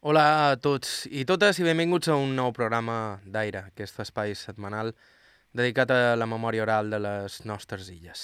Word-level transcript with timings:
Hola 0.00 0.22
a 0.48 0.52
tots 0.56 1.02
i 1.12 1.26
totes 1.28 1.58
i 1.60 1.64
benvinguts 1.66 2.08
a 2.08 2.14
un 2.16 2.30
nou 2.32 2.54
programa 2.56 3.20
d'Aire, 3.28 3.66
aquest 3.68 3.98
espai 4.00 4.30
setmanal 4.32 4.94
dedicat 5.52 5.90
a 5.92 6.14
la 6.16 6.24
memòria 6.24 6.62
oral 6.64 6.88
de 6.88 7.00
les 7.04 7.34
nostres 7.44 7.90
illes. 7.92 8.22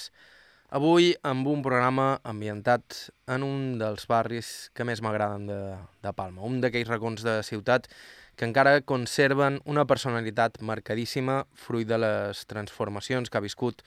Avui 0.73 1.11
amb 1.21 1.45
un 1.45 1.59
programa 1.61 2.07
ambientat 2.25 2.95
en 3.29 3.45
un 3.45 3.59
dels 3.77 4.09
barris 4.09 4.49
que 4.73 4.87
més 4.89 5.03
m'agraden 5.05 5.45
de, 5.51 5.59
de 6.01 6.13
Palma, 6.17 6.41
un 6.49 6.57
d'aquells 6.63 6.89
racons 6.89 7.21
de 7.27 7.35
ciutat 7.45 7.85
que 8.33 8.49
encara 8.49 8.79
conserven 8.81 9.59
una 9.69 9.85
personalitat 9.85 10.57
marcadíssima 10.71 11.43
fruit 11.53 11.85
de 11.91 11.99
les 12.01 12.41
transformacions 12.49 13.29
que 13.29 13.37
ha 13.37 13.45
viscut 13.45 13.85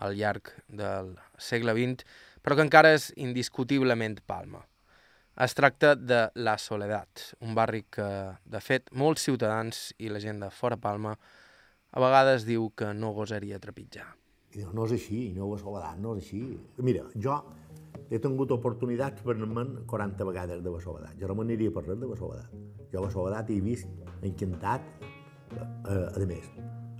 al 0.00 0.16
llarg 0.16 0.54
del 0.72 1.12
segle 1.36 1.76
XX, 1.76 2.08
però 2.40 2.56
que 2.56 2.64
encara 2.64 2.94
és 2.96 3.10
indiscutiblement 3.28 4.16
Palma. 4.24 4.64
Es 5.36 5.52
tracta 5.52 5.90
de 6.00 6.30
La 6.40 6.54
Soledat, 6.56 7.20
un 7.44 7.52
barri 7.52 7.82
que, 7.92 8.04
de 8.48 8.60
fet, 8.64 8.86
molts 8.96 9.26
ciutadans 9.26 9.90
i 10.00 10.08
la 10.08 10.16
gent 10.22 10.38
de 10.40 10.48
fora 10.48 10.78
Palma 10.80 11.10
a 11.12 12.00
vegades 12.00 12.46
diu 12.48 12.70
que 12.72 12.88
no 12.96 13.10
gosaria 13.12 13.58
trepitjar. 13.60 14.06
I 14.56 14.64
no 14.72 14.86
és 14.88 14.94
així, 14.96 15.18
no 15.36 15.50
la 15.50 15.58
Soledat, 15.60 16.00
no 16.00 16.14
és 16.16 16.24
així. 16.24 16.40
Mira, 16.80 17.04
jo 17.20 17.36
he 18.08 18.16
tingut 18.16 18.56
oportunitats 18.56 19.20
per 19.28 19.36
anar 19.36 19.66
40 19.92 20.30
vegades 20.30 20.64
de 20.64 20.72
la 20.72 20.80
Soledat. 20.80 21.20
Jo 21.20 21.28
no 21.28 21.36
m'aniria 21.42 21.76
per 21.76 21.84
res 21.84 22.00
de 22.00 22.10
Soledat. 22.16 22.56
Jo 22.96 23.04
la 23.04 23.12
Soledat 23.12 23.52
he 23.52 23.60
vist 23.60 23.92
encantat, 24.24 24.88
eh, 25.52 25.60
a 26.16 26.26
més, 26.32 26.48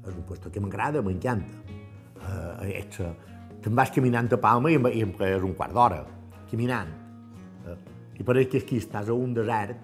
és 0.04 0.12
un 0.12 0.28
lloc 0.28 0.52
que 0.52 0.60
m'agrada, 0.60 1.00
m'encanta. 1.00 1.64
Eh, 2.20 2.84
ets, 2.84 3.00
te'n 3.64 3.80
vas 3.80 3.96
caminant 3.96 4.28
a 4.28 4.44
Palma 4.44 4.68
i, 4.68 4.76
i 4.92 5.08
és 5.32 5.42
un 5.42 5.56
quart 5.56 5.72
d'hora, 5.72 6.04
caminant. 6.52 6.98
Eh, 7.64 7.95
i 8.16 8.24
pareix 8.24 8.50
que 8.52 8.62
aquí 8.64 8.80
estàs 8.80 9.10
a 9.12 9.16
un 9.16 9.34
desert, 9.36 9.76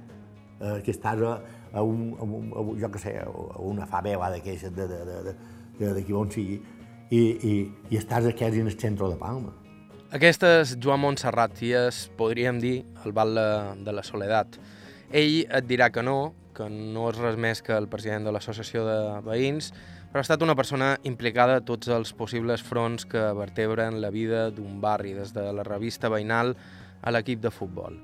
eh, 0.61 0.79
que 0.85 0.93
estàs 0.95 1.23
a, 1.23 1.33
a, 1.73 1.83
un, 1.83 2.13
a, 2.19 2.25
un, 2.25 2.53
a, 2.53 2.67
jo 2.81 2.93
què 2.93 3.03
sé, 3.03 3.17
a 3.23 3.63
una 3.63 3.87
favela 3.87 4.31
d'aquestes, 4.33 4.75
de, 4.77 4.89
de, 4.89 5.01
de, 5.09 5.35
de, 5.81 5.95
d'aquí 5.99 6.17
on 6.17 6.31
sigui, 6.33 6.61
i, 7.13 7.21
i, 7.21 7.57
i 7.93 8.01
estàs 8.01 8.29
aquí 8.29 8.49
en 8.49 8.67
el 8.67 8.79
centre 8.79 9.11
de 9.11 9.19
Palma. 9.21 9.53
Aquest 10.13 10.45
és 10.45 10.77
Joan 10.77 11.01
Montserrat 11.01 11.61
i 11.65 11.73
és, 11.77 12.05
podríem 12.19 12.61
dir, 12.61 12.83
el 13.07 13.15
val 13.17 13.33
de, 13.37 13.49
de 13.85 13.97
la 13.97 14.05
soledat. 14.05 14.59
Ell 15.09 15.43
et 15.45 15.65
dirà 15.69 15.89
que 15.93 16.05
no, 16.05 16.35
que 16.53 16.69
no 16.69 17.09
és 17.09 17.19
res 17.21 17.39
més 17.41 17.65
que 17.65 17.73
el 17.77 17.89
president 17.89 18.29
de 18.29 18.33
l'associació 18.35 18.85
de 18.85 18.99
veïns, 19.25 19.71
però 20.13 20.21
ha 20.21 20.27
estat 20.27 20.45
una 20.45 20.57
persona 20.57 20.91
implicada 21.09 21.57
a 21.57 21.65
tots 21.65 21.89
els 21.89 22.13
possibles 22.13 22.61
fronts 22.61 23.07
que 23.09 23.23
vertebren 23.33 24.03
la 24.05 24.11
vida 24.13 24.51
d'un 24.53 24.81
barri, 24.81 25.15
des 25.17 25.33
de 25.33 25.47
la 25.57 25.65
revista 25.65 26.13
veïnal 26.13 26.53
a 27.01 27.13
l'equip 27.17 27.41
de 27.41 27.51
futbol. 27.51 27.97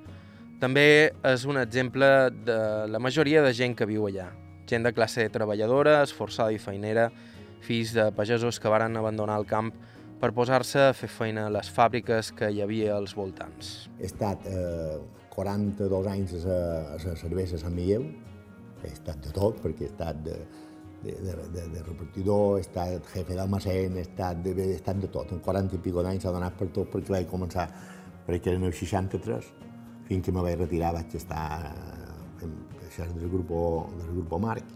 També 0.58 1.12
és 1.22 1.44
un 1.46 1.54
exemple 1.60 2.06
de 2.42 2.58
la 2.90 2.98
majoria 2.98 3.44
de 3.44 3.52
gent 3.54 3.76
que 3.78 3.86
viu 3.86 4.08
allà. 4.08 4.26
Gent 4.66 4.82
de 4.82 4.90
classe 4.90 5.28
treballadora, 5.30 6.00
esforçada 6.02 6.50
i 6.50 6.58
feinera, 6.58 7.04
fills 7.62 7.92
de 7.94 8.08
pagesos 8.16 8.58
que 8.58 8.72
varen 8.72 8.98
abandonar 8.98 9.36
el 9.38 9.46
camp 9.46 9.70
per 10.18 10.32
posar-se 10.34 10.88
a 10.88 10.96
fer 10.98 11.06
feina 11.14 11.44
a 11.46 11.52
les 11.54 11.70
fàbriques 11.70 12.32
que 12.34 12.48
hi 12.50 12.58
havia 12.64 12.96
als 12.96 13.14
voltants. 13.14 13.86
He 14.00 14.08
estat 14.10 14.48
eh, 14.50 14.98
42 15.36 16.10
anys 16.10 16.34
a 16.42 16.58
la 17.04 17.14
cervesa 17.22 17.62
Sant 17.62 17.78
Miguel, 17.78 18.08
he 18.82 18.90
estat 18.90 19.22
de 19.28 19.36
tot, 19.38 19.62
perquè 19.62 19.86
he 19.86 19.92
estat 19.92 20.18
de, 20.26 20.40
de, 21.04 21.14
de, 21.22 21.36
de, 21.54 21.68
de 21.76 21.84
repartidor, 21.84 22.58
he 22.58 22.66
estat 22.66 23.14
jefe 23.14 23.38
d'almacén, 23.38 23.94
he 23.94 24.06
estat 24.08 24.42
de, 24.42 24.58
he 24.58 24.74
estat 24.74 24.98
de 25.06 25.14
tot. 25.14 25.30
En 25.38 25.46
40 25.46 25.78
i 25.78 25.86
pico 25.86 26.02
d'anys 26.02 26.26
s'ha 26.26 26.34
donat 26.34 26.58
per 26.58 26.72
tot 26.74 26.90
perquè 26.90 27.14
vaig 27.14 27.30
començar, 27.30 27.70
perquè 28.26 28.56
eren 28.56 28.66
el 28.66 28.74
63, 28.74 29.54
fins 30.08 30.24
que 30.24 30.32
me 30.32 30.42
vaig 30.44 30.58
retirar 30.58 30.94
vaig 30.96 31.14
estar 31.18 31.44
fent 32.40 32.56
això 32.88 33.06
del 33.12 33.30
grup, 33.30 33.52
del 33.98 34.10
grup 34.16 34.36
Marc 34.40 34.74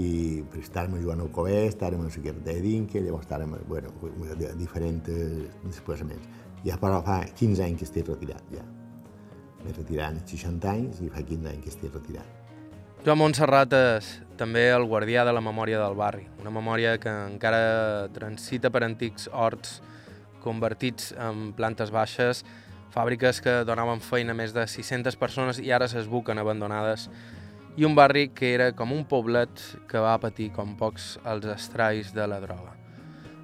i 0.00 0.42
per 0.50 0.60
estar-me 0.62 1.00
jugant 1.02 1.20
al 1.20 1.30
Cové, 1.34 1.66
estar-me 1.66 2.06
la 2.06 2.32
de 2.46 2.60
Dinque, 2.62 3.00
llavors 3.02 3.26
estar-me, 3.26 3.58
bueno, 3.66 3.90
de 4.38 4.52
diferents 4.54 5.08
desplaçaments. 5.64 6.28
Ja 6.64 6.76
però 6.78 7.00
fa 7.02 7.24
15 7.24 7.64
anys 7.64 7.78
que 7.80 7.88
estic 7.88 8.06
retirat, 8.08 8.44
ja. 8.54 8.62
M'he 9.64 9.72
retirat 9.74 10.14
als 10.14 10.30
60 10.30 10.70
anys 10.70 11.00
i 11.02 11.10
fa 11.10 11.24
15 11.26 11.48
anys 11.50 11.64
que 11.64 11.72
estic 11.74 11.94
retirat. 11.94 12.36
Joan 13.04 13.18
Montserrat 13.18 13.72
és 13.72 14.08
també 14.36 14.68
el 14.70 14.84
guardià 14.84 15.24
de 15.24 15.32
la 15.32 15.40
memòria 15.40 15.80
del 15.80 15.96
barri, 15.96 16.26
una 16.40 16.52
memòria 16.52 16.98
que 17.00 17.10
encara 17.10 18.08
transita 18.12 18.70
per 18.70 18.84
antics 18.84 19.28
horts 19.32 19.80
convertits 20.44 21.14
en 21.16 21.50
plantes 21.56 21.90
baixes 21.92 22.44
fàbriques 22.94 23.40
que 23.44 23.60
donaven 23.66 24.02
feina 24.02 24.34
a 24.34 24.38
més 24.38 24.54
de 24.56 24.66
600 24.66 25.16
persones 25.20 25.60
i 25.62 25.70
ara 25.72 25.88
s'esbuquen 25.88 26.38
abandonades, 26.38 27.08
i 27.76 27.86
un 27.86 27.94
barri 27.94 28.28
que 28.34 28.52
era 28.54 28.72
com 28.76 28.92
un 28.92 29.04
poblet 29.08 29.62
que 29.88 30.02
va 30.02 30.18
patir 30.20 30.50
com 30.52 30.74
pocs 30.76 31.14
els 31.24 31.46
estralls 31.48 32.12
de 32.16 32.26
la 32.26 32.40
droga. 32.42 32.74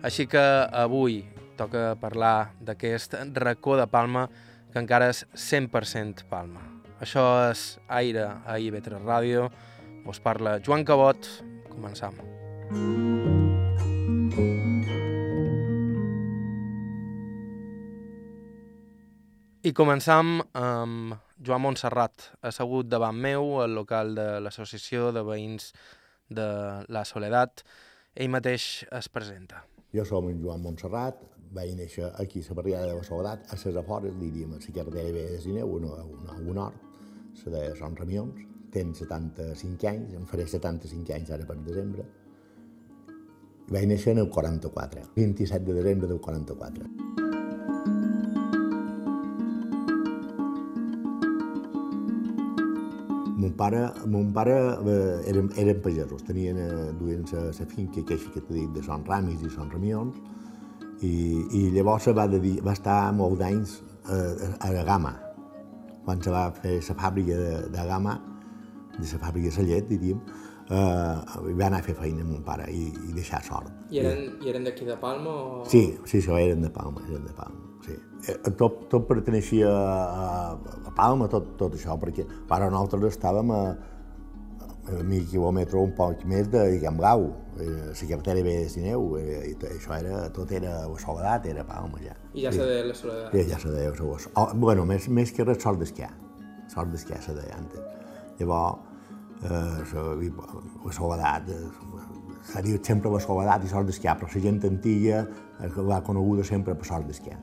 Així 0.03 0.27
que 0.31 0.43
avui 0.73 1.23
toca 1.57 1.95
parlar 2.01 2.53
d'aquest 2.61 3.17
racó 3.39 3.79
de 3.79 3.87
Palma 3.89 4.27
que 4.73 4.83
encara 4.83 5.09
és 5.13 5.25
100% 5.33 6.27
Palma. 6.31 6.61
Això 7.01 7.25
és 7.51 7.79
Aire 7.89 8.29
a 8.45 8.59
IB3 8.61 9.01
Ràdio. 9.05 9.49
Us 10.07 10.21
parla 10.21 10.59
Joan 10.61 10.85
Cabot. 10.85 11.33
Començam. 11.73 12.17
I 19.67 19.73
començam 19.75 20.37
amb 20.55 21.17
Joan 21.43 21.65
Montserrat, 21.65 22.29
assegut 22.47 22.87
davant 22.87 23.17
meu 23.19 23.57
al 23.65 23.73
local 23.75 24.13
de 24.15 24.27
l'Associació 24.39 25.09
de 25.11 25.25
Veïns 25.27 25.73
de 26.39 26.45
la 26.95 27.03
Soledat. 27.09 27.65
Ell 28.15 28.31
mateix 28.31 28.85
es 28.95 29.09
presenta. 29.11 29.65
Jo 29.91 30.05
som 30.07 30.29
en 30.31 30.39
Joan 30.45 30.63
Montserrat, 30.63 31.19
vaig 31.57 31.73
néixer 31.75 32.13
aquí 32.23 32.45
a 32.45 32.47
la 32.53 32.57
barriada 32.61 32.93
de 32.93 33.01
la 33.01 33.09
Soledat, 33.09 33.49
a 33.51 33.59
les 33.59 33.81
afores, 33.83 34.15
diríem, 34.21 34.53
a 34.55 34.61
la 34.63 34.77
carretera 34.77 35.11
de 35.33 35.41
Sineu, 35.43 35.67
a 35.67 36.05
un, 36.37 36.55
nord, 36.55 36.79
la 37.43 37.59
de 37.59 37.75
Son 37.75 37.97
Ramions. 37.97 38.47
Tenc 38.71 38.95
75 38.95 39.91
anys, 39.91 40.15
em 40.15 40.31
faré 40.31 40.47
75 40.47 41.17
anys 41.17 41.35
ara 41.35 41.49
per 41.49 41.59
desembre. 41.67 42.07
Vaig 43.67 43.91
néixer 43.91 44.15
en 44.15 44.23
el 44.23 44.31
44, 44.31 45.09
27 45.17 45.65
de 45.65 45.79
desembre 45.83 46.07
del 46.07 46.21
44. 46.21 47.06
Mon 53.47 53.55
pare, 53.55 53.93
mon 54.07 54.33
pare 54.35 54.55
eh, 54.91 55.31
eren, 55.31 55.53
eren 55.55 55.79
pagesos, 55.79 56.25
tenien, 56.27 56.57
eh, 56.59 56.93
duien 56.99 57.23
la 57.31 57.67
finca 57.71 58.03
que, 58.03 58.17
que 58.19 58.41
t'he 58.41 58.55
dit 58.55 58.73
de 58.75 58.83
Son 58.83 59.05
Ramis 59.07 59.45
i 59.47 59.51
Son 59.55 59.71
Ramions, 59.71 60.17
i, 61.07 61.13
i 61.55 61.61
llavors 61.71 62.09
va, 62.11 62.25
dedicar, 62.27 62.65
va 62.67 62.75
estar 62.75 62.97
molts 63.15 63.45
anys 63.47 63.77
eh, 64.11 64.51
a 64.59 64.73
la 64.75 64.83
Gama, 64.89 65.13
quan 66.03 66.25
se 66.25 66.35
va 66.35 66.49
fer 66.59 66.81
la 66.81 66.97
fàbrica 66.99 67.39
de, 67.39 67.53
de 67.71 67.87
Gama, 67.87 68.17
de 68.97 69.07
la 69.07 69.23
fàbrica 69.29 69.55
de 69.55 69.63
la 69.63 69.69
llet, 69.71 69.87
diríem, 69.95 70.27
eh, 70.67 71.39
va 71.47 71.69
anar 71.69 71.85
a 71.85 71.87
fer 71.87 71.95
feina 71.95 72.27
amb 72.27 72.33
mon 72.33 72.43
pare 72.43 72.67
i, 72.75 72.89
i 72.91 73.15
deixar 73.15 73.45
sort. 73.47 73.71
I 73.95 74.03
eren, 74.03 74.27
i 74.43 74.51
eren 74.51 74.67
d'aquí 74.67 74.91
de 74.91 74.99
Palma? 74.99 75.39
O... 75.63 75.65
Sí, 75.71 75.87
sí, 76.03 76.19
això 76.19 76.35
eren 76.43 76.67
de 76.67 76.75
Palma, 76.75 77.07
eren 77.07 77.31
de 77.31 77.39
Palma 77.39 77.76
sí. 77.87 77.97
Eh, 78.29 78.39
tot, 78.59 78.87
tot 78.91 79.07
perteneixia 79.09 79.71
a, 79.71 80.57
a 80.87 80.95
Palma, 80.97 81.29
tot, 81.31 81.55
tot 81.61 81.77
això, 81.79 81.95
perquè 82.01 82.27
ara 82.51 82.71
nosaltres 82.73 83.15
estàvem 83.15 83.53
a, 83.55 83.61
a 84.91 85.03
mig 85.07 85.29
quilòmetre 85.31 85.79
un 85.79 85.93
poc 85.97 86.25
més 86.29 86.51
de 86.51 86.65
Gau, 86.83 87.29
eh, 87.61 87.69
la 87.69 88.09
carretera 88.11 88.43
ve 88.43 88.57
de 88.65 88.69
Sineu, 88.73 89.17
eh, 89.21 89.53
i 89.53 89.57
això 89.71 89.95
era, 89.99 90.29
tot 90.35 90.53
era 90.53 90.87
la 90.89 90.99
Soledat, 90.99 91.47
era 91.47 91.65
Palma 91.65 92.03
ja. 92.03 92.17
I 92.35 92.47
ja 92.47 92.53
se 92.53 92.67
deia 92.67 92.85
la 92.87 92.95
Soledat? 92.95 93.33
Sí, 93.33 93.47
ja 93.51 93.59
se 93.63 93.73
deia 93.73 93.91
la 93.91 93.97
Soledat. 93.97 94.31
Oh, 94.35 94.49
bueno, 94.67 94.85
més, 94.85 95.09
més 95.09 95.33
que 95.33 95.47
res 95.47 95.63
sort 95.63 95.83
d'esquiar, 95.83 96.13
sort 96.73 96.93
d'esquiar 96.93 97.23
se 97.23 97.35
deia 97.37 97.57
antes. 97.57 97.83
Llavors, 98.41 98.79
eh, 99.43 100.31
la 100.85 100.93
Soledat, 100.93 101.51
eh, 101.51 101.65
seria 102.53 102.79
sempre 102.83 103.11
la 103.11 103.21
Soledat 103.21 103.65
i 103.65 103.69
sort 103.71 103.87
d'esquiar, 103.87 104.17
però 104.19 104.31
la 104.33 104.43
gent 104.43 104.65
antiga 104.67 105.27
va 105.77 106.03
coneguda 106.03 106.45
sempre 106.45 106.75
per 106.75 106.87
sort 106.87 107.07
d'esquiar. 107.07 107.39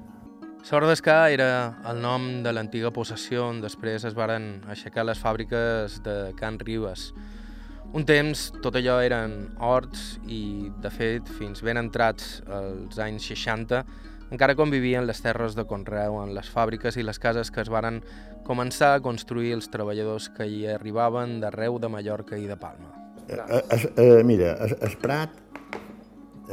Sort 0.64 0.88
d'Escà 0.88 1.26
era 1.28 1.76
el 1.92 1.98
nom 2.00 2.24
de 2.40 2.52
l'antiga 2.56 2.88
possessió 2.96 3.50
on 3.50 3.58
després 3.60 4.06
es 4.08 4.14
varen 4.16 4.62
aixecar 4.72 5.04
les 5.04 5.20
fàbriques 5.20 5.98
de 6.06 6.14
Can 6.38 6.56
Ribes. 6.62 7.10
Un 7.92 8.08
temps 8.08 8.46
tot 8.64 8.80
allò 8.80 8.96
eren 9.04 9.34
horts 9.60 10.22
i, 10.24 10.72
de 10.80 10.94
fet, 10.94 11.28
fins 11.36 11.60
ben 11.68 11.82
entrats 11.82 12.40
als 12.48 12.96
anys 13.04 13.28
60, 13.34 13.84
encara 14.32 14.56
convivien 14.56 15.04
les 15.04 15.20
terres 15.20 15.60
de 15.60 15.68
Conreu 15.68 16.22
en 16.24 16.32
les 16.32 16.48
fàbriques 16.48 16.96
i 16.96 17.04
les 17.04 17.20
cases 17.20 17.52
que 17.52 17.60
es 17.68 17.68
varen 17.68 18.00
començar 18.48 18.96
a 18.96 19.04
construir 19.04 19.52
els 19.60 19.68
treballadors 19.68 20.32
que 20.32 20.48
hi 20.48 20.64
arribaven 20.80 21.42
d'arreu 21.44 21.76
de 21.76 21.92
Mallorca 21.92 22.40
i 22.40 22.48
de 22.48 22.56
Palma. 22.56 22.96
Eh, 23.28 23.64
es, 23.68 23.90
eh, 23.98 24.24
mira, 24.24 24.56
es, 24.64 24.80
es 24.80 24.96
Prat, 24.96 25.36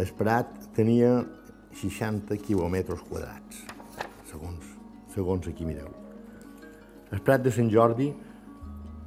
es 0.03 0.11
Prat 0.11 0.51
tenia 0.75 1.21
60 1.79 2.43
quilòmetres 2.43 3.07
quadrats 3.07 3.70
segons, 4.31 4.67
segons 5.15 5.49
aquí 5.51 5.67
mireu. 5.67 5.91
El 7.11 7.23
Prat 7.27 7.43
de 7.43 7.53
Sant 7.55 7.71
Jordi, 7.73 8.11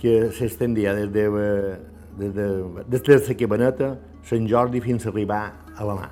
que 0.02 0.31
s'estendia 0.36 0.94
des 0.98 1.12
de, 1.14 1.28
des 2.20 2.34
de, 2.36 2.48
des 2.92 3.04
de 3.04 3.20
la 3.20 3.38
Cabaneta, 3.40 3.94
Sant 4.28 4.48
Jordi, 4.50 4.81
fins 4.84 5.06
a 5.06 5.12
arribar 5.14 5.44
a 5.75 5.88
la 5.88 5.96
mà. 6.00 6.10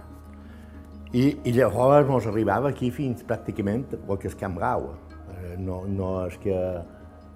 I, 1.11 1.25
i 1.43 1.51
llavors 1.51 2.07
ens 2.07 2.27
arribava 2.31 2.69
aquí 2.71 2.87
fins 2.95 3.25
pràcticament 3.27 3.89
el 3.99 4.19
que 4.19 4.29
és 4.31 4.37
Camp 4.39 4.55
Gau. 4.59 4.93
Eh, 5.33 5.57
no, 5.59 5.81
no 5.87 6.13
és 6.29 6.37
que 6.39 6.55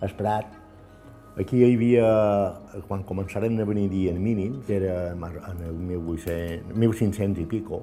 es 0.06 0.14
Prat. 0.16 0.62
Aquí 1.36 1.60
hi 1.60 1.74
havia, 1.74 2.08
quan 2.88 3.04
començaren 3.04 3.60
a 3.60 3.66
venir 3.68 3.90
dies 3.92 4.16
mínims, 4.16 4.64
que 4.64 4.78
era 4.78 5.12
en 5.12 5.60
el 5.68 5.76
1800, 5.76 6.72
1500 6.72 7.44
i 7.44 7.48
pico, 7.52 7.82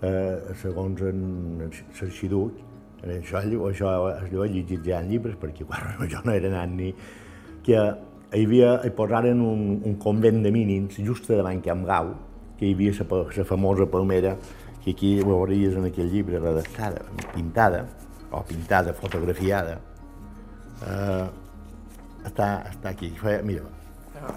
eh, 0.00 0.54
segons 0.62 1.02
en 1.04 1.20
l'arxiduc, 1.60 2.56
això, 3.14 3.40
això 3.40 3.94
es 4.12 4.32
he 4.32 4.48
llegit 4.52 4.84
ja 4.84 5.00
en 5.00 5.10
llibres, 5.10 5.36
perquè 5.40 5.64
quan 5.68 6.08
jo 6.10 6.20
no 6.24 6.34
era 6.34 6.52
anat 6.52 6.74
ni... 6.74 6.92
que 7.66 7.78
hi 8.36 8.44
havia, 8.44 8.76
hi 8.86 8.92
posaren 8.94 9.40
un, 9.42 9.80
un 9.86 9.96
convent 10.02 10.42
de 10.44 10.52
mínims 10.54 10.98
just 11.02 11.28
davant 11.30 11.62
Camp 11.62 11.84
Gau, 11.86 12.12
que 12.58 12.68
hi 12.68 12.74
havia 12.74 13.06
la 13.10 13.44
famosa 13.44 13.86
palmera 13.86 14.36
que 14.84 14.92
aquí 14.92 15.20
ho 15.20 15.26
veuries 15.26 15.74
en 15.74 15.86
aquell 15.88 16.10
llibre 16.12 16.38
redactada, 16.38 17.02
pintada, 17.34 17.86
o 18.30 18.42
pintada, 18.46 18.92
fotografiada, 18.94 19.80
eh, 20.86 21.26
està, 22.26 22.48
està 22.70 22.92
aquí. 22.92 23.10
Feia, 23.18 23.42
mira, 23.42 23.64
ah. 24.20 24.34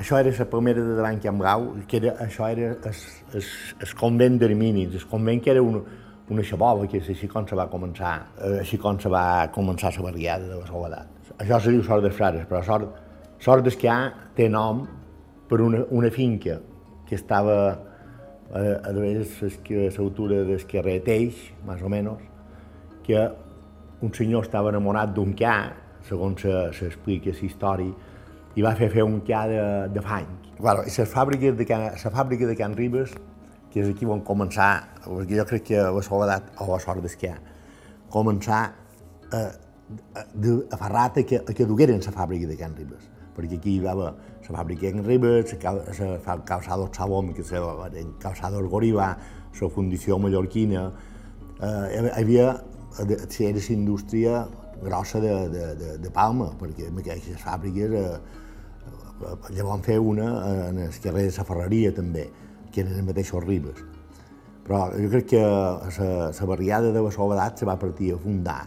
això 0.00 0.18
era 0.18 0.32
la 0.38 0.48
primera 0.50 0.82
de 0.82 0.96
davant 0.98 1.22
Camp 1.22 1.42
Gau, 1.42 1.68
que 1.86 2.00
era, 2.02 2.16
això 2.26 2.50
era 2.50 2.74
el 2.82 3.94
convent 3.98 4.40
d'Herminis, 4.42 4.98
el 4.98 5.06
convent 5.10 5.42
que 5.44 5.54
era 5.54 5.62
una, 5.62 5.84
una 6.32 6.44
xabola, 6.46 6.88
que 6.88 6.98
és 6.98 7.12
així 7.12 7.28
com 7.30 7.46
se 7.48 7.58
va 7.58 7.68
començar, 7.70 8.14
eh, 8.40 8.58
així 8.62 8.78
com 8.80 8.98
se 9.00 9.12
va 9.12 9.48
començar 9.54 9.92
la 9.96 10.08
barriada 10.08 10.48
de 10.48 10.58
la 10.58 10.66
soledat. 10.66 11.30
Això 11.38 11.60
se 11.60 11.72
diu 11.72 11.84
Sort 11.84 12.04
dels 12.04 12.16
Frares, 12.16 12.48
però 12.48 12.62
Sort, 12.64 12.98
Sort 13.42 13.64
d'Esquià 13.66 13.96
té 14.36 14.48
nom 14.48 14.84
per 15.48 15.60
una, 15.60 15.84
una 15.90 16.10
finca 16.10 16.58
que 17.08 17.16
estava 17.18 17.56
a, 18.52 18.60
a 18.60 18.92
l'altura 18.92 20.42
del 20.48 20.66
carrer 20.68 21.00
Teix, 21.04 21.40
més 21.66 21.82
o 21.82 21.90
menys, 21.92 22.28
que 23.06 23.24
un 24.02 24.12
senyor 24.14 24.46
estava 24.46 24.70
enamorat 24.72 25.12
d'un 25.14 25.34
ca, 25.38 25.56
segons 26.08 26.42
s'explica 26.76 27.34
la 27.34 27.46
història, 27.46 27.92
i 28.54 28.64
va 28.64 28.74
fer 28.76 28.90
fer 28.92 29.04
un 29.04 29.20
ca 29.26 29.46
de, 29.48 29.60
de 29.92 30.02
fany. 30.04 30.28
Claro, 30.58 30.84
I 30.86 30.92
la 30.92 31.06
fàbrica 31.08 31.52
de 31.56 31.66
Can, 31.66 31.86
la 31.96 32.12
fàbrica 32.14 32.46
de 32.46 32.56
Can 32.58 32.74
Ribes, 32.78 33.14
que 33.72 33.80
és 33.80 33.88
aquí 33.88 34.06
on 34.08 34.20
començar, 34.26 34.70
perquè 35.04 35.38
jo 35.38 35.46
crec 35.48 35.64
que 35.70 35.80
la 35.96 36.02
Soledat, 36.04 36.52
o 36.60 36.68
la 36.68 36.80
Sort 36.82 37.04
d'Esquià, 37.04 37.36
començar 38.12 38.60
a, 39.32 39.40
a, 39.40 40.22
a 40.22 40.76
Ferrata 40.76 41.24
que, 41.24 41.40
que 41.56 41.66
dugueren 41.68 42.02
la 42.04 42.12
fàbrica 42.12 42.50
de 42.50 42.58
Can 42.60 42.76
Ribes. 42.76 43.08
Perquè 43.32 43.56
aquí 43.56 43.78
hi 43.78 43.80
va 43.80 43.94
haver 43.94 44.10
la 44.12 44.58
fàbrica 44.58 44.90
en 44.90 45.04
Ribes, 45.06 45.54
la 45.62 46.36
calçada 46.44 46.88
Salom, 46.92 47.32
que 47.32 47.40
és 47.40 47.52
el 47.56 48.12
calçada 48.20 48.60
Goriba, 48.60 49.16
la 49.60 49.70
fundició 49.72 50.18
mallorquina, 50.18 50.90
eh, 51.60 52.02
hi 52.02 52.10
havia 52.12 52.50
era 53.00 53.56
la 53.56 53.72
indústria 53.72 54.46
grossa 54.82 55.20
de, 55.20 55.48
de, 55.48 55.74
de, 55.76 55.98
de 55.98 56.10
Palma, 56.10 56.50
perquè 56.60 56.90
en 56.90 56.98
aquestes 56.98 57.40
fàbriques 57.40 57.92
eh, 57.96 58.18
llavors 59.54 59.84
fer 59.86 59.98
una 59.98 60.28
en 60.68 60.80
el 60.82 60.96
carrer 61.02 61.28
de 61.30 61.36
la 61.36 61.44
Ferreria 61.46 61.92
també, 61.94 62.26
que 62.72 62.82
eren 62.84 62.98
els 62.98 63.06
mateixos 63.06 63.44
Ribes. 63.44 63.84
Però 64.66 64.84
jo 64.94 65.08
crec 65.10 65.32
que 65.34 65.42
la 65.42 66.48
barriada 66.48 66.92
de 66.94 67.02
la 67.02 67.10
Soledat 67.14 67.58
se 67.58 67.66
va 67.68 67.78
partir 67.78 68.12
a 68.14 68.18
fundar 68.22 68.60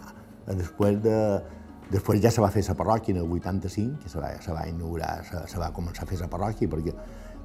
després 0.46 1.00
de, 1.02 1.20
Després 1.92 2.22
ja 2.24 2.32
se 2.34 2.42
va 2.42 2.50
fer 2.50 2.64
la 2.66 2.74
parròquia 2.78 3.14
en 3.14 3.22
el 3.22 3.32
85, 3.32 4.00
que 4.02 4.10
se 4.10 4.18
va, 4.18 4.32
se 4.42 4.54
va 4.54 4.66
inaugurar, 4.68 5.20
se, 5.28 5.42
se 5.52 5.60
va 5.62 5.70
començar 5.74 6.06
a 6.06 6.10
fer 6.10 6.18
la 6.18 6.30
parròquia, 6.32 6.70
perquè 6.72 6.94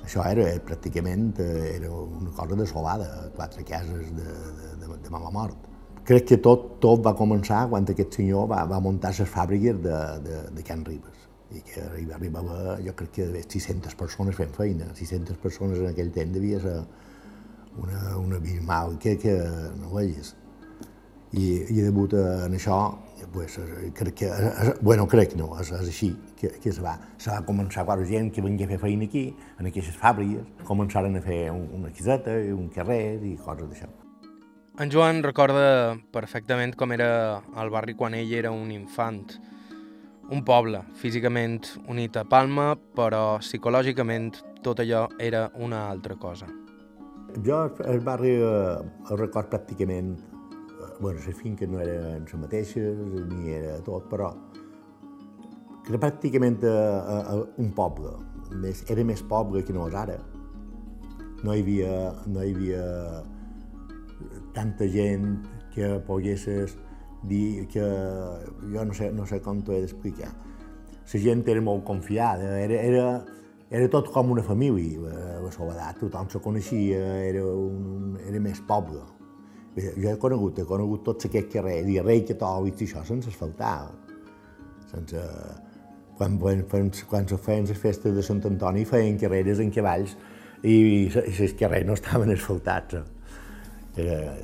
això 0.06 0.24
era 0.24 0.46
pràcticament 0.64 1.42
eh, 1.44 1.74
era 1.74 1.90
una 1.92 2.32
cosa 2.36 2.56
desolada, 2.56 3.10
quatre 3.36 3.66
cases 3.68 4.08
de, 4.16 4.24
de, 4.24 4.72
de, 4.80 4.96
de 5.04 5.12
mala 5.12 5.32
mort. 5.34 5.68
Crec 6.08 6.30
que 6.30 6.40
tot, 6.40 6.78
tot 6.80 7.04
va 7.04 7.12
començar 7.18 7.66
quan 7.68 7.84
aquest 7.84 8.16
senyor 8.16 8.48
va, 8.48 8.64
va 8.70 8.80
muntar 8.80 9.12
les 9.12 9.28
fàbriques 9.28 9.82
de, 9.84 9.98
de, 10.24 10.44
de 10.56 10.64
Can 10.64 10.86
Ribes 10.88 11.19
i 11.50 11.62
que 11.66 11.82
arriba, 11.82 12.16
arribava, 12.16 12.78
jo 12.84 12.94
crec 12.96 13.14
que 13.18 13.28
600 13.42 13.96
persones 13.98 14.36
fent 14.38 14.52
feina, 14.54 14.90
600 14.94 15.38
persones 15.42 15.80
en 15.82 15.90
aquell 15.90 16.12
temps 16.14 16.34
devia 16.34 16.60
ser 16.62 16.76
una, 17.78 18.16
una 18.18 18.36
abismal 18.36 18.98
que, 18.98 19.16
que 19.18 19.36
no 19.80 19.94
veies. 19.96 20.34
I, 21.30 21.46
i 21.70 21.78
degut 21.78 22.14
en 22.18 22.56
això 22.58 22.78
pues, 23.32 23.58
crec 23.94 24.14
que, 24.22 24.30
bueno, 24.80 25.06
crec 25.08 25.36
no, 25.38 25.52
és, 25.60 25.70
és 25.76 25.90
així, 25.92 26.10
que, 26.38 26.50
que 26.62 26.72
se, 26.72 26.82
va, 26.82 26.96
se 27.18 27.30
va 27.30 27.42
començar 27.46 27.84
a 27.86 27.96
gent 28.04 28.30
que 28.34 28.42
venia 28.42 28.66
a 28.66 28.70
fer 28.70 28.78
feina 28.82 29.06
aquí, 29.06 29.28
en 29.58 29.70
aquestes 29.70 29.96
fàbriques, 29.96 30.46
començaren 30.66 31.16
a 31.16 31.22
fer 31.22 31.50
un, 31.52 31.68
una 31.80 31.90
quiseta, 31.90 32.34
un 32.54 32.68
carrer 32.74 33.20
i 33.22 33.36
coses 33.36 33.68
d'això. 33.70 33.90
En 34.80 34.90
Joan 34.90 35.22
recorda 35.22 35.98
perfectament 36.14 36.72
com 36.78 36.92
era 36.94 37.42
el 37.60 37.70
barri 37.70 37.94
quan 37.94 38.14
ell 38.16 38.30
era 38.32 38.50
un 38.50 38.70
infant. 38.72 39.26
Un 40.30 40.44
poble, 40.46 40.84
físicament 40.94 41.66
unit 41.90 42.14
a 42.16 42.22
Palma, 42.22 42.76
però 42.94 43.40
psicològicament 43.42 44.36
tot 44.62 44.78
allò 44.78 45.08
era 45.18 45.48
una 45.58 45.88
altra 45.90 46.14
cosa. 46.14 46.46
Jo 47.46 47.64
el 47.86 47.98
barri 48.06 48.36
el 48.38 49.18
record 49.18 49.50
pràcticament 49.50 50.14
bueno, 51.00 51.18
les 51.26 51.36
finques 51.36 51.68
no 51.68 51.80
eren 51.80 52.26
les 52.26 52.34
mateixes, 52.38 52.98
ni 53.32 53.54
era 53.56 53.78
tot, 53.82 54.06
però 54.10 54.30
era 55.88 55.98
pràcticament 55.98 56.60
a, 56.68 56.76
a, 57.00 57.16
a 57.32 57.36
un 57.58 57.72
poble. 57.74 58.12
Més, 58.60 58.84
era 58.92 59.02
més 59.06 59.22
poble 59.26 59.64
que 59.64 59.74
no 59.74 59.88
és 59.88 59.96
ara. 59.96 60.18
No 61.42 61.56
hi 61.56 61.64
havia, 61.64 61.96
no 62.28 62.44
hi 62.44 62.52
havia 62.54 62.84
tanta 64.54 64.86
gent 64.92 65.40
que 65.74 65.96
poguessis 66.06 66.76
dir 67.22 67.66
que... 67.68 67.84
Jo 68.72 68.84
no 68.84 68.94
sé, 68.96 69.10
no 69.12 69.26
sé 69.26 69.40
com 69.44 69.60
t'ho 69.62 69.76
he 69.76 69.82
d'explicar. 69.84 70.30
La 71.10 71.20
gent 71.20 71.42
era 71.48 71.60
molt 71.60 71.84
confiada, 71.84 72.52
era, 72.62 72.76
era, 72.86 73.06
era 73.70 73.88
tot 73.90 74.12
com 74.14 74.30
una 74.30 74.44
família, 74.46 75.14
la 75.42 75.50
Soledat, 75.50 75.98
tothom 75.98 76.28
se 76.30 76.38
coneixia, 76.42 77.00
era, 77.26 77.42
un, 77.42 78.14
era 78.26 78.42
més 78.42 78.60
poble. 78.68 79.02
Jo 79.74 80.12
he 80.12 80.18
conegut, 80.22 80.58
he 80.58 80.66
conegut 80.66 81.02
tots 81.06 81.26
aquests 81.26 81.52
carrers, 81.56 81.88
i 81.90 81.98
rei 82.02 82.22
que 82.26 82.34
i 82.34 82.72
això 82.86 83.04
sense 83.04 83.28
asfaltar. 83.28 83.90
Sense... 84.92 85.26
Quan, 86.20 86.34
quan, 86.38 86.90
quan 87.08 87.26
se 87.26 87.36
feien 87.40 87.64
les 87.64 87.78
festes 87.80 88.12
de 88.12 88.22
Sant 88.22 88.42
Antoni 88.44 88.84
feien 88.84 89.16
carreres 89.16 89.58
en 89.58 89.70
cavalls 89.72 90.18
i, 90.62 91.08
i 91.08 91.32
les 91.38 91.54
carrers 91.56 91.86
no 91.88 91.94
estaven 91.96 92.30
asfaltats. 92.34 92.98
Era, 93.98 94.34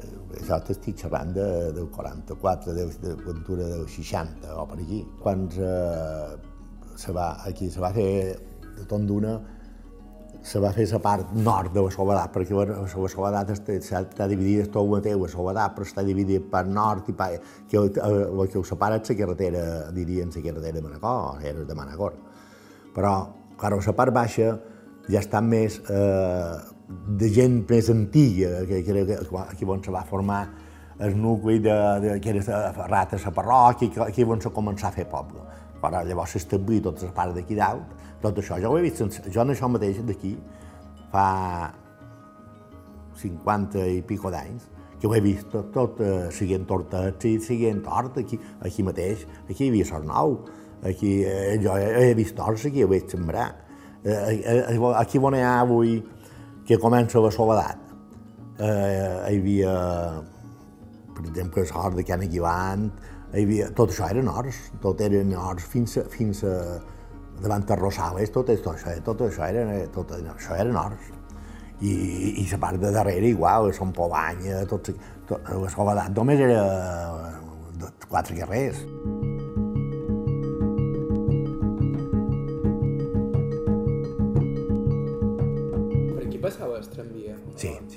això 0.41 0.59
t'estic 0.67 0.99
xerrant 1.05 1.31
de, 1.37 1.47
del 1.77 1.91
44, 1.95 2.75
de, 2.75 2.87
de 3.03 3.15
l'aventura 3.15 3.69
del 3.71 3.87
60 3.89 4.57
o 4.59 4.65
per 4.71 4.81
aquí. 4.81 5.03
Quan 5.23 5.47
se, 5.55 5.75
se 6.99 7.15
va, 7.15 7.29
aquí 7.47 7.71
se 7.71 7.83
va 7.83 7.93
fer 7.95 8.11
de 8.77 8.89
tot 8.89 9.07
d'una 9.07 9.37
se 10.47 10.61
va 10.63 10.71
fer 10.71 10.85
la 10.93 11.01
part 11.03 11.33
nord 11.35 11.73
de 11.75 11.83
la 11.83 11.91
Soledat, 11.91 12.31
perquè 12.31 12.55
la 12.55 13.09
Soledat 13.11 13.49
està, 13.51 13.75
està 13.81 14.29
dividida, 14.31 14.69
tot 14.69 14.85
el 14.85 14.93
mateix, 14.93 15.17
la 15.19 15.31
Soledat, 15.33 15.75
però 15.75 15.87
està 15.89 16.05
dividida 16.07 16.45
per 16.53 16.63
nord 16.71 17.09
i 17.11 17.15
per... 17.19 17.33
que 17.67 17.81
el, 17.81 17.91
el, 17.99 18.45
que 18.53 18.61
ho 18.61 18.63
separa 18.65 19.01
és 19.01 19.11
la 19.11 19.17
carretera, 19.19 19.65
dirien, 19.97 20.31
la 20.31 20.45
carretera 20.45 20.79
de 20.79 20.85
Manacor, 20.85 21.43
era 21.43 21.67
de 21.67 21.75
Manacor. 21.75 22.15
Però, 22.95 23.13
clar, 23.59 23.73
la 23.75 23.97
part 23.99 24.15
baixa 24.15 24.53
ja 25.11 25.19
està 25.19 25.43
més 25.43 25.81
eh, 25.91 26.76
de 26.89 27.29
gent 27.35 27.65
més 27.69 27.91
antiga, 27.91 28.63
que, 28.67 28.83
que, 28.87 29.05
que, 29.09 29.43
aquí 29.43 29.67
on 29.67 29.83
se 29.83 29.95
va 29.95 30.05
formar 30.07 30.43
el 31.03 31.17
nucli 31.21 31.59
de, 31.59 31.75
de, 32.01 32.21
que 32.21 32.31
era 32.31 32.73
Ferrat 32.73 33.17
a 33.17 33.21
la 33.25 33.33
parròquia, 33.35 34.07
aquí 34.07 34.25
on 34.25 34.41
se 34.41 34.53
començar 34.55 34.93
a 34.93 34.97
fer 34.97 35.07
poble. 35.11 35.43
Però 35.83 36.03
llavors 36.07 36.37
s'establir 36.37 36.81
totes 36.85 37.09
les 37.09 37.17
parts 37.17 37.35
d'aquí 37.37 37.59
dalt, 37.59 37.91
tot 38.23 38.39
això. 38.41 38.61
Jo 38.63 38.71
ho 38.73 38.79
he 38.79 38.87
vist, 38.87 39.03
jo 39.03 39.43
en 39.43 39.53
això 39.53 39.69
mateix 39.69 40.01
d'aquí, 40.07 40.37
fa 41.13 41.27
50 43.21 43.85
i 43.93 44.01
pico 44.07 44.31
d'anys, 44.33 44.71
que 45.01 45.09
ho 45.09 45.15
he 45.15 45.21
vist 45.21 45.51
tot, 45.53 45.69
tot 45.75 46.01
eh, 46.01 46.29
siguent 46.33 46.65
tortets 46.69 47.29
i 47.29 47.37
siguent 47.45 47.83
tort, 47.85 48.17
aquí, 48.23 48.39
aquí 48.65 48.85
mateix, 48.87 49.27
aquí 49.45 49.67
hi 49.67 49.71
havia 49.73 49.89
Sornou, 49.89 50.39
aquí, 50.87 51.19
eh, 51.29 51.57
jo 51.63 51.77
he, 51.77 52.15
vist 52.17 52.37
torts 52.39 52.67
aquí, 52.71 52.85
ho 52.85 52.91
veig 52.91 53.11
sembrar. 53.13 53.51
Eh, 54.05 54.15
eh, 54.15 54.59
eh, 54.73 54.93
aquí 54.97 55.19
on 55.19 55.37
hi 55.37 55.45
ha 55.45 55.59
avui, 55.61 55.99
que 56.67 56.79
comença 56.83 57.23
la 57.23 57.31
soledat, 57.31 57.79
eh, 58.59 59.31
hi 59.31 59.39
havia, 59.39 59.75
per 61.15 61.25
exemple, 61.29 61.63
el 61.63 61.73
hort 61.79 61.97
de 61.97 62.05
Can 62.05 62.25
Aguilant, 62.27 62.89
hi 63.33 63.45
havia, 63.45 63.71
tot 63.77 63.93
això 63.95 64.09
eren 64.11 64.29
horts, 64.33 64.59
tot 64.83 65.01
eren 65.07 65.35
horts 65.39 65.67
fins 65.71 65.97
a, 66.01 66.07
fins 66.11 66.43
a, 66.45 66.57
davant 67.43 67.67
de 67.69 67.77
Rosales, 67.79 68.33
tot, 68.35 68.51
tot, 68.51 68.75
això, 68.75 68.97
tot 69.07 69.23
això 69.29 69.47
era, 69.47 69.67
tot 69.95 70.17
això 70.19 70.59
eren 70.59 70.79
horts. 70.81 71.13
I, 71.77 71.93
i 72.41 72.47
la 72.49 72.59
part 72.59 72.81
de 72.81 72.91
darrere 72.91 73.29
igual, 73.29 73.69
Son 73.77 73.93
Pobanya, 73.93 74.63
tot, 74.71 74.89
tot, 75.29 75.51
la 75.53 75.71
Soledat 75.71 76.17
només 76.17 76.41
era 76.41 76.65
quatre 78.09 78.39
carrers. 78.39 78.81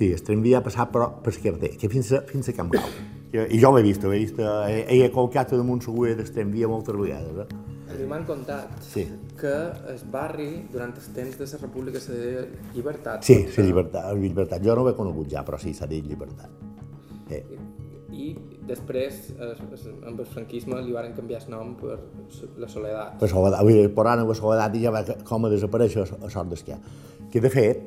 Sí, 0.00 0.06
sí, 0.06 0.14
el 0.16 0.22
tramvia 0.24 0.62
ha 0.62 0.64
passat 0.64 0.88
però 0.94 1.10
per 1.20 1.28
Esquerder, 1.34 1.74
que 1.76 1.88
fins 1.92 2.08
a, 2.16 2.22
fins 2.24 2.46
a 2.48 2.54
Camp 2.56 2.70
Grau. 2.72 2.86
I, 3.34 3.58
jo 3.60 3.68
ho 3.68 3.76
he 3.76 3.82
vist, 3.84 4.06
ho 4.08 4.14
he 4.14 4.22
vist, 4.22 4.38
he, 4.40 4.78
he 4.96 5.10
colcat 5.12 5.52
damunt 5.52 5.84
segur 5.84 6.14
del 6.16 6.30
tramvia 6.32 6.70
moltes 6.72 6.96
vegades. 6.96 7.42
Eh? 7.42 7.74
A 7.90 7.98
mi 7.98 8.06
m'han 8.08 8.24
contat 8.24 8.80
sí. 8.86 9.04
que 9.36 9.52
el 9.92 10.00
barri, 10.14 10.48
durant 10.72 10.96
els 10.96 11.10
temps 11.12 11.36
de 11.36 11.50
la 11.52 11.60
república, 11.66 12.00
s'ha 12.00 12.16
dit 12.16 12.74
llibertat. 12.78 13.28
Sí, 13.28 13.42
sí, 13.52 13.66
llibertat, 13.68 14.08
llibertat. 14.16 14.64
Jo 14.64 14.78
no 14.78 14.88
ho 14.88 14.88
he 14.88 14.96
conegut 14.96 15.28
ja, 15.36 15.44
però 15.44 15.60
sí, 15.60 15.76
s'ha 15.76 15.90
dit 15.90 16.08
llibertat. 16.08 16.48
Sí. 17.28 17.44
I, 18.08 18.32
I 18.32 18.64
després, 18.72 19.22
amb 19.36 20.16
el 20.16 20.26
franquisme, 20.32 20.80
li 20.80 20.96
van 20.96 21.12
canviar 21.12 21.44
el 21.44 21.58
nom 21.58 21.76
per 21.76 22.00
la 22.56 22.72
Soledat. 22.72 23.20
Per 23.20 23.28
Soledat, 23.28 23.60
vull 23.68 23.82
dir, 23.82 23.88
per 23.92 24.08
ara 24.08 24.24
la 24.24 24.44
Soledat 24.46 24.80
ja 24.80 24.96
va 24.96 25.04
com 25.28 25.44
a 25.44 25.52
desaparèixer 25.52 26.08
a 26.08 26.30
sort 26.32 26.56
d'esquiar. 26.56 26.80
Que, 27.28 27.44
de 27.44 27.52
fet, 27.52 27.84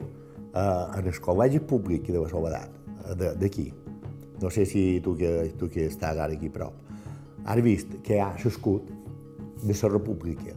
eh, 0.54 1.00
en 1.00 1.08
el 1.10 1.20
col·legi 1.22 1.62
públic 1.68 2.10
de 2.12 2.20
la 2.20 2.30
Soledat, 2.30 2.82
d'aquí, 3.40 3.68
no 4.42 4.50
sé 4.50 4.66
si 4.66 5.02
tu 5.04 5.16
que, 5.18 5.54
tu 5.60 5.70
que 5.70 5.88
estàs 5.90 6.18
ara 6.18 6.34
aquí 6.34 6.50
prop, 6.50 6.74
has 7.46 7.62
vist 7.64 7.98
que 8.04 8.20
ha 8.22 8.32
l'escut 8.44 8.90
de 9.64 9.76
la 9.76 9.90
república, 9.90 10.56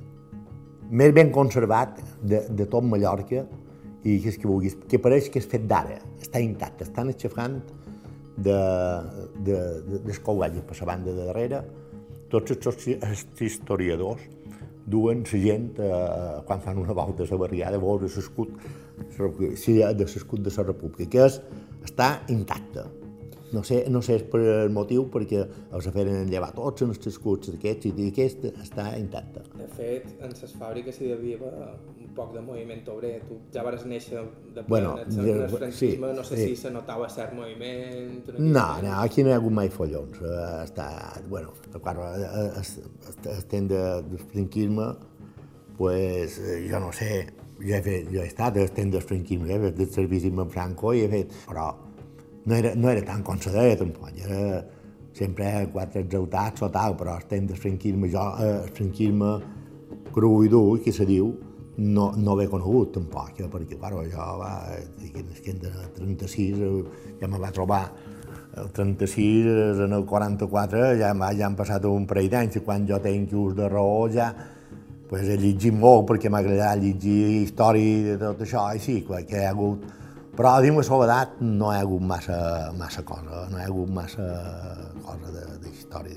més 0.91 1.13
ben 1.15 1.33
conservat 1.35 1.99
de, 2.23 2.45
de 2.51 2.67
tot 2.71 2.85
Mallorca 2.87 3.43
i 4.07 4.21
que, 4.23 4.31
és 4.31 4.39
que, 4.39 4.47
vulguis, 4.47 4.77
que 4.87 5.01
pareix 5.03 5.31
que 5.33 5.41
és 5.43 5.49
fet 5.51 5.67
d'ara, 5.67 5.99
està 6.23 6.43
intacte, 6.43 6.87
estan 6.87 7.11
aixafant 7.11 7.59
de, 8.37 8.57
de, 9.43 9.59
de, 9.89 10.01
del 10.07 10.63
per 10.63 10.79
la 10.81 10.87
banda 10.93 11.13
de 11.13 11.27
darrere, 11.27 11.63
tots 12.31 12.55
els, 12.55 12.89
els 13.01 13.27
historiadors 13.41 14.23
duen 14.87 15.25
la 15.27 15.41
gent 15.43 15.71
eh, 15.83 16.43
quan 16.47 16.61
fan 16.63 16.79
una 16.79 16.95
volta 16.95 17.25
a 17.25 17.31
la 17.31 17.39
barriada 17.41 17.79
veure 17.83 18.07
l'escut 18.07 18.53
si 19.57 19.79
de 19.79 20.05
l'escut 20.05 20.41
de 20.41 20.53
la 20.57 20.69
república, 20.71 21.11
que 21.11 21.27
és, 21.27 21.41
està 21.87 22.21
intacte. 22.33 22.87
No 23.53 23.63
sé, 23.63 23.85
no 23.89 24.01
sé 24.03 24.17
per 24.27 24.41
el 24.43 24.73
motiu 24.75 25.05
perquè 25.13 25.45
els 25.47 25.87
feren 25.95 26.27
llevar 26.31 26.51
tots 26.57 26.83
els 26.83 26.99
escuts 27.07 27.53
d'aquests 27.53 27.87
i 27.93 28.09
aquest 28.11 28.49
està 28.51 28.89
intacte. 28.99 29.45
De 29.55 29.69
fet, 29.77 30.09
en 30.19 30.35
les 30.35 30.57
fàbriques 30.59 30.99
hi 31.01 31.13
havia 31.15 31.39
un 31.39 32.11
poc 32.17 32.35
de 32.35 32.43
moviment 32.43 32.83
obrer. 32.91 33.21
Tu 33.29 33.39
ja 33.55 33.63
vas 33.67 33.87
néixer 33.87 34.25
de 34.57 34.67
bueno, 34.67 34.97
en 35.05 35.21
el, 35.23 35.31
el 35.45 35.49
franquisme, 35.53 36.11
sí, 36.11 36.19
no 36.19 36.27
sé 36.27 36.41
sí. 36.41 36.49
si 36.49 36.61
se 36.65 36.75
notava 36.75 37.09
cert 37.13 37.37
moviment... 37.39 38.33
No, 38.35 38.67
no, 38.83 38.97
aquí 38.99 39.23
no 39.23 39.31
hi 39.31 39.37
ha 39.37 39.39
hagut 39.39 39.55
mai 39.61 39.71
follons. 39.71 40.19
Està, 40.65 40.91
bueno, 41.31 41.55
clar, 41.79 41.97
estem 43.37 43.71
de, 43.71 43.83
del 44.11 44.27
franquisme, 44.27 44.91
pues, 45.79 46.41
jo 46.67 46.83
no 46.83 46.91
sé, 46.97 47.29
jo 47.61 47.75
he, 47.75 47.83
fet, 47.83 48.09
jo 48.13 48.21
he 48.23 48.29
estat 48.29 48.57
estem 48.61 48.91
del 48.93 49.05
franquisme, 49.05 49.49
he 49.53 49.59
fet 49.69 49.77
del 49.79 49.91
servici 49.93 50.33
amb 50.33 50.53
Franco 50.53 50.93
i 50.93 51.05
he 51.05 51.11
fet, 51.13 51.35
però 51.49 51.71
no 52.47 52.55
era, 52.55 52.75
no 52.75 52.91
era 52.91 53.03
tan 53.03 53.25
deia 53.25 53.77
tampoc, 53.77 54.13
era 54.25 54.65
sempre 55.17 55.69
quatre 55.73 56.03
exaltats 56.05 56.63
o 56.63 56.71
tal, 56.71 56.97
però 56.97 57.17
estem 57.19 57.47
del 57.47 57.57
franquisme, 57.57 58.09
jo 58.13 58.25
eh, 58.39 58.65
el 58.65 58.73
franquisme 58.77 59.33
cru 60.13 60.43
i 60.45 60.49
dur, 60.49 60.81
que 60.83 60.93
se 60.93 61.07
diu, 61.09 61.33
no, 61.77 62.13
no 62.17 62.35
l'he 62.37 62.49
conegut 62.49 62.93
tampoc, 62.95 63.41
eh, 63.41 63.49
perquè 63.53 63.79
clar, 63.81 63.95
jo 64.13 64.27
va, 64.41 64.53
que 65.07 65.55
en 65.55 65.65
el 65.73 65.89
36 65.97 66.61
eh, 66.61 66.85
ja 67.21 67.29
me 67.29 67.41
va 67.41 67.51
trobar 67.53 67.83
el 68.57 68.71
36, 68.73 69.47
en 69.85 69.93
el 69.93 70.05
44 70.09 70.95
ja, 70.97 71.13
ja 71.13 71.47
han 71.47 71.57
passat 71.57 71.85
un 71.85 72.07
parell 72.09 72.31
d'anys 72.33 72.57
i 72.57 72.63
quan 72.65 72.87
jo 72.89 73.01
tenc 73.05 73.33
ús 73.37 73.57
de 73.57 73.69
raó 73.69 74.07
ja 74.13 74.31
pues, 75.11 75.29
he 75.29 75.37
llegit 75.41 75.75
molt 75.75 76.07
perquè 76.11 76.31
m'ha 76.31 76.43
agradat 76.45 76.83
llegir 76.83 77.43
història 77.43 78.17
de 78.17 78.19
tot 78.25 78.43
això 78.47 78.69
i 78.75 78.83
sí, 78.83 79.01
que 79.07 79.23
hi 79.23 79.45
ha 79.45 79.53
hagut 79.55 79.87
però 80.37 80.59
dins 80.61 80.77
la 80.77 80.85
soledat 80.85 81.39
no 81.41 81.71
hi 81.73 81.79
ha 81.79 81.85
hagut 81.87 82.03
massa, 82.05 82.39
massa 82.77 83.03
cosa, 83.09 83.47
no 83.49 83.57
hi 83.57 83.63
ha 83.65 83.71
hagut 83.71 83.89
massa 83.89 84.27
cosa 85.01 85.33
de, 85.33 85.45
de 85.63 85.73
història. 85.73 86.13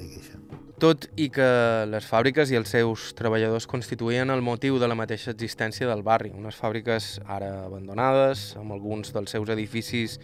Tot 0.79 1.07
i 1.19 1.29
que 1.31 1.47
les 1.87 2.07
fàbriques 2.07 2.51
i 2.51 2.59
els 2.59 2.71
seus 2.75 3.09
treballadors 3.15 3.67
constituïen 3.67 4.31
el 4.31 4.43
motiu 4.43 4.79
de 4.79 4.91
la 4.91 4.99
mateixa 4.99 5.31
existència 5.31 5.87
del 5.87 6.03
barri, 6.03 6.33
unes 6.35 6.59
fàbriques 6.59 7.09
ara 7.27 7.65
abandonades, 7.65 8.53
amb 8.59 8.75
alguns 8.75 9.15
dels 9.15 9.35
seus 9.35 9.55
edificis 9.55 10.19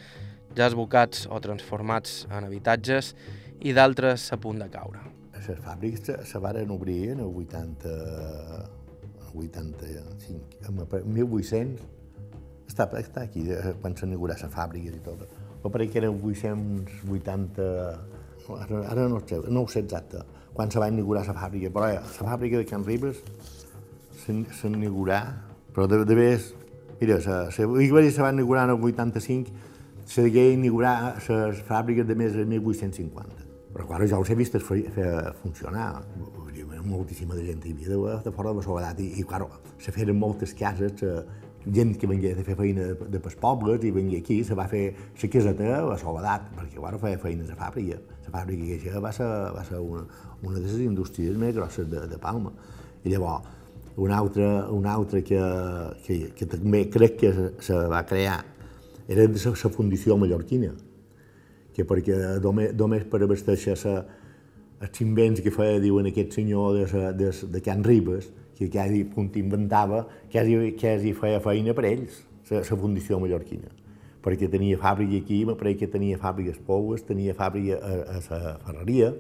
ja 0.56 0.68
esbocats 0.68 1.28
o 1.32 1.40
transformats 1.44 2.24
en 2.32 2.48
habitatges 2.48 3.14
i 3.64 3.76
d'altres 3.76 4.32
a 4.36 4.40
punt 4.40 4.60
de 4.60 4.72
caure. 4.72 5.15
Les 5.46 5.60
fàbriques 5.62 6.26
se 6.26 6.40
varen 6.42 6.72
obrir 6.74 7.12
en 7.14 7.20
el 7.22 7.36
80, 7.44 7.90
85, 9.36 10.62
en 10.66 11.14
1800, 11.14 11.84
està, 12.70 12.88
està 13.00 13.26
aquí, 13.28 13.46
eh, 13.52 13.76
quan 13.82 13.96
s'inaugurà 13.98 14.38
la 14.42 14.50
fàbrica 14.52 14.94
i 14.94 15.02
tot. 15.06 15.26
Però 15.62 15.72
pareix 15.74 15.92
que 15.94 16.02
eren 16.02 16.18
880... 16.18 17.70
Ara, 18.56 18.82
ara 18.92 19.08
no, 19.10 19.20
sé, 19.26 19.40
no 19.50 19.64
ho 19.66 19.70
sé 19.72 19.82
exacte, 19.82 20.20
quan 20.54 20.70
se 20.72 20.82
va 20.82 20.90
inaugurar 20.92 21.24
la 21.26 21.34
fàbrica, 21.34 21.72
però 21.74 21.88
la 21.90 22.04
fàbrica 22.06 22.60
de 22.62 22.68
Can 22.70 22.86
Ribes 22.86 23.24
s'inaugurà, 24.26 25.22
però 25.74 25.88
de, 25.90 26.04
de 26.06 26.18
vegades, 26.18 26.52
mira, 27.00 27.18
la, 27.26 27.40
la 27.50 28.04
se 28.12 28.22
va 28.22 28.34
inaugurar 28.34 28.68
en 28.70 28.76
el 28.76 28.86
85, 28.92 29.66
se 30.06 30.28
degué 30.28 30.52
inaugurar 30.54 31.16
les 31.18 31.66
fàbriques 31.66 32.06
de 32.06 32.16
més 32.16 32.38
de 32.38 32.46
1850. 32.46 33.45
Però 33.76 33.88
clar, 33.90 34.06
jo 34.08 34.22
els 34.22 34.30
he 34.32 34.38
vist 34.40 34.56
funcionar. 35.42 35.90
Moltíssima 36.86 37.36
de 37.36 37.44
gent 37.44 37.64
hi 37.66 37.74
havia 37.74 37.90
de, 37.92 38.20
de 38.24 38.32
fora 38.32 38.54
de 38.54 38.62
la 38.62 38.64
soledat 38.64 39.02
i, 39.04 39.10
i 39.20 39.26
clar, 39.28 39.48
se 39.82 39.92
feren 39.92 40.16
moltes 40.16 40.54
cases, 40.56 41.02
gent 41.66 41.96
que 41.98 42.08
venia 42.08 42.34
a 42.34 42.44
fer 42.46 42.56
feina 42.56 42.86
de, 42.92 43.10
de 43.10 43.20
pels 43.22 43.36
pobles 43.42 43.84
i 43.84 43.92
venia 43.92 44.22
aquí, 44.22 44.44
se 44.46 44.56
va 44.58 44.68
fer 44.70 44.84
la 44.94 45.30
caseta 45.34 45.82
a 45.82 45.98
Soledat, 45.98 46.48
perquè 46.56 46.80
bueno, 46.80 47.00
feia 47.02 47.20
feina 47.22 47.48
a 47.50 47.58
fàbrica. 47.58 48.00
La 48.28 48.34
fàbrica 48.38 48.70
que 48.70 48.78
això 48.78 49.02
va 49.02 49.12
ser, 49.16 49.30
va 49.56 49.66
ser 49.66 49.82
una, 49.82 50.06
una 50.44 50.60
de 50.60 50.66
les 50.66 50.82
indústries 50.86 51.38
més 51.42 51.56
grosses 51.58 51.90
de, 51.90 52.06
de 52.12 52.20
Palma. 52.22 52.54
I 53.04 53.14
llavors, 53.14 53.50
una 53.98 54.18
altra, 54.18 54.50
una 54.76 54.94
altra 54.94 55.22
que, 55.26 55.42
que, 56.06 56.20
que 56.38 56.48
també 56.52 56.86
crec 56.92 57.18
que 57.24 57.34
se, 57.34 57.48
se 57.70 57.86
va 57.92 58.04
crear 58.06 58.44
era 59.08 59.28
de 59.28 59.40
la 59.46 59.70
Fundició 59.70 60.18
Mallorquina, 60.18 60.72
que 61.76 61.84
perquè 61.88 62.16
només, 62.40 63.04
per 63.12 63.20
abastecer 63.26 63.76
els 63.76 65.02
invents 65.04 65.42
que 65.44 65.52
feia, 65.52 65.82
diuen 65.84 66.08
aquest 66.08 66.38
senyor 66.40 66.78
de, 66.78 67.06
de, 67.20 67.32
de 67.52 67.62
Can 67.64 67.84
Ribes, 67.84 68.30
que 68.56 68.70
quasi 68.72 69.04
inventava, 69.42 70.06
quasi, 70.32 70.72
quasi 70.80 71.12
feia 71.14 71.42
feina 71.44 71.76
per 71.76 71.90
ells, 71.92 72.22
la 72.52 72.64
fundició 72.64 73.20
mallorquina. 73.20 73.72
Perquè 74.24 74.48
tenia 74.50 74.80
fàbrica 74.82 75.20
aquí, 75.20 75.44
m'apareix 75.46 75.82
que 75.84 75.92
tenia 75.92 76.18
fàbriques 76.18 76.58
Poues, 76.66 77.04
tenia 77.06 77.36
fàbrica 77.38 77.78
a, 77.78 77.98
a 78.16 78.40
la 78.40 78.56
Ferreria, 78.64 79.12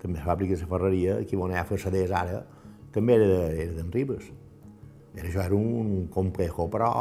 també 0.00 0.22
fàbriques 0.24 0.62
a 0.62 0.70
Ferreria, 0.70 1.18
aquí 1.20 1.36
on 1.36 1.52
hi 1.52 1.58
ha 1.58 1.66
Fessaders 1.68 2.14
ara, 2.14 2.44
també 2.94 3.18
era 3.18 3.50
d'en 3.74 3.90
Ribes. 3.92 4.30
Era, 5.16 5.26
això 5.26 5.42
era 5.42 5.58
un 5.58 6.06
complejo, 6.14 6.70
però 6.70 6.94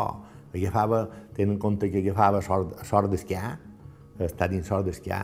agafava, 0.50 1.06
tenen 1.38 1.56
en 1.56 1.62
compte 1.62 1.92
que 1.94 2.02
agafava 2.02 2.42
sort, 2.44 2.74
sort 2.90 3.14
d'esquiar, 3.14 3.60
està 4.28 4.48
dins 4.52 4.68
sort 4.68 4.88
d'esquiar, 4.88 5.24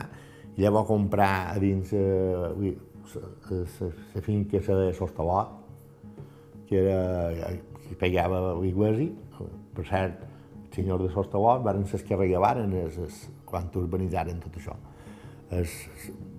i 0.56 0.64
llavors 0.64 0.88
comprar 0.88 1.52
a 1.52 1.58
dins 1.60 1.92
eh, 1.92 2.74
la 4.14 4.22
finca 4.24 4.58
de 4.58 4.92
Sostalot, 4.96 5.52
que, 6.66 6.80
era, 6.80 7.52
que 7.86 7.98
pegava 8.00 8.40
l'Iguesi, 8.58 9.10
per 9.76 9.84
cert, 9.86 10.24
el 10.64 10.72
senyor 10.74 11.04
de 11.04 11.12
Sostalot, 11.14 11.62
van 11.64 11.84
ser 11.86 12.02
que 12.04 12.18
regavaren 12.18 12.72
es, 12.82 12.98
es, 13.04 13.22
quan 13.46 13.68
urbanitzaren 13.74 14.40
tot 14.42 14.58
això. 14.58 14.74
Els, 15.56 15.76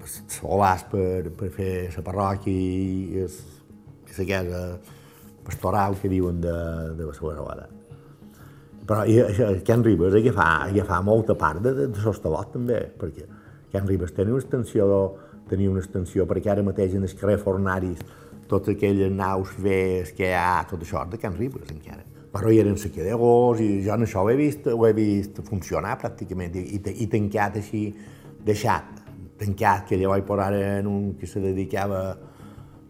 els 0.01 0.17
solars 0.35 0.83
per, 0.91 1.31
per 1.37 1.53
fer 1.55 1.71
la 1.95 2.03
parròquia 2.03 2.51
i, 2.51 3.23
es, 3.23 3.39
la 4.17 4.25
casa 4.25 4.61
pastoral 5.45 5.95
que 6.01 6.09
diuen 6.11 6.41
de, 6.41 6.55
de 6.97 7.05
la 7.05 7.13
Solerada. 7.15 7.76
Però 8.88 9.03
i, 9.03 9.17
i, 9.20 9.62
Can 9.67 9.84
Ribes 9.84 10.15
agafar, 10.15 10.70
agafar 10.70 11.01
molta 11.03 11.36
part 11.36 11.60
de, 11.63 11.74
de, 11.75 11.88
de 11.91 12.03
Sostalot 12.03 12.53
també, 12.53 12.79
perquè 13.00 13.25
Can 13.74 13.88
Ribes 13.89 14.13
tenia 14.15 14.32
una 14.32 14.44
extensió, 14.44 14.88
tenia 15.50 15.72
una 15.72 15.84
extensió, 15.84 16.27
perquè 16.29 16.53
ara 16.53 16.63
mateix 16.63 16.96
en 16.96 17.03
el 17.03 17.15
carrer 17.20 17.38
Fornaris 17.41 18.03
totes 18.48 18.77
aquelles 18.77 19.12
naus 19.12 19.51
fees 19.60 20.13
que 20.15 20.29
hi 20.29 20.38
ha, 20.38 20.63
tot 20.70 20.86
això 20.86 21.03
de 21.12 21.20
Can 21.20 21.36
Ribes 21.36 21.67
encara. 21.74 22.06
Però 22.32 22.51
hi 22.51 22.62
eren 22.62 22.77
sequedegos 22.79 23.60
i 23.63 23.67
jo 23.84 23.96
en 23.96 24.06
això 24.06 24.24
ho 24.24 24.32
he 24.32 24.38
vist, 24.39 24.70
ho 24.72 24.88
he 24.88 24.94
vist 24.96 25.41
funcionar 25.48 25.98
pràcticament 26.00 26.56
i, 26.56 26.63
i, 26.77 26.82
i 27.03 27.10
tancat 27.12 27.60
així, 27.60 27.89
deixat, 28.48 29.03
tancat, 29.41 29.84
que 29.89 30.00
llavors 30.00 30.24
per 30.27 30.39
ara 30.46 30.63
en 30.79 30.88
un 30.88 31.13
que 31.20 31.27
se 31.27 31.44
dedicava, 31.44 32.01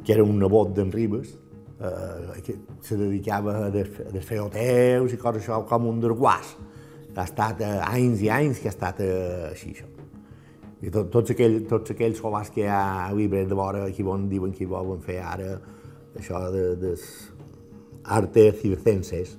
que 0.04 0.13
era 0.13 0.25
un 0.25 0.38
nebot 0.42 0.75
d'en 0.77 0.94
Ribes, 0.94 1.34
eh, 1.81 2.41
que 2.46 2.55
se 2.81 2.98
dedicava 2.98 3.57
a 3.65 3.69
desfer 3.72 4.41
hotels 4.41 5.13
i 5.13 5.22
coses 5.22 5.43
això 5.43 5.62
com 5.69 5.88
un 5.89 6.01
desguàs. 6.03 6.55
Ha 7.17 7.25
estat 7.25 7.62
eh, 7.65 7.77
anys 7.81 8.22
i 8.22 8.29
anys 8.29 8.60
que 8.62 8.69
ha 8.69 8.75
estat 8.75 9.01
eh, 9.01 9.51
així 9.51 9.74
això. 9.74 9.88
I 10.86 10.91
tot, 10.93 11.10
tots, 11.10 11.34
aquell, 11.34 11.63
tots 11.65 11.96
aquells 11.96 12.19
solars 12.22 12.51
que 12.53 12.62
hi 12.62 12.69
ha 12.69 13.07
a 13.07 13.13
llibres 13.17 13.48
de 13.50 13.57
vora, 13.57 13.88
aquí 13.88 14.05
on 14.05 14.27
diuen 14.29 14.53
que 14.53 14.67
volen 14.69 15.01
fer 15.01 15.17
ara 15.25 15.55
això 16.17 16.43
de, 16.53 16.75
de 16.77 16.93
arte 18.17 18.51
circenses, 18.62 19.34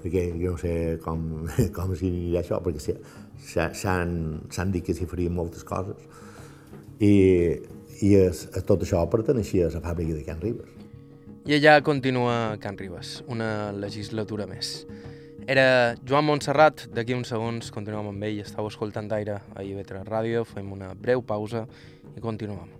perquè 0.00 0.30
jo 0.40 0.54
no 0.54 0.60
sé 0.60 0.74
com, 1.04 1.20
com 1.76 1.92
s'anirà 1.92 2.40
això, 2.40 2.62
perquè 2.64 2.96
s'han 3.44 4.72
dit 4.72 4.84
que 4.86 4.96
s'hi 4.96 5.08
farien 5.10 5.36
moltes 5.36 5.68
coses, 5.68 6.00
i, 7.00 7.12
i 8.00 8.14
es, 8.22 8.46
tot 8.64 8.86
això 8.86 9.04
perteneixia 9.12 9.68
a 9.68 9.74
la 9.74 9.84
fàbrica 9.84 10.16
de 10.16 10.24
Can 10.24 10.40
Ribes. 10.40 10.72
I 11.46 11.52
allà 11.52 11.82
continua 11.82 12.56
Can 12.56 12.78
Ribes, 12.80 13.18
una 13.28 13.70
legislatura 13.76 14.46
més. 14.48 14.86
Era 15.44 15.92
Joan 16.00 16.24
Montserrat, 16.24 16.86
d'aquí 16.96 17.12
uns 17.12 17.28
segons 17.34 17.68
continuem 17.74 18.08
amb 18.14 18.24
ell, 18.24 18.40
estàu 18.46 18.70
escoltant 18.70 19.12
d'aire 19.12 19.42
a 19.52 19.60
IB3 19.60 20.08
Ràdio, 20.08 20.46
fem 20.48 20.72
una 20.72 20.94
breu 20.96 21.20
pausa 21.20 21.66
i 22.16 22.24
continuem. 22.24 22.72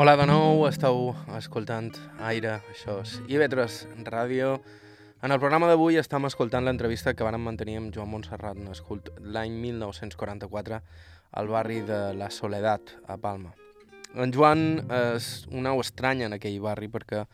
Hola 0.00 0.14
de 0.16 0.24
nou, 0.24 0.62
esteu 0.64 1.10
escoltant 1.36 1.90
Aire, 2.24 2.54
això 2.72 2.94
és 3.02 3.18
IB3 3.28 3.74
Ràdio. 4.06 4.54
En 5.20 5.34
el 5.34 5.40
programa 5.42 5.68
d'avui 5.68 6.00
estem 6.00 6.24
escoltant 6.24 6.64
l'entrevista 6.64 7.12
que 7.12 7.26
vàrem 7.26 7.44
mantenir 7.44 7.74
amb 7.76 7.92
Joan 7.92 8.08
Montserrat, 8.08 8.56
nascut 8.64 9.10
l'any 9.20 9.58
1944 9.60 10.80
al 11.36 11.52
barri 11.52 11.82
de 11.84 12.00
La 12.16 12.30
Soledat, 12.32 12.94
a 13.12 13.18
Palma. 13.20 13.52
En 14.16 14.32
Joan 14.32 14.86
és 14.88 15.28
un 15.52 15.68
au 15.68 15.84
estrany 15.84 16.24
en 16.30 16.38
aquell 16.38 16.56
barri 16.64 16.88
perquè 16.88 17.26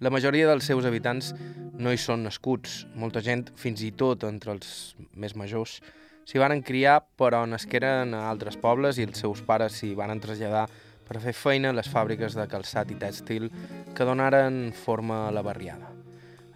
la 0.00 0.08
majoria 0.08 0.48
dels 0.48 0.64
seus 0.64 0.88
habitants 0.88 1.34
no 1.76 1.92
hi 1.92 2.00
són 2.00 2.24
nascuts. 2.24 2.86
Molta 2.96 3.20
gent, 3.20 3.50
fins 3.52 3.84
i 3.84 3.92
tot 3.92 4.24
entre 4.24 4.56
els 4.56 4.94
més 5.12 5.36
majors, 5.36 5.82
s'hi 6.24 6.40
van 6.40 6.56
criar 6.64 7.02
però 7.20 7.44
nasqueren 7.44 8.16
a 8.16 8.30
altres 8.32 8.56
pobles 8.56 8.96
i 8.96 9.04
els 9.04 9.20
seus 9.20 9.44
pares 9.44 9.76
s'hi 9.76 9.92
van 9.92 10.16
traslladar 10.24 10.70
per 11.08 11.22
fer 11.24 11.32
feina 11.32 11.72
les 11.72 11.88
fàbriques 11.88 12.36
de 12.36 12.44
calçat 12.50 12.92
i 12.92 12.98
tèxtil 13.00 13.48
que 13.96 14.06
donaren 14.06 14.68
forma 14.76 15.26
a 15.26 15.32
la 15.32 15.42
barriada. 15.42 15.88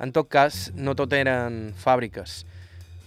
En 0.03 0.13
tot 0.13 0.29
cas, 0.29 0.69
no 0.75 0.95
tot 0.99 1.13
eren 1.17 1.73
fàbriques. 1.79 2.43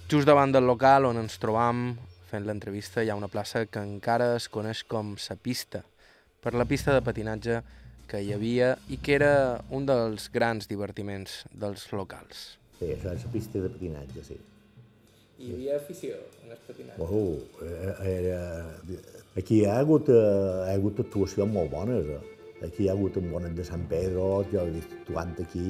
Just 0.09 0.27
davant 0.27 0.53
del 0.53 0.65
local 0.65 1.05
on 1.09 1.21
ens 1.21 1.37
trobam 1.41 1.91
fent 2.29 2.45
l'entrevista 2.47 3.03
hi 3.03 3.11
ha 3.11 3.17
una 3.19 3.29
plaça 3.31 3.65
que 3.69 3.81
encara 3.83 4.33
es 4.39 4.49
coneix 4.49 4.83
com 4.89 5.15
sa 5.21 5.37
pista, 5.37 5.83
per 6.41 6.53
la 6.53 6.65
pista 6.65 6.93
de 6.93 7.03
patinatge 7.05 7.61
que 8.09 8.21
hi 8.21 8.33
havia 8.33 8.75
i 8.89 8.99
que 9.01 9.15
era 9.17 9.33
un 9.73 9.85
dels 9.89 10.29
grans 10.33 10.69
divertiments 10.69 11.43
dels 11.51 11.87
locals. 11.93 12.57
Sí, 12.79 12.91
això 12.91 13.13
és 13.13 13.25
la 13.25 13.33
pista 13.33 13.61
de 13.61 13.71
patinatge, 13.71 14.25
sí. 14.27 14.37
Hi 15.35 15.51
havia 15.51 15.75
afició 15.75 16.15
en 16.45 16.53
el 16.53 16.59
patinatge? 16.63 17.03
Oh, 17.03 17.35
era, 18.07 18.39
Aquí 19.35 19.57
hi 19.59 19.65
ha 19.67 19.79
hagut, 19.81 20.07
eh, 20.07 20.15
hi 20.15 20.71
ha 20.71 20.75
hagut 20.77 21.01
actuacions 21.03 21.51
molt 21.51 21.73
bones. 21.73 22.07
Eh? 22.07 22.19
Aquí 22.63 22.85
hi 22.85 22.87
ha 22.87 22.93
hagut 22.93 23.17
un 23.19 23.27
bonet 23.33 23.57
de 23.57 23.65
Sant 23.67 23.83
Pedro, 23.91 24.45
jo 24.51 24.61
he 24.61 24.75
vist 24.77 24.93
actuant 24.95 25.33
aquí. 25.43 25.65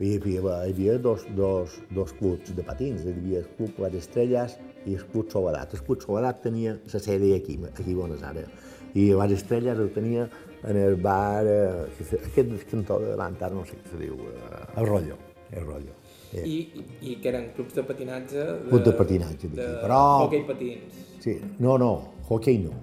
Hi 0.00 0.14
havia, 0.16 0.40
hi 0.64 0.72
havia 0.72 0.94
dos, 1.06 1.26
dos, 1.36 1.74
dos 1.92 2.14
clubs 2.16 2.54
de 2.56 2.64
patins, 2.64 3.04
hi 3.04 3.12
havia 3.12 3.42
el 3.42 3.50
Club 3.58 3.82
Les 3.84 3.98
Estrelles 3.98 4.56
i 4.88 4.96
el 4.96 5.04
Club 5.12 5.28
Soledat. 5.34 5.76
El 5.76 5.84
Club 5.84 6.00
Soledat 6.06 6.40
tenia 6.46 6.78
la 6.80 7.02
sèrie 7.04 7.36
aquí, 7.36 7.58
aquí 7.68 7.92
a 7.92 7.98
Buenos 7.98 8.24
Aires. 8.30 8.48
I 8.96 9.10
Les 9.20 9.36
Estrelles 9.36 9.76
ho 9.76 9.90
tenia 9.92 10.24
en 10.64 10.80
el 10.80 10.96
bar, 10.96 11.44
eh, 11.44 12.16
aquest 12.16 12.64
cantó 12.72 12.96
de 13.04 13.12
davant, 13.12 13.36
no 13.52 13.68
sé 13.68 13.76
què 13.76 13.92
se 13.92 14.00
diu, 14.06 14.16
eh, 14.32 14.64
el 14.80 14.88
Rollo, 14.88 15.20
el 15.52 15.68
Rollo. 15.68 16.00
Eh. 16.32 16.44
I, 16.46 16.84
i, 17.02 17.16
que 17.18 17.30
eren 17.32 17.48
clubs 17.56 17.74
de 17.74 17.82
patinatge? 17.86 18.38
De, 18.38 18.68
clubs 18.68 18.84
de 18.86 18.92
patinatge 18.98 19.48
d'aquí, 19.50 19.72
però... 19.82 20.02
Hockey 20.26 20.44
patins. 20.46 21.00
Sí, 21.24 21.34
no, 21.58 21.74
no, 21.80 21.90
hockey 22.28 22.60
no, 22.62 22.76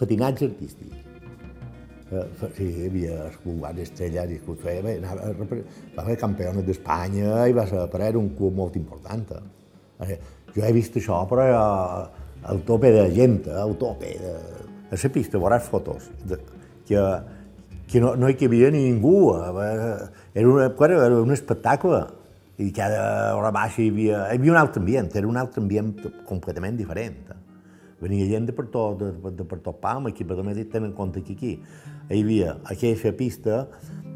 patinatge 0.00 0.48
artístic. 0.48 0.96
Eh, 2.10 2.24
sí, 2.56 2.66
hi 2.66 2.88
havia 2.88 3.28
clubs 3.44 3.84
estrelles 3.86 4.34
i 4.34 4.40
feia, 4.64 4.82
bé, 4.82 4.96
anava, 4.98 5.30
va 5.94 6.08
fer 6.08 6.18
campiones 6.18 6.66
d'Espanya 6.66 7.46
i 7.46 7.54
va 7.54 7.68
ser, 7.70 7.86
era 8.00 8.18
un 8.18 8.32
club 8.34 8.58
molt 8.58 8.80
important. 8.80 9.36
Eh. 10.02 10.18
Jo 10.56 10.66
he 10.66 10.74
vist 10.74 10.98
això, 10.98 11.22
però 11.30 11.46
al 12.50 12.64
tope 12.66 12.90
de 12.90 13.06
gent, 13.14 13.44
al 13.54 13.76
tope 13.78 14.16
de... 14.18 14.34
A 14.90 14.98
la 14.98 15.08
pista 15.14 15.38
veuràs 15.38 15.68
fotos 15.70 16.08
de, 16.26 16.34
que, 16.88 17.02
que 17.86 18.00
no, 18.02 18.16
no 18.18 18.26
hi 18.26 18.34
havia 18.42 18.72
ningú. 18.74 19.36
Era, 19.38 20.48
una, 20.50 20.66
era 20.66 21.20
un 21.20 21.30
espectacle 21.30 22.00
i 22.60 22.70
cada 22.76 23.34
hora 23.36 23.50
baixa 23.54 23.80
hi 23.82 23.88
havia, 23.90 24.24
hi 24.28 24.38
havia 24.38 24.52
un 24.52 24.58
altre 24.60 24.82
ambient, 24.82 25.08
era 25.16 25.28
un 25.28 25.38
altre 25.40 25.62
ambient 25.62 25.94
completament 26.28 26.76
diferent. 26.76 27.32
Venia 28.00 28.26
gent 28.28 28.46
de 28.48 28.54
per 28.56 28.66
tot, 28.72 29.00
de, 29.00 29.32
de 29.36 29.44
per 29.48 29.60
tot 29.64 29.80
Palma, 29.80 30.12
aquí, 30.12 30.24
però 30.24 30.40
només 30.40 30.60
tenen 30.72 30.90
en 30.90 30.96
compte 30.96 31.22
que 31.24 31.36
aquí 31.36 31.52
hi 31.56 32.22
havia 32.22 32.56
aquesta 32.72 33.12
pista 33.16 33.60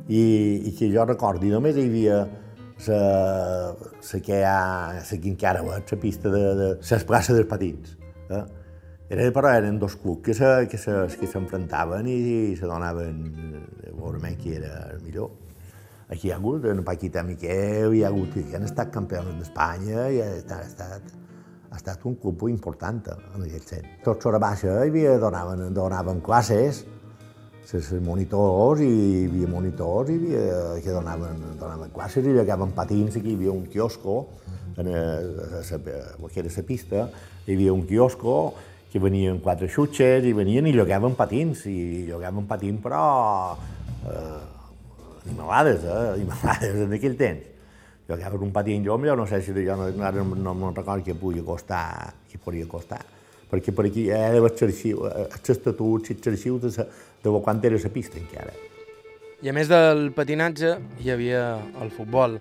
i, 0.08 0.22
i 0.68 0.74
que 0.76 0.88
jo 0.92 1.04
recordo, 1.08 1.46
i 1.46 1.52
només 1.52 1.76
hi 1.76 1.86
havia 1.88 2.18
la, 2.88 3.00
la 3.76 4.20
que 4.24 4.40
hi 4.40 4.44
ha, 4.48 4.58
la 4.98 5.20
que 5.20 5.30
encara 5.30 5.64
veig, 5.64 5.92
la 5.92 6.00
pista 6.00 6.32
de, 6.32 6.44
de 6.60 6.68
les 6.80 7.08
places 7.08 7.36
dels 7.36 7.48
patins. 7.48 7.96
Eh? 8.30 8.44
Era, 9.14 9.28
però 9.36 9.52
eren 9.52 9.78
dos 9.78 9.98
clubs 10.00 10.24
que 10.24 10.34
s'enfrontaven 10.80 12.08
se, 12.08 12.12
que 12.12 12.32
i, 12.32 12.36
i 12.52 12.56
se 12.56 12.68
donaven 12.68 13.18
a 13.90 13.96
veure 13.98 14.36
qui 14.40 14.56
era 14.56 14.90
el 14.94 15.02
millor. 15.04 15.43
Aquí 16.08 16.28
hi 16.28 16.32
ha 16.32 16.36
hagut 16.36 16.64
en 16.68 16.82
Paquita 16.84 17.22
Miquel, 17.24 17.94
hi 17.96 18.02
ha 18.04 18.10
hagut, 18.10 18.36
hi 18.36 18.56
han 18.56 18.66
estat 18.66 18.90
campions 18.92 19.38
d'Espanya, 19.38 20.08
i 20.12 20.20
ha 20.20 20.26
estat, 20.36 20.82
ha 21.70 21.78
estat, 21.78 22.04
un 22.04 22.18
club 22.20 22.44
important 22.50 23.00
en 23.14 23.46
aquest 23.46 23.72
sent. 23.72 23.86
Tots 24.04 24.28
a 24.28 24.38
baixa 24.42 24.74
hi 24.82 24.90
havia, 24.90 25.16
donaven, 25.22 25.70
donaven 25.74 26.20
classes, 26.20 26.84
els 27.64 27.90
monitors, 28.04 28.82
i 28.84 28.90
hi 28.90 29.24
havia 29.30 29.48
monitors 29.48 30.12
i 30.12 30.18
hi 30.18 30.36
havia, 30.36 30.60
que 30.84 30.92
donaven, 30.92 31.40
donaven 31.60 31.94
classes 31.96 32.28
i 32.28 32.36
llegaven 32.36 32.76
patins, 32.76 33.16
aquí 33.16 33.32
hi 33.32 33.38
havia 33.40 33.56
un 33.56 33.64
quiosco, 33.72 34.20
en 34.76 34.90
a, 34.90 35.00
a, 35.00 35.64
a, 35.64 36.28
que 36.28 36.40
era 36.44 36.52
la 36.52 36.66
pista, 36.68 37.08
hi 37.46 37.56
havia 37.56 37.72
un 37.72 37.86
quiosco 37.88 38.38
que 38.92 39.00
venien 39.00 39.40
quatre 39.42 39.66
xutxes 39.72 40.22
i 40.28 40.34
venien 40.36 40.68
i 40.68 40.74
llogaven 40.76 41.16
patins, 41.18 41.64
i 41.66 42.04
llogaven 42.06 42.44
patins 42.46 42.82
però 42.84 43.00
eh, 44.04 44.53
animalades, 45.26 45.84
eh? 45.84 46.12
animalades 46.14 46.80
en 46.86 46.92
aquell 46.92 47.16
temps. 47.16 47.50
Jo 48.08 48.18
que 48.18 48.36
un 48.36 48.52
pati 48.52 48.74
en 48.74 48.84
llom, 48.84 49.06
jo 49.06 49.16
no 49.16 49.26
sé 49.26 49.40
si 49.40 49.52
jo 49.52 49.76
no, 49.76 49.88
no, 49.88 50.24
no, 50.36 50.54
no 50.54 50.72
recordo 50.72 51.02
que 51.02 51.14
podia 51.14 51.42
costar, 51.42 52.12
que 52.30 52.36
podia 52.36 52.68
costar, 52.68 53.00
perquè 53.50 53.72
per 53.72 53.86
aquí 53.86 54.10
he 54.10 54.18
de 54.34 54.42
veure 54.44 54.68
els 54.68 55.50
estatuts 55.50 56.10
i 56.10 56.16
els 56.18 56.28
arxius 56.28 56.76
de, 56.76 56.84
de 57.24 57.40
quan 57.40 57.64
era 57.64 57.80
la 57.80 57.92
pista 57.94 58.20
encara. 58.20 58.52
I 59.40 59.48
a 59.48 59.54
més 59.56 59.68
del 59.72 60.10
patinatge, 60.12 60.76
hi 61.00 61.10
havia 61.10 61.46
el 61.80 61.90
futbol. 61.96 62.36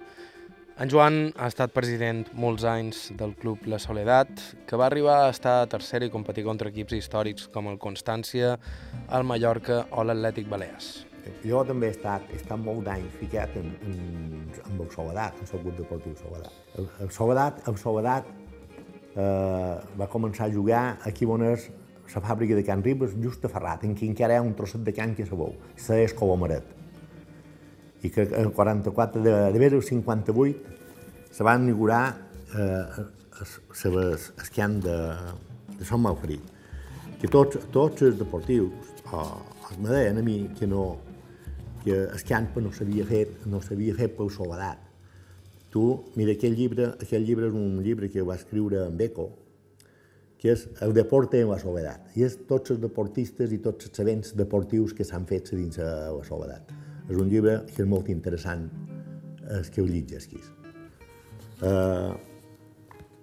En 0.84 0.90
Joan 0.90 1.32
ha 1.38 1.48
estat 1.48 1.72
president 1.72 2.26
molts 2.34 2.64
anys 2.68 3.06
del 3.16 3.36
club 3.40 3.64
La 3.70 3.80
Soledat, 3.80 4.32
que 4.68 4.80
va 4.80 4.88
arribar 4.90 5.22
a 5.24 5.32
estar 5.32 5.62
a 5.62 5.70
tercera 5.70 6.08
i 6.08 6.12
competir 6.12 6.44
contra 6.44 6.74
equips 6.74 6.98
històrics 6.98 7.48
com 7.54 7.72
el 7.72 7.80
Constància, 7.80 8.58
el 9.14 9.28
Mallorca 9.30 9.84
o 9.92 10.04
l'Atlètic 10.04 10.50
Balears. 10.50 11.13
Jo 11.44 11.64
també 11.68 11.88
he 11.88 11.94
estat, 11.96 12.26
he 12.32 12.40
estat 12.40 12.60
molt 12.60 12.84
d'anys 12.88 13.14
ficat 13.20 13.56
en, 13.60 13.70
en, 13.88 14.00
en 14.64 14.80
el 14.80 14.90
Soledat, 14.92 15.38
en 15.40 15.48
el 15.48 15.62
club 15.62 15.78
deportiu 15.78 16.16
Soledat. 16.20 16.58
El, 16.80 16.90
el 17.06 17.12
Soledat, 17.16 17.62
el 17.72 17.78
Soledat 17.80 18.28
eh, 19.16 19.76
va 20.00 20.10
començar 20.12 20.50
a 20.50 20.54
jugar 20.54 20.84
aquí 21.08 21.28
on 21.30 21.46
és 21.48 21.70
la 22.14 22.22
fàbrica 22.22 22.56
de 22.56 22.64
Can 22.68 22.84
Ribes, 22.84 23.16
just 23.24 23.46
a 23.46 23.50
Ferrat, 23.50 23.86
en 23.88 23.96
què 23.98 24.06
encara 24.06 24.36
hi 24.36 24.42
ha 24.42 24.46
un 24.46 24.54
trosset 24.58 24.84
de 24.86 24.94
can 24.94 25.16
que 25.18 25.26
se 25.26 25.38
veu, 25.38 25.56
se 25.80 25.98
és 26.04 26.14
Colomaret. 26.14 26.68
I 28.04 28.12
que 28.12 28.28
en 28.38 28.52
44, 28.52 29.24
de, 29.24 29.34
de 29.56 29.62
veure 29.62 29.80
el 29.80 29.86
58, 29.88 30.76
se 31.34 31.48
va 31.48 31.56
inaugurar 31.58 32.04
eh, 32.54 33.06
les 33.96 34.28
esquian 34.44 34.80
de, 34.84 34.98
de 35.80 35.88
Sant 35.88 36.04
Malferit, 36.04 36.52
que 37.22 37.32
tots, 37.32 37.58
tots 37.74 38.06
els 38.06 38.20
deportius, 38.20 38.94
o, 39.10 39.24
els 39.70 39.80
me 39.80 39.90
deien 39.90 40.20
a 40.20 40.26
mi 40.26 40.38
que 40.60 40.70
no, 40.70 40.84
que 41.84 42.00
el 42.06 42.26
camp 42.28 42.58
no 42.64 42.72
s'havia 42.72 43.06
fet, 43.06 43.46
no 43.50 43.62
s'havia 43.62 43.96
fet 43.98 44.16
pel 44.18 44.32
soledat. 44.32 44.82
Tu, 45.74 45.84
mira, 46.16 46.36
aquell 46.38 46.54
llibre, 46.56 46.92
aquell 47.02 47.26
llibre 47.26 47.50
és 47.50 47.56
un 47.58 47.80
llibre 47.84 48.10
que 48.14 48.24
va 48.26 48.38
escriure 48.38 48.86
en 48.88 48.98
Beco, 48.98 49.32
que 50.44 50.52
és 50.52 50.68
El 50.84 50.94
deporte 50.94 51.40
en 51.40 51.50
la 51.50 51.58
soledat. 51.60 52.10
I 52.20 52.26
és 52.28 52.36
tots 52.50 52.74
els 52.74 52.82
deportistes 52.84 53.54
i 53.56 53.62
tots 53.64 53.88
els 53.88 54.04
events 54.04 54.34
deportius 54.36 54.94
que 54.94 55.06
s'han 55.08 55.26
fet 55.26 55.50
dins 55.56 55.80
de 55.80 55.88
la 55.88 56.26
soledat. 56.28 56.74
És 57.08 57.16
un 57.16 57.32
llibre 57.32 57.62
que 57.70 57.82
és 57.84 57.90
molt 57.90 58.12
interessant, 58.12 58.68
el 59.50 59.66
que 59.72 59.82
ho 59.82 59.88
llegeixis. 59.88 60.52
Uh, 61.64 62.12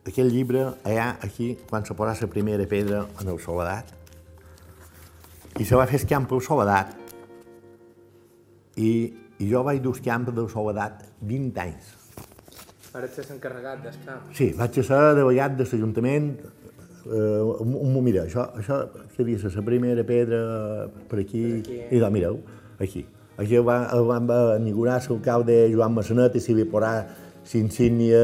aquell 0.08 0.32
llibre, 0.32 0.64
allà, 0.84 1.10
aquí, 1.20 1.54
quan 1.68 1.84
se 1.84 1.96
posa 1.96 2.16
la 2.24 2.32
primera 2.32 2.66
pedra 2.66 3.04
en 3.20 3.32
el 3.32 3.40
soledat, 3.40 3.92
i 5.60 5.66
se 5.68 5.76
va 5.76 5.86
fer 5.90 6.00
el 6.00 6.08
camp 6.08 6.28
soledat, 6.40 6.96
i 8.76 8.92
I 9.40 9.46
jo 9.48 9.62
vaig 9.64 9.80
dur 9.80 9.96
camp 10.04 10.26
de 10.28 10.42
soledat 10.52 11.06
20 11.24 11.60
anys. 11.62 11.94
Ara 12.92 13.06
ets 13.06 13.30
encarregat 13.32 13.86
camp. 14.04 14.26
Sí, 14.36 14.50
vaig 14.58 14.74
ser 14.84 14.98
delegat 15.16 15.54
de 15.56 15.64
l'Ajuntament. 15.64 16.26
Eh, 17.06 17.62
un, 17.64 17.72
un, 17.80 17.94
mira, 18.04 18.26
això, 18.26 18.44
això 18.60 18.82
havia 19.18 19.38
la 19.54 19.62
primera 19.64 20.04
pedra 20.04 20.40
per 21.08 21.22
aquí, 21.22 21.62
Per 21.62 21.62
aquí. 21.62 21.78
i 21.96 21.98
de, 22.02 22.10
mireu, 22.10 22.36
aquí. 22.78 23.06
Aquí 23.40 23.56
el 23.56 23.64
van, 23.64 23.86
el 23.96 24.04
van 24.04 24.28
inaugurar 24.60 25.00
l'alcalde 25.08 25.70
Joan 25.72 25.94
Massanet 25.96 26.36
i 26.36 26.40
s'hi 26.44 26.58
va 26.58 26.66
posar 26.74 26.92
l'insígnia 27.54 28.20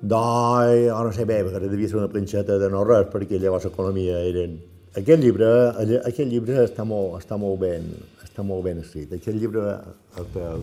d'oi, 0.00 0.86
o 0.94 1.00
no 1.04 1.10
sé 1.12 1.26
bé, 1.26 1.42
perquè 1.44 1.68
devia 1.68 1.88
ser 1.90 1.98
una 1.98 2.08
planxeta 2.08 2.58
de 2.58 2.70
no 2.70 2.84
res, 2.86 3.08
perquè 3.10 3.40
llavors 3.40 3.66
l'economia 3.66 4.22
eren... 4.30 4.60
Aquest 4.96 5.22
llibre, 5.22 5.48
aquest 6.06 6.30
llibre 6.30 6.62
està 6.64 6.86
molt, 6.86 7.18
està 7.20 7.36
molt 7.38 7.60
ben, 7.60 7.90
està 8.30 8.44
molt 8.46 8.64
ben 8.64 8.78
escrit. 8.80 9.12
Aquest 9.18 9.36
llibre 9.36 9.66
el, 9.66 10.26
el, 10.38 10.62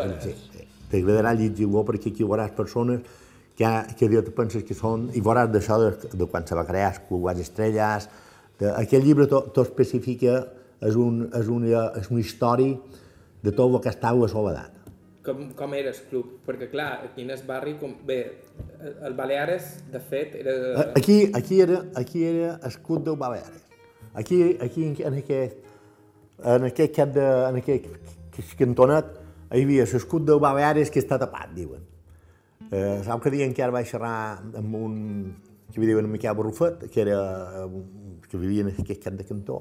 veres? 0.00 0.42
sí. 0.52 0.66
T'agradarà 0.90 1.32
llegir-lo 1.34 1.82
perquè 1.84 2.12
aquí 2.12 2.24
veuràs 2.24 2.52
persones 2.56 3.00
que, 3.56 3.64
ha- 3.66 3.86
que 3.98 4.08
te 4.08 4.30
penses 4.36 4.62
que 4.64 4.74
són, 4.78 5.08
i 5.14 5.20
veuràs 5.24 5.50
d'això 5.52 5.80
de, 5.82 5.90
de 6.14 6.28
quan 6.30 6.46
se 6.46 6.54
va 6.54 6.64
crear 6.68 6.92
Les 7.10 7.40
Estrelles. 7.42 8.08
De, 8.60 8.70
aquest 8.70 9.04
llibre 9.04 9.26
t'ho 9.26 9.64
especifica, 9.64 10.46
és, 10.80 10.94
un, 10.96 11.26
és, 11.34 11.48
una, 11.48 11.90
és 11.98 12.10
una 12.12 12.20
història 12.22 12.76
de 13.42 13.52
tot 13.52 13.66
el 13.72 13.80
que 13.82 13.90
estava 13.92 14.24
a 14.24 14.30
Soledat. 14.30 14.72
Com, 15.26 15.48
com 15.58 15.72
era 15.74 15.90
el 15.90 16.00
club? 16.06 16.36
Perquè, 16.46 16.68
clar, 16.70 16.90
aquí 17.08 17.24
en 17.26 17.32
el 17.34 17.42
barri, 17.48 17.74
com... 17.80 17.96
bé, 18.06 18.20
el 19.02 19.14
Baleares, 19.18 19.72
de 19.90 19.98
fet, 19.98 20.36
era... 20.38 20.92
Aquí, 20.94 21.32
aquí, 21.34 21.60
era, 21.60 21.80
aquí 21.98 22.22
era 22.24 22.60
el 22.62 22.76
Club 22.86 23.02
del 23.08 23.16
Baleares. 23.18 23.64
Aquí, 24.14 24.56
aquí 24.62 24.84
en, 24.86 24.94
en 25.02 25.18
aquest, 25.18 25.65
en 26.44 26.64
aquest 26.68 26.94
cap 26.96 27.12
de, 27.14 27.24
en 27.48 27.56
aquest 27.62 27.86
cantonet, 28.58 29.12
hi 29.54 29.62
havia 29.64 29.86
l'escut 29.88 30.24
del 30.26 30.40
Baleares 30.42 30.90
que 30.90 31.00
està 31.00 31.18
tapat, 31.18 31.52
diuen. 31.56 31.82
Eh, 32.70 33.00
Sau 33.06 33.20
que 33.22 33.30
diuen 33.30 33.52
que 33.54 33.62
ara 33.62 33.72
vaig 33.72 33.86
xerrar 33.86 34.40
amb 34.58 34.74
un 34.74 34.96
que 35.72 35.80
li 35.82 35.86
diuen 35.90 36.08
Miquel 36.10 36.34
Barrufet, 36.34 36.86
que 36.90 37.00
era 37.04 37.18
eh, 37.64 37.82
que 38.28 38.38
vivia 38.40 38.64
en 38.66 38.72
aquest 38.74 39.02
cap 39.04 39.14
de 39.18 39.24
cantó, 39.28 39.60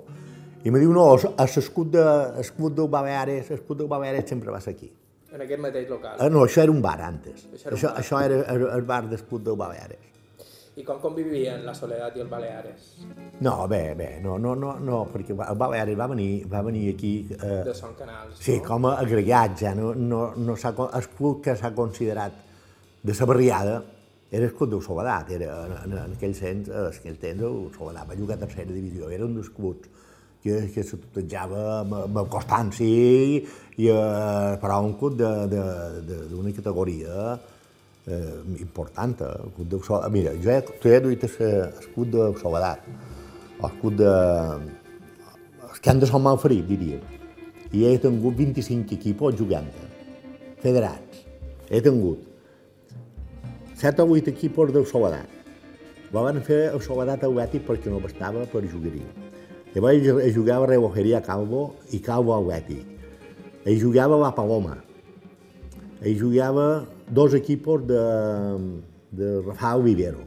i 0.65 0.71
me 0.73 0.79
diu, 0.81 0.89
no, 0.95 1.03
l'escut 1.37 1.91
de, 1.93 2.03
l'escut 2.39 2.73
del 2.73 2.87
Baleares, 2.89 3.51
l'escut 3.53 3.77
del 3.77 3.87
Baleares 3.91 4.25
sempre 4.29 4.49
va 4.51 4.61
ser 4.63 4.73
aquí. 4.73 4.89
En 5.35 5.41
aquest 5.43 5.59
mateix 5.61 5.89
local. 5.91 6.15
Ah, 6.17 6.29
no, 6.31 6.45
això 6.47 6.63
era 6.63 6.71
un 6.71 6.81
bar 6.81 6.95
antes. 7.03 7.43
Això 7.53 7.67
era 7.67 7.75
un 7.75 7.77
Això, 7.77 7.89
bar. 7.91 8.01
això 8.01 8.21
era 8.23 8.37
el, 8.55 8.63
el 8.79 8.85
bar 8.87 9.01
d'escut 9.11 9.43
del 9.43 9.57
Baleares. 9.59 10.14
I 10.75 10.83
com 10.83 10.97
convivien 10.99 11.61
la 11.63 11.71
Soledat 11.73 12.17
i 12.17 12.21
el 12.23 12.27
Baleares? 12.27 12.89
No, 13.45 13.53
bé, 13.71 13.93
bé, 13.95 14.09
no, 14.23 14.37
no, 14.37 14.55
no, 14.59 14.73
no 14.83 14.97
perquè 15.11 15.31
el 15.31 15.57
Baleares 15.57 15.95
va 15.99 16.07
venir, 16.11 16.45
va 16.51 16.61
venir 16.67 16.89
aquí... 16.93 17.13
Eh, 17.31 17.61
De 17.63 17.73
Son 17.73 17.93
Canals, 17.95 18.35
sí, 18.43 18.57
no? 18.57 18.63
com 18.67 18.87
a 18.89 18.95
agregats, 18.99 19.61
ja, 19.63 19.71
no, 19.75 19.93
no, 19.95 20.33
no 20.35 20.55
s'ha, 20.59 20.73
el 20.99 21.07
club 21.15 21.41
que 21.45 21.55
s'ha 21.55 21.71
considerat 21.75 22.41
de 23.05 23.13
la 23.19 23.25
barriada 23.31 23.77
era 24.31 24.45
el 24.49 24.53
club 24.57 24.69
del 24.75 24.81
Soledat, 24.83 25.31
era, 25.31 25.61
en, 25.65 25.75
en, 25.93 25.97
en 26.09 26.15
aquell 26.17 26.35
sens, 26.35 26.67
en 26.67 26.89
aquell 26.91 27.19
temps, 27.23 27.43
el 27.47 27.69
Soledat 27.77 28.09
va 28.11 28.19
jugar 28.19 28.35
a 28.35 28.43
tercera 28.43 28.71
divisió, 28.75 29.07
era 29.15 29.23
un 29.29 29.35
dels 29.39 29.49
clubs 29.55 29.87
que, 30.43 30.59
que 30.75 30.83
se 30.83 30.97
tutejava 30.99 31.61
amb, 31.85 31.95
amb 32.03 32.19
el 32.19 32.27
Constanci, 32.29 32.91
i, 33.79 33.87
eh, 33.87 34.55
però 34.61 34.81
un 34.83 34.97
club 34.99 35.15
de- 35.23 35.47
de- 35.55 36.01
de- 36.11 36.23
d'una 36.35 36.51
categoria 36.53 37.15
eh, 37.33 37.53
eh, 38.07 38.65
club 39.55 39.67
del 39.69 39.83
Soledat. 39.83 40.11
Mira, 40.11 40.33
jo 40.41 40.51
he, 40.51 40.61
tu 40.81 40.89
he 40.89 40.99
duit 40.99 41.25
club 41.93 42.11
del 42.11 42.37
Soledat, 42.41 42.85
club 43.81 43.95
de... 43.97 44.13
els 45.69 45.79
que 45.79 45.89
han 45.89 45.99
de 45.99 46.07
ser 46.07 46.19
mal 46.21 46.37
ferit, 46.37 46.65
diríem. 46.67 47.01
I 47.73 47.85
he 47.89 47.97
tingut 47.99 48.37
25 48.37 48.93
equipos 48.95 49.35
jugant 49.35 49.67
federats. 50.61 51.25
He 51.69 51.81
tingut 51.81 52.21
7 53.75 54.01
o 54.01 54.13
8 54.15 54.29
equipos 54.31 54.71
del 54.71 54.85
Soledat. 54.85 55.29
Van 56.13 56.39
fer 56.45 56.69
el 56.71 56.79
Soledat 56.79 57.25
Atlètic 57.27 57.65
perquè 57.67 57.91
no 57.91 57.99
bastava 57.99 58.45
per 58.47 58.63
jugaria. 58.71 59.09
Llavors 59.75 60.31
jugava 60.31 60.69
Relojeria 60.69 61.19
Calvo 61.19 61.73
i 61.91 61.99
Calvo 61.99 62.37
Atlètic. 62.37 62.85
Hi 63.65 63.75
jugava 63.81 64.15
la 64.21 64.31
Paloma. 64.31 64.77
Hi 66.05 66.13
jugava 66.15 66.85
dos 67.09 67.33
equipos 67.33 67.85
de, 67.87 68.81
de 69.11 69.41
Rafael 69.41 69.83
Vivero, 69.83 70.19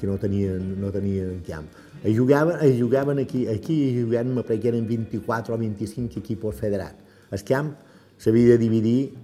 que 0.00 0.06
no 0.06 0.18
tenien, 0.18 0.80
no 0.80 0.90
tenien 0.90 1.42
camp. 1.46 1.66
Hi 2.04 2.16
jugaven, 2.16 2.56
hi 2.64 2.80
jugaven 2.80 3.18
aquí, 3.18 3.46
aquí 3.48 4.00
jugaven, 4.02 4.34
me 4.34 4.42
que 4.44 4.68
eren 4.68 4.86
24 4.88 5.54
o 5.54 5.58
25 5.58 6.18
equipos 6.18 6.54
federats. 6.54 6.96
El 7.30 7.44
camp 7.44 7.74
s'havia 8.16 8.52
de 8.54 8.58
dividir 8.58 9.14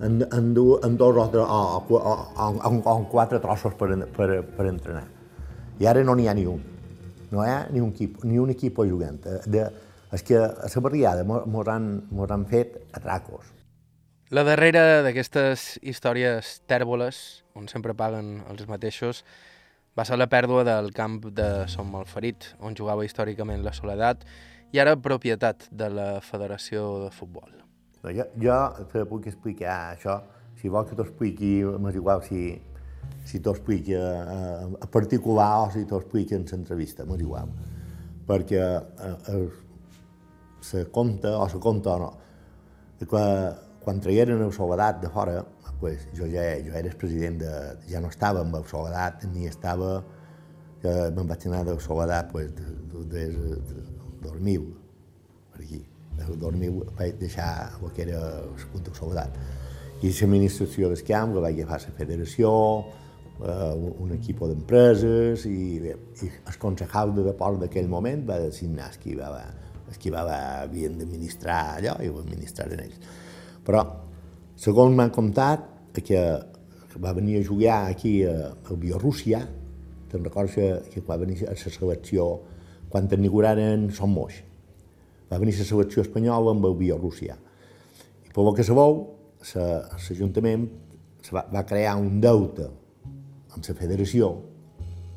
en, 0.00 0.26
en, 0.30 0.52
du, 0.54 0.80
en 0.84 0.96
dos 0.96 1.16
o, 1.16 1.30
tre- 1.30 1.40
o, 1.40 1.84
o, 1.88 1.96
o, 1.96 2.14
o, 2.36 2.82
o 2.84 2.98
en 2.98 3.04
quatre 3.06 3.38
trossos 3.40 3.74
per, 3.74 3.94
per, 4.10 4.42
per 4.44 4.66
entrenar. 4.66 5.06
I 5.78 5.86
ara 5.86 6.02
no 6.04 6.14
n'hi 6.16 6.26
ha 6.28 6.34
ni 6.34 6.46
un. 6.46 6.60
No 7.30 7.42
hi 7.44 7.48
ha 7.50 7.66
ni 7.72 7.80
un 7.80 7.90
equip, 7.94 8.22
ni 8.24 8.38
un 8.38 8.50
equip 8.50 8.78
jugant. 8.82 9.20
Eh, 9.26 9.40
De, 9.46 9.66
és 10.12 10.22
que 10.22 10.36
a 10.38 10.68
la 10.70 10.80
barriada 10.80 11.24
mos, 11.26 11.66
han, 11.68 12.02
han 12.30 12.44
fet 12.46 12.76
atracos. 12.94 13.46
La 14.34 14.42
darrera 14.42 15.04
d'aquestes 15.06 15.76
històries 15.86 16.56
tèrboles, 16.66 17.44
on 17.54 17.68
sempre 17.70 17.94
paguen 17.94 18.40
els 18.50 18.64
mateixos, 18.66 19.20
va 19.94 20.02
ser 20.02 20.16
la 20.18 20.26
pèrdua 20.26 20.64
del 20.66 20.88
camp 20.90 21.20
de 21.30 21.68
Som 21.70 21.92
Malferit, 21.94 22.48
on 22.58 22.74
jugava 22.74 23.04
històricament 23.06 23.62
la 23.62 23.70
Soledat, 23.70 24.24
i 24.74 24.80
ara 24.82 24.96
propietat 24.98 25.68
de 25.70 25.86
la 25.94 26.06
Federació 26.26 27.04
de 27.04 27.12
Futbol. 27.14 27.52
Jo, 28.02 28.26
jo 28.42 28.56
te 28.90 29.04
puc 29.06 29.28
explicar 29.30 29.76
això. 29.92 30.16
Si 30.58 30.72
vols 30.74 30.90
que 30.90 30.98
t'ho 30.98 31.06
expliqui, 31.06 31.52
m'és 31.78 31.94
igual 31.94 32.24
si, 32.26 32.48
si 33.30 33.38
t'ho 33.38 33.54
expliqui 33.54 33.94
a, 33.94 34.08
a 34.82 34.88
particular 34.90 35.52
o 35.60 35.68
si 35.70 35.84
t'ho 35.86 36.00
expliqui 36.02 36.34
en 36.34 36.48
l'entrevista, 36.50 37.06
m'és 37.06 37.22
igual. 37.22 37.54
Perquè 38.26 38.58
eh, 38.58 39.14
eh, 39.36 39.46
se 40.66 40.82
conta, 40.90 41.36
o 41.38 41.46
se 41.46 41.62
conta 41.62 41.94
o 41.94 42.02
no, 42.02 42.10
quan 43.86 44.00
tragueren 44.02 44.40
el 44.42 44.52
Soledat 44.52 44.98
de 44.98 45.08
fora, 45.14 45.44
pues, 45.78 46.08
jo 46.18 46.26
ja 46.26 46.42
jo 46.58 46.72
era 46.74 46.88
el 46.88 46.96
president 46.98 47.38
de... 47.38 47.50
ja 47.86 48.00
no 48.02 48.08
estava 48.10 48.40
amb 48.42 48.56
el 48.58 48.64
Soledat, 48.66 49.22
ni 49.30 49.46
estava... 49.46 50.00
Jo 50.82 50.94
me'n 51.14 51.28
vaig 51.30 51.44
anar 51.46 51.60
del 51.68 51.78
Soledat 51.80 52.32
pues, 52.32 52.48
de, 52.56 52.64
de, 52.90 53.04
de, 53.30 53.58
de 53.68 53.84
2000, 54.24 54.64
per 55.52 55.62
aquí. 55.62 55.78
El 56.18 56.40
2000 56.42 56.80
vaig 56.98 57.20
deixar 57.20 57.50
el 57.78 57.92
que 57.94 58.02
era 58.08 58.24
el 58.42 58.82
del 58.88 58.96
Soledat. 58.96 59.38
I 60.02 60.10
l'administració 60.10 60.90
del 60.90 61.04
camp 61.06 61.36
la 61.36 61.44
vaig 61.44 61.60
agafar 61.62 61.78
la 61.86 61.94
federació, 62.00 62.50
eh, 63.38 63.74
un, 63.92 64.16
equip 64.16 64.42
d'empreses 64.50 65.46
i, 65.46 65.60
bé, 65.84 65.94
i 66.26 66.32
el 66.32 66.58
concejal 66.58 67.14
de 67.14 67.28
deport 67.28 67.62
d'aquell 67.62 67.86
moment 67.94 68.26
va 68.26 68.40
designar 68.42 68.90
qui 68.98 69.14
va, 69.14 69.30
qui 69.94 70.10
havien 70.10 70.98
d'administrar 70.98 71.60
allò 71.76 71.96
i 72.02 72.10
ho 72.10 72.18
administraren 72.24 72.82
ells. 72.88 73.22
Però, 73.66 73.82
segons 74.56 74.94
m'han 74.96 75.10
contat, 75.14 75.64
que 75.96 76.20
va 77.02 77.12
venir 77.16 77.40
a 77.40 77.44
jugar 77.44 77.78
aquí 77.90 78.20
a, 78.24 78.52
a 78.52 78.76
Bielorússia, 78.78 79.40
te'n 80.10 80.24
recordes 80.24 80.54
que, 80.54 80.68
que 80.92 81.02
va 81.06 81.16
venir 81.20 81.42
a 81.46 81.54
la 81.54 81.56
selecció, 81.58 82.28
quan 82.92 83.08
inauguraren 83.10 83.88
Som 83.96 84.12
Moix, 84.14 84.38
va 85.30 85.40
venir 85.42 85.56
la 85.58 85.66
selecció 85.66 86.04
espanyola 86.06 86.54
amb 86.54 86.68
el 86.68 86.76
Bielorússia. 86.78 87.36
I 88.28 88.32
per 88.32 88.44
lo 88.46 88.54
que 88.54 88.64
sabeu, 88.64 89.00
sa- 89.42 89.82
l'Ajuntament 89.96 90.68
se 91.26 91.34
va, 91.34 91.42
va 91.52 91.64
crear 91.66 91.96
un 91.98 92.20
deute 92.22 92.68
amb 93.50 93.64
la 93.66 93.74
federació 93.74 94.30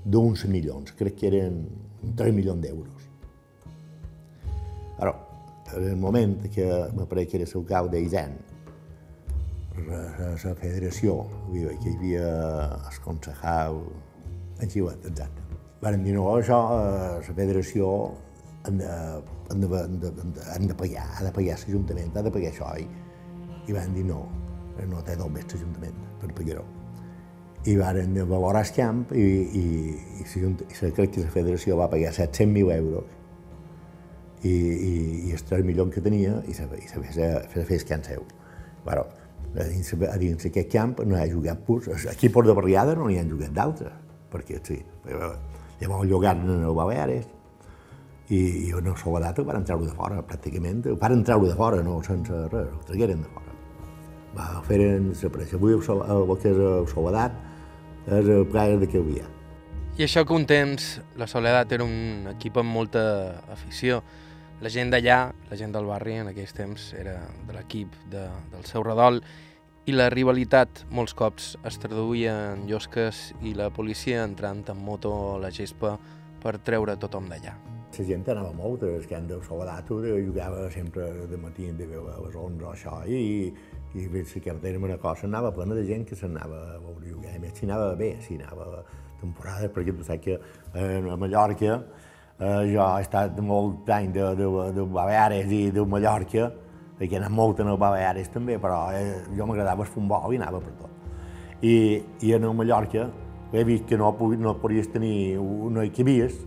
d'uns 0.09 0.45
milions, 0.49 0.95
crec 0.97 1.19
que 1.19 1.27
eren 1.29 1.62
3 2.17 2.33
milions 2.33 2.63
d'euros. 2.63 2.98
En 5.77 5.84
el 5.88 5.97
moment 5.97 6.41
que 6.49 6.65
que 7.27 7.38
era 7.38 7.45
el 7.45 7.65
cau 7.65 7.89
d'Aisen, 7.89 8.38
la, 9.88 10.55
federació, 10.55 11.25
que 11.51 11.91
hi 11.91 11.95
havia 11.95 12.29
el 12.89 12.97
concejal, 13.03 13.77
en 14.60 14.69
Xiuet, 14.69 15.05
exacte. 15.12 15.45
Varen 15.82 16.03
dir, 16.03 16.15
no, 16.15 16.25
això, 16.36 16.58
eh, 16.75 17.19
la 17.27 17.36
federació 17.36 17.91
han 18.67 18.82
de, 18.82 18.89
han 19.51 19.62
de, 19.62 19.69
han 19.77 19.99
de, 19.99 20.12
han 20.55 20.67
de, 20.67 20.75
pagar, 20.75 21.05
ha 21.17 21.23
de 21.23 21.32
pagar 21.32 21.60
l'Ajuntament, 21.62 22.12
ha 22.17 22.25
de 22.25 22.34
pagar 22.34 22.51
això, 22.51 22.73
i, 22.82 22.88
i 23.69 23.77
van 23.77 23.93
dir 23.95 24.03
no, 24.10 24.25
no 24.89 25.05
té 25.05 25.15
dos 25.19 25.32
més 25.32 25.47
l'Ajuntament 25.53 26.03
per 26.19 26.34
pagar-ho. 26.36 26.65
I 27.67 27.75
varen 27.75 28.15
valorar 28.27 28.65
el 28.65 28.73
camp 28.75 29.05
i, 29.12 29.23
i, 29.62 29.63
i, 30.23 30.25
i 30.25 30.91
crec 30.95 31.15
que 31.15 31.23
la 31.25 31.32
federació 31.32 31.79
va 31.79 31.89
pagar 31.91 32.12
700.000 32.15 32.75
euros 32.77 33.18
i, 34.43 34.52
i, 34.52 34.93
i 35.30 35.32
els 35.36 35.43
3 35.47 35.65
milions 35.67 35.93
que 35.93 36.04
tenia 36.04 36.39
i 36.47 36.56
se, 36.56 36.67
i 36.80 36.88
se, 36.88 37.02
se, 37.15 37.32
se 37.54 37.65
fes 37.67 37.88
camp 37.88 38.06
seu. 38.08 38.23
Però 38.86 39.04
a 39.58 39.65
dins, 39.65 39.91
a 40.06 40.17
dins 40.21 40.45
aquest 40.49 40.71
camp 40.71 40.99
no 41.06 41.17
hi 41.17 41.23
ha 41.23 41.32
jugat 41.32 41.65
purs. 41.65 41.89
Aquí 42.12 42.30
por 42.30 42.47
de 42.47 42.54
barriada 42.54 42.95
no 42.95 43.10
n'hi 43.10 43.19
han 43.19 43.32
jugat 43.32 43.56
d'altres, 43.56 43.93
perquè 44.32 44.62
sí. 44.63 44.80
Llavors 45.80 46.08
llogaren 46.10 46.49
en 46.58 46.65
el 46.67 46.75
Baleares 46.75 47.28
i, 48.30 48.39
i 48.39 48.71
en 48.78 48.91
el 48.91 48.97
Soledat 48.99 49.39
ho 49.39 49.45
van 49.47 49.65
treure 49.65 49.88
de 49.88 49.95
fora, 49.95 50.21
pràcticament. 50.21 50.86
Van 51.02 51.23
treure 51.25 51.49
de 51.49 51.58
fora, 51.58 51.82
no 51.84 51.97
sense 52.06 52.45
res, 52.52 52.69
ho 52.75 52.86
tragueren 52.88 53.23
de 53.23 53.32
fora. 53.34 53.56
Va, 54.36 54.47
feren 54.67 55.10
desaparèixer. 55.15 55.58
Avui 55.58 55.73
el, 55.73 55.82
el 55.82 56.34
que 56.38 56.54
és 56.54 56.63
el 56.69 56.88
Soledat 56.93 57.36
és 58.06 58.30
el 58.38 58.45
ple 58.52 58.65
de 58.84 58.89
que 58.89 58.99
hi 58.99 59.04
havia. 59.04 59.28
I 59.99 60.06
això 60.06 60.23
que 60.23 60.36
un 60.36 60.45
temps 60.47 60.99
la 61.19 61.28
Soledat 61.28 61.73
era 61.75 61.84
un 61.84 62.30
equip 62.36 62.60
amb 62.62 62.71
molta 62.71 63.02
afició. 63.52 64.04
La 64.59 64.67
gent 64.67 64.89
d'allà, 64.91 65.29
la 65.47 65.55
gent 65.55 65.71
del 65.71 65.85
barri 65.87 66.17
en 66.19 66.27
aquells 66.33 66.51
temps, 66.51 66.89
era 66.99 67.13
de 67.47 67.53
l'equip 67.55 67.93
de, 68.11 68.25
del 68.51 68.65
seu 68.67 68.83
redol 68.83 69.21
i 69.87 69.93
la 69.95 70.09
rivalitat 70.11 70.81
molts 70.91 71.15
cops 71.15 71.53
es 71.63 71.77
traduïa 71.79 72.33
en 72.57 72.65
llosques 72.67 73.29
i 73.39 73.53
la 73.55 73.69
policia 73.71 74.25
entrant 74.27 74.65
en 74.73 74.81
moto 74.83 75.13
a 75.29 75.37
la 75.39 75.51
gespa 75.55 75.93
per 76.43 76.57
treure 76.59 76.97
tothom 76.99 77.29
d'allà. 77.31 77.53
La 77.95 78.05
gent 78.05 78.27
anava 78.31 78.51
molt, 78.53 78.83
el 78.83 79.07
que 79.07 79.21
de 79.31 79.39
Soledat 79.47 79.87
jugava 79.87 80.67
sempre 80.75 81.07
de 81.31 81.39
matí 81.39 81.71
de 81.71 81.87
a 81.95 82.19
les 82.19 82.35
11 82.35 82.67
o 82.67 82.73
això, 82.73 82.99
i, 83.07 83.47
i 83.95 84.05
la 84.11 84.43
carretera 84.43 84.77
una 84.77 84.99
cosa 84.99 85.25
anava 85.25 85.53
plena 85.55 85.73
de 85.73 85.87
gent 85.87 86.03
que 86.05 86.19
s'anava 86.19 86.75
a 86.75 86.77
veure 86.83 87.07
jugar, 87.07 87.37
a 87.37 87.39
més 87.39 87.55
si 87.55 87.65
anava 87.65 87.95
bé, 87.95 88.17
si 88.27 88.35
anava 88.35 88.83
temporades, 89.23 89.71
perquè 89.71 89.95
tu 89.95 90.03
saps 90.03 90.23
que 90.23 90.35
eh, 90.35 90.99
a 90.99 91.15
Mallorca 91.15 91.81
eh, 92.39 92.63
jo 92.71 92.84
he 92.84 93.04
estat 93.04 93.39
molt 93.43 93.89
any 93.91 94.12
de, 94.15 94.34
de, 94.39 94.49
de 94.75 94.86
Baleares 94.95 95.52
i 95.52 95.69
de 95.75 95.86
Mallorca, 95.86 96.49
perquè 96.99 97.17
he 97.17 97.21
anat 97.21 97.36
molt 97.36 97.60
el 97.63 97.75
Baleares 97.80 98.32
també, 98.34 98.58
però 98.60 98.88
eh, 98.95 99.25
jo 99.36 99.47
m'agradava 99.47 99.86
el 99.86 99.91
futbol 99.91 100.34
i 100.34 100.39
anava 100.39 100.62
per 100.63 100.75
tot. 100.80 100.95
I, 101.62 101.75
i 102.23 102.32
el 102.34 102.47
Mallorca 102.56 103.10
he 103.52 103.65
vist 103.67 103.86
que 103.89 103.97
no, 103.97 104.13
no 104.39 104.56
podies 104.62 104.91
tenir 104.93 105.38
una 105.39 105.88
que 105.91 106.06
havies, 106.06 106.39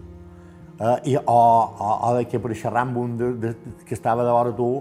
eh, 0.81 0.99
i, 1.13 1.17
o, 1.17 1.39
o, 1.39 1.95
o 2.09 2.17
de 2.19 2.27
que 2.31 2.41
per 2.41 2.57
xerrar 2.57 2.87
amb 2.87 2.99
un 2.99 3.17
de, 3.21 3.33
de, 3.41 3.55
que 3.87 3.95
estava 3.95 4.25
de 4.25 4.33
vora 4.33 4.57
tu, 4.57 4.73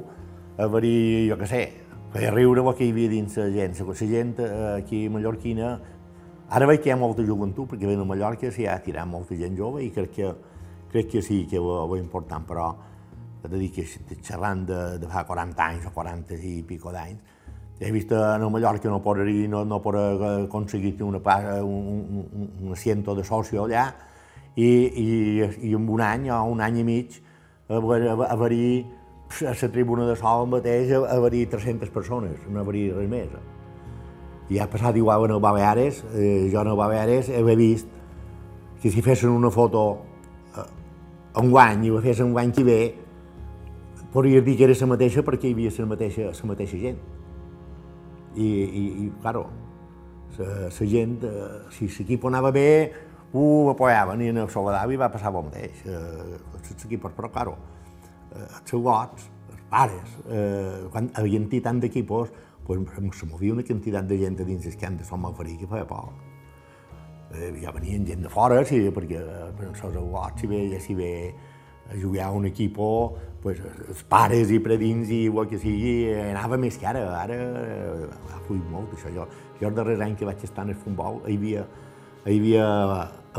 a 0.57 0.67
veure, 0.67 0.91
jo 1.27 1.39
què 1.39 1.47
sé, 1.49 1.63
feia 2.11 2.31
riure 2.31 2.63
el 2.63 2.75
que 2.75 2.85
hi 2.85 2.91
havia 2.93 3.11
dins 3.11 3.39
la 3.39 3.49
gent. 3.51 3.79
La 3.87 3.95
gent 3.95 4.37
eh, 4.39 4.53
aquí 4.77 5.07
mallorquina 5.09 5.79
Ara 6.51 6.65
veig 6.67 6.81
que 6.83 6.89
hi 6.89 6.91
ha 6.91 6.97
molta 6.99 7.23
joventut, 7.23 7.69
perquè 7.71 7.87
ve 7.87 7.93
a 7.95 8.03
Mallorca 8.03 8.49
s'hi 8.51 8.65
ha 8.67 8.73
tirat 8.83 9.07
molta 9.07 9.37
gent 9.39 9.53
jove 9.55 9.85
i 9.85 9.87
crec 9.95 10.09
que, 10.17 10.31
crec 10.91 11.09
que 11.11 11.21
sí 11.23 11.45
que 11.49 11.57
és 11.57 11.99
important, 11.99 12.45
però 12.47 12.69
he 13.41 13.49
de 13.49 13.57
dir 13.57 13.71
que 13.73 13.85
xerrant 14.21 14.65
de, 14.67 14.81
de 15.01 15.07
fa 15.09 15.23
40 15.25 15.63
anys 15.65 15.87
o 15.87 15.93
40 15.95 16.37
i 16.37 16.61
pico 16.67 16.91
d'anys, 16.93 17.39
he 17.81 17.91
vist 17.91 18.11
a 18.13 18.37
Mallorca 18.37 18.89
no 18.89 19.01
pot, 19.01 19.17
no, 19.17 19.63
no 19.65 19.81
pot 19.81 19.95
aconseguir 19.95 21.01
una, 21.01 21.17
un, 21.63 22.27
un, 22.35 22.49
un 22.61 22.71
asiento 22.73 23.15
de 23.15 23.23
socio 23.23 23.63
allà 23.63 23.87
i, 24.55 24.67
i, 24.67 25.41
i 25.65 25.73
en 25.73 25.89
un 25.89 26.01
any 26.01 26.29
o 26.29 26.43
un 26.43 26.61
any 26.61 26.77
i 26.77 26.83
mig 26.83 27.17
haver-hi 27.67 28.85
a 29.47 29.55
la 29.55 29.71
tribuna 29.71 30.05
de 30.05 30.15
sol 30.15 30.45
mateix 30.51 30.91
haver-hi 30.91 31.47
300 31.47 31.89
persones, 31.89 32.37
no 32.49 32.59
haver-hi 32.59 32.91
res 32.91 33.09
més. 33.09 33.33
I 34.51 34.59
ha 34.59 34.67
passat 34.69 34.95
igual 34.99 35.25
en 35.25 35.37
el 35.37 35.41
Baleares, 35.41 36.03
eh, 36.13 36.49
jo 36.51 36.61
en 36.61 36.67
el 36.67 36.77
Baleares 36.77 37.29
he 37.29 37.41
vist 37.55 37.87
que 38.81 38.91
si 38.91 39.01
fessin 39.01 39.29
una 39.29 39.49
foto 39.49 39.83
eh, 39.95 40.10
un 41.39 41.49
guany 41.51 41.85
i 41.87 41.91
ho 41.91 42.01
fessin 42.03 42.27
un 42.27 42.35
guany 42.35 42.51
que 42.51 42.63
ve, 42.63 42.79
podria 44.11 44.41
dir 44.41 44.57
que 44.57 44.67
era 44.67 44.75
la 44.79 44.87
mateixa 44.93 45.23
perquè 45.23 45.47
hi 45.47 45.53
havia 45.55 45.71
la 45.77 45.89
mateixa, 45.93 46.31
la 46.31 46.47
mateixa 46.49 46.77
gent. 46.77 46.99
I, 48.35 48.47
i, 48.47 48.83
i 49.05 49.11
claro, 49.21 49.45
la, 50.37 50.67
la 50.67 50.87
gent, 50.87 51.17
eh, 51.23 51.71
si 51.71 51.87
l'equip 51.87 52.25
anava 52.27 52.51
bé, 52.51 52.91
ho 53.33 53.69
apoyaven 53.71 54.21
i 54.21 54.31
en 54.31 54.41
el 54.43 54.49
Soledavi 54.49 54.99
va 54.99 55.11
passar 55.11 55.31
el 55.31 55.47
mateix. 55.47 55.85
Eh, 55.85 56.39
l'equip, 56.83 57.07
però, 57.07 57.31
claro, 57.31 57.55
eh, 58.31 58.43
els 58.43 58.65
seus 58.69 58.83
gots, 58.83 59.29
els 59.51 59.63
pares, 59.69 60.17
eh, 60.27 60.87
quan 60.91 61.11
havien 61.15 61.47
tant 61.61 61.79
d'equipos, 61.79 62.31
pues, 62.65 62.79
se 63.13 63.25
movia 63.25 63.53
una 63.53 63.63
quantitat 63.63 64.05
de 64.07 64.17
gent 64.17 64.39
a 64.39 64.43
dins 64.43 64.65
el 64.65 64.77
camp 64.77 64.99
de 64.99 65.05
Sant 65.05 65.19
Malferí 65.21 65.57
que 65.57 65.67
feia 65.67 65.87
por. 65.87 66.30
Eh, 67.31 67.53
ja 67.61 67.71
venien 67.71 68.05
gent 68.05 68.25
de 68.25 68.29
fora, 68.29 68.59
sí, 68.67 68.81
perquè 68.91 69.19
eh, 69.21 69.49
per 69.55 69.69
els 69.69 69.83
agots, 69.87 70.41
si 70.41 70.49
ve, 70.51 70.65
ja 70.73 70.79
si 70.83 70.95
ve 70.97 71.11
a 71.91 71.95
jugar 71.99 72.25
a 72.27 72.31
un 72.35 72.45
equip, 72.49 72.75
pues, 73.41 73.61
els 73.87 74.03
pares 74.11 74.51
i 74.51 74.59
predins 74.63 75.09
i 75.11 75.21
el 75.27 75.47
que 75.47 75.59
sigui, 75.59 76.11
anava 76.11 76.59
més 76.59 76.77
que 76.79 76.87
ara. 76.87 77.05
Ara 77.21 77.37
eh, 77.37 78.09
ha 78.33 78.41
fluït 78.47 78.67
molt, 78.71 78.91
això. 78.97 79.11
Jo, 79.15 79.27
jo 79.61 79.69
el 79.69 79.77
darrer 79.77 79.97
any 80.03 80.17
que 80.19 80.27
vaig 80.27 80.43
estar 80.43 80.65
en 80.67 80.73
el 80.75 80.79
futbol, 80.79 81.21
hi 81.27 81.37
havia, 81.39 81.65
hi 82.25 82.37
havia 82.37 82.67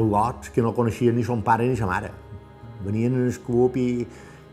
agots 0.00 0.52
que 0.52 0.64
no 0.64 0.72
coneixien 0.76 1.16
ni 1.16 1.24
son 1.24 1.44
pare 1.44 1.68
ni 1.68 1.76
sa 1.76 1.88
mare. 1.90 2.12
Venien 2.86 3.12
en 3.14 3.26
el 3.28 3.36
club 3.44 3.76
i, 3.76 4.06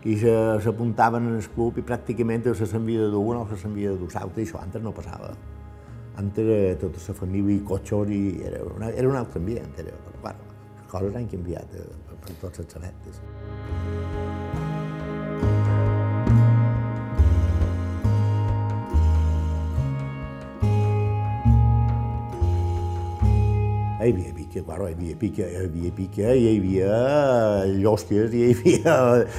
i 0.04 0.18
s'apuntaven 0.20 1.32
en 1.32 1.40
el 1.40 1.48
club 1.56 1.80
i 1.80 1.86
pràcticament 1.86 2.52
se 2.52 2.68
s'envia 2.68 3.08
d'un 3.08 3.40
o 3.40 3.48
se 3.50 3.64
s'envia 3.64 3.96
d'un 3.96 4.20
altre, 4.20 4.44
i 4.44 4.46
això 4.46 4.60
antes 4.62 4.84
no 4.84 4.92
passava. 4.96 5.32
Era 6.20 6.76
tota 6.76 7.00
la 7.08 7.14
família 7.16 7.56
i 7.56 7.62
cotxos 7.64 8.10
i 8.12 8.42
era, 8.44 8.60
una, 8.68 8.90
era 8.92 9.08
un 9.08 9.16
altre 9.16 9.40
ambient, 9.40 9.72
era, 9.80 9.94
clar, 10.20 10.36
les 10.76 10.90
coses 10.92 11.16
han 11.16 11.30
canviat 11.32 11.78
eh, 11.80 11.86
per 12.26 12.36
tots 12.42 12.60
els 12.60 12.76
aspectes. 12.76 13.22
hi 24.00 24.12
havia 24.12 24.34
pica, 24.36 24.62
claro, 24.68 24.88
hi 24.90 24.94
havia 24.98 25.16
pica, 25.24 25.48
hi 25.48 25.64
havia 25.64 25.96
pica, 25.96 26.30
hi 26.36 26.48
havia 26.52 27.66
llosques, 27.80 28.36
hi 28.36 28.50
havia 28.52 28.96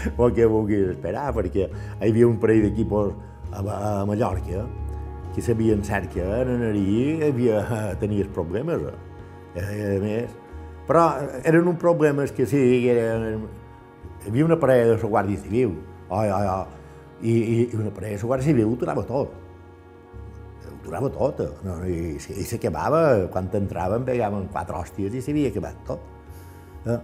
el 0.09 0.37
que 0.37 0.49
vulguis 0.49 0.95
esperar, 0.95 1.31
perquè 1.37 1.67
hi 1.67 2.09
havia 2.09 2.29
un 2.29 2.41
parell 2.41 2.71
d'equipos 2.71 3.13
a, 3.53 3.61
a 3.65 3.91
Mallorca 4.09 4.65
que 5.41 5.47
sabien 5.49 5.81
cert 5.85 6.13
que 6.13 6.21
en 6.21 6.55
anar-hi 6.59 6.87
hi 7.01 7.31
havia, 7.31 7.65
tenies 8.03 8.29
problemes, 8.37 8.85
eh, 9.57 9.65
a 9.65 9.99
més. 10.05 10.39
Però 10.87 11.07
eren 11.47 11.69
uns 11.71 11.81
problemes 11.81 12.35
que 12.37 12.45
sí, 12.51 12.61
eren, 12.93 13.47
hi 14.21 14.29
havia 14.29 14.45
una 14.45 14.61
parella 14.61 14.93
de 14.93 14.99
la 15.01 15.15
Guàrdia 15.17 15.41
Civil, 15.41 15.79
oh, 16.11 16.21
oh, 16.21 16.43
oh, 16.59 16.67
i, 17.23 17.33
i 17.33 17.71
una 17.79 17.93
parella 17.95 18.19
de 18.19 18.27
la 18.27 18.35
Guàrdia 18.35 18.53
Civil 18.53 18.69
ho 18.69 18.77
tirava 18.81 19.07
tot 19.09 19.39
durava 20.85 21.11
tot, 21.13 21.41
no, 21.65 21.77
i, 21.87 22.17
i 22.17 22.45
s'acabava, 22.49 23.01
quan 23.33 23.51
entraven 23.55 24.05
pegaven 24.07 24.47
quatre 24.53 24.79
hòsties 24.79 25.17
i 25.17 25.25
s'havia 25.25 25.51
acabat 25.53 25.83
tot. 25.87 26.07
Eh? 26.89 26.99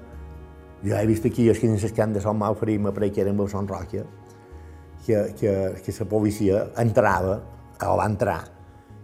Jo 0.86 0.96
he 0.96 1.08
vist 1.08 1.26
aquí 1.28 1.48
els 1.50 1.60
que 1.60 2.02
han 2.02 2.14
de 2.14 2.22
Sant 2.24 2.38
Malferim 2.40 2.88
a 2.88 2.92
que 2.92 3.20
eren 3.20 3.42
Sant 3.48 3.68
Roca, 3.68 4.04
que, 5.04 5.18
que, 5.38 5.52
que 5.84 5.92
la 6.00 6.08
policia 6.08 6.64
entrava, 6.82 7.40
o 7.84 7.96
va 7.98 8.06
entrar, 8.08 8.40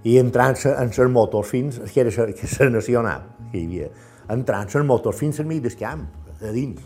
i 0.04 0.16
entrant 0.18 0.56
en 0.72 0.90
les 0.90 1.10
motos 1.12 1.50
fins, 1.50 1.78
que 1.92 2.00
era 2.02 2.10
la, 2.10 2.32
que 2.32 2.70
nacional 2.70 3.28
que 3.50 3.58
hi 3.60 3.66
havia, 3.66 3.90
entrant 4.34 4.70
les 4.74 4.86
motos 4.86 5.18
fins 5.18 5.40
al 5.40 5.46
mig 5.46 5.62
del 5.62 5.76
camp, 5.78 6.06
a 6.40 6.52
dins. 6.54 6.80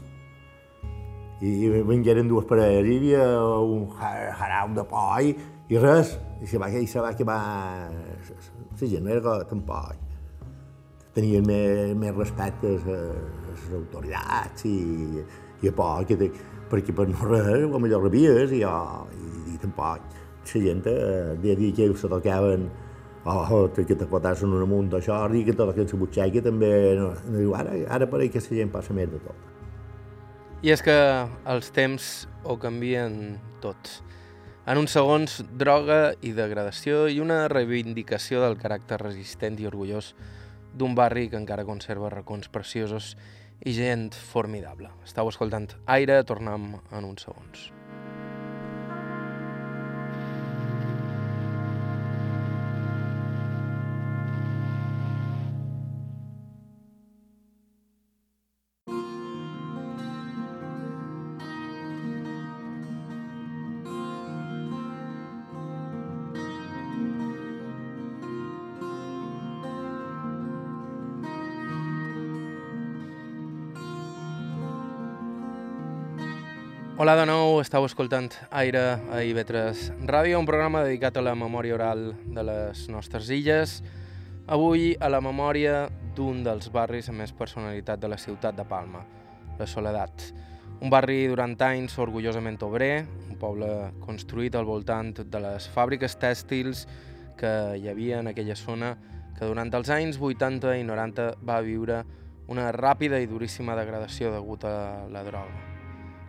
I, 1.41 1.51
i 1.67 1.83
vengueren 1.85 2.29
dues 2.29 2.47
parelles, 2.49 2.87
hi 2.89 2.97
havia 2.97 3.25
un 3.61 3.87
jarau 3.97 4.73
de 4.77 4.85
por 4.89 5.21
i, 5.21 5.35
res, 5.81 6.17
i 6.41 6.49
se 6.49 6.59
va, 6.59 6.69
i 6.71 6.87
se 6.87 7.01
va 7.01 7.13
acabar... 7.13 7.41
La 8.77 8.89
gent 8.89 9.07
no 9.07 9.11
era 9.11 9.39
tampoc. 9.49 9.97
Tenien 11.17 11.47
més, 11.49 11.95
més 11.97 12.13
respecte 12.13 12.75
a 12.77 12.97
les 13.49 13.63
autoritats 13.79 14.67
i, 14.69 14.77
i 15.65 15.73
a 15.73 15.87
que 16.05 16.19
te, 16.21 16.29
perquè 16.69 16.93
per 16.93 17.07
no 17.09 17.31
res, 17.31 17.65
millor 17.81 18.05
rebies 18.05 18.53
i, 18.53 18.63
oh, 18.69 19.07
i, 19.17 19.55
i 19.55 19.59
tampoc. 19.63 20.05
La 20.55 20.63
gent, 20.63 20.83
dia 21.43 21.55
a 21.55 21.57
que 21.57 21.95
se 21.97 22.09
tocaven 22.09 22.71
oh, 23.27 23.71
que 23.75 23.95
te 23.95 24.07
fotassen 24.07 24.53
un 24.55 24.63
amunt 24.63 24.89
d'això, 24.91 25.19
i 25.35 25.45
que 25.45 25.55
tot 25.57 25.75
que 25.75 25.85
la 25.85 25.99
butxaca 25.99 26.43
també... 26.43 26.71
No, 26.99 27.13
no, 27.33 27.53
ara, 27.59 27.75
ara 27.99 28.09
pareix 28.11 28.33
que 28.33 28.43
la 28.45 28.61
gent 28.63 28.73
passa 28.73 28.95
més 28.95 29.11
de 29.11 29.21
tot. 29.25 29.53
I 30.63 30.73
és 30.73 30.83
que 30.83 30.97
els 31.47 31.71
temps 31.75 32.27
ho 32.45 32.57
canvien 32.59 33.37
tots. 33.61 34.01
En 34.67 34.81
uns 34.81 34.97
segons, 34.97 35.43
droga 35.55 36.17
i 36.27 36.33
degradació 36.35 37.07
i 37.07 37.21
una 37.23 37.45
reivindicació 37.53 38.43
del 38.43 38.59
caràcter 38.59 38.99
resistent 39.03 39.61
i 39.61 39.69
orgullós 39.69 40.15
d'un 40.75 40.97
barri 40.99 41.29
que 41.31 41.39
encara 41.39 41.67
conserva 41.69 42.11
racons 42.11 42.51
preciosos 42.53 43.15
i 43.63 43.77
gent 43.79 44.11
formidable. 44.33 44.91
Estau 45.07 45.31
escoltant 45.31 45.71
Aire, 45.87 46.23
tornem 46.27 46.75
en 46.91 47.11
uns 47.15 47.29
segons. 47.29 47.71
Estàu 77.67 77.83
escoltant 77.83 78.31
Aire 78.55 78.83
a 79.11 79.25
IB3 79.27 80.07
Ràdio, 80.07 80.39
un 80.39 80.47
programa 80.47 80.85
dedicat 80.87 81.17
a 81.19 81.23
la 81.25 81.33
memòria 81.35 81.75
oral 81.75 82.13
de 82.31 82.45
les 82.47 82.85
nostres 82.93 83.27
illes. 83.35 83.81
Avui 84.47 84.93
a 85.03 85.09
la 85.11 85.19
memòria 85.19 85.89
d'un 86.15 86.45
dels 86.47 86.71
barris 86.71 87.11
amb 87.11 87.25
més 87.25 87.35
personalitat 87.35 87.99
de 87.99 88.13
la 88.13 88.21
ciutat 88.23 88.55
de 88.55 88.63
Palma, 88.71 89.03
la 89.59 89.67
Soledat. 89.67 90.29
Un 90.79 90.95
barri 90.95 91.27
durant 91.27 91.59
anys 91.67 91.99
orgullosament 91.99 92.63
obrer, 92.63 93.03
un 93.27 93.35
poble 93.41 93.91
construït 93.99 94.55
al 94.55 94.69
voltant 94.71 95.17
de 95.19 95.45
les 95.49 95.67
fàbriques 95.75 96.15
tèxtils 96.23 96.87
que 97.41 97.55
hi 97.81 97.91
havia 97.91 98.23
en 98.23 98.31
aquella 98.31 98.55
zona 98.55 98.95
que 99.35 99.49
durant 99.49 99.75
els 99.75 99.91
anys 99.91 100.23
80 100.23 100.79
i 100.79 100.87
90 100.87 101.33
va 101.43 101.65
viure 101.67 102.05
una 102.47 102.71
ràpida 102.71 103.19
i 103.19 103.27
duríssima 103.27 103.75
degradació 103.75 104.31
degut 104.31 104.63
a 104.71 105.09
la 105.11 105.27
droga. 105.27 105.76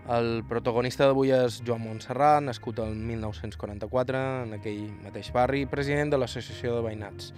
El 0.07 0.45
protagonista 0.47 1.03
d'avui 1.03 1.33
és 1.35 1.57
Joan 1.67 1.81
Montserrat, 1.83 2.39
nascut 2.39 2.79
el 2.79 2.95
1944 2.95 4.15
en 4.45 4.55
aquell 4.55 4.87
mateix 5.03 5.27
barri, 5.35 5.67
president 5.67 6.07
de 6.13 6.17
l'Associació 6.21 6.77
de 6.77 6.83
Veïnats. 6.85 7.33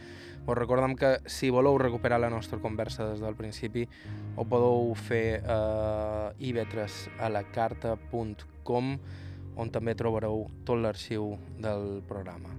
Us 0.45 0.53
recordem 0.53 0.93
que 0.93 1.17
si 1.25 1.49
voleu 1.49 1.81
recuperar 1.81 2.21
la 2.21 2.29
nostra 2.29 2.61
conversa 2.61 3.09
des 3.09 3.25
del 3.25 3.33
principi 3.33 3.89
ho 4.37 4.45
podeu 4.45 4.93
fer 5.01 5.41
a 5.49 6.29
ib3alacarta.com 6.37 9.01
on 9.57 9.73
també 9.73 9.97
trobareu 9.97 10.45
tot 10.61 10.77
l'arxiu 10.77 11.41
del 11.57 12.05
programa. 12.05 12.53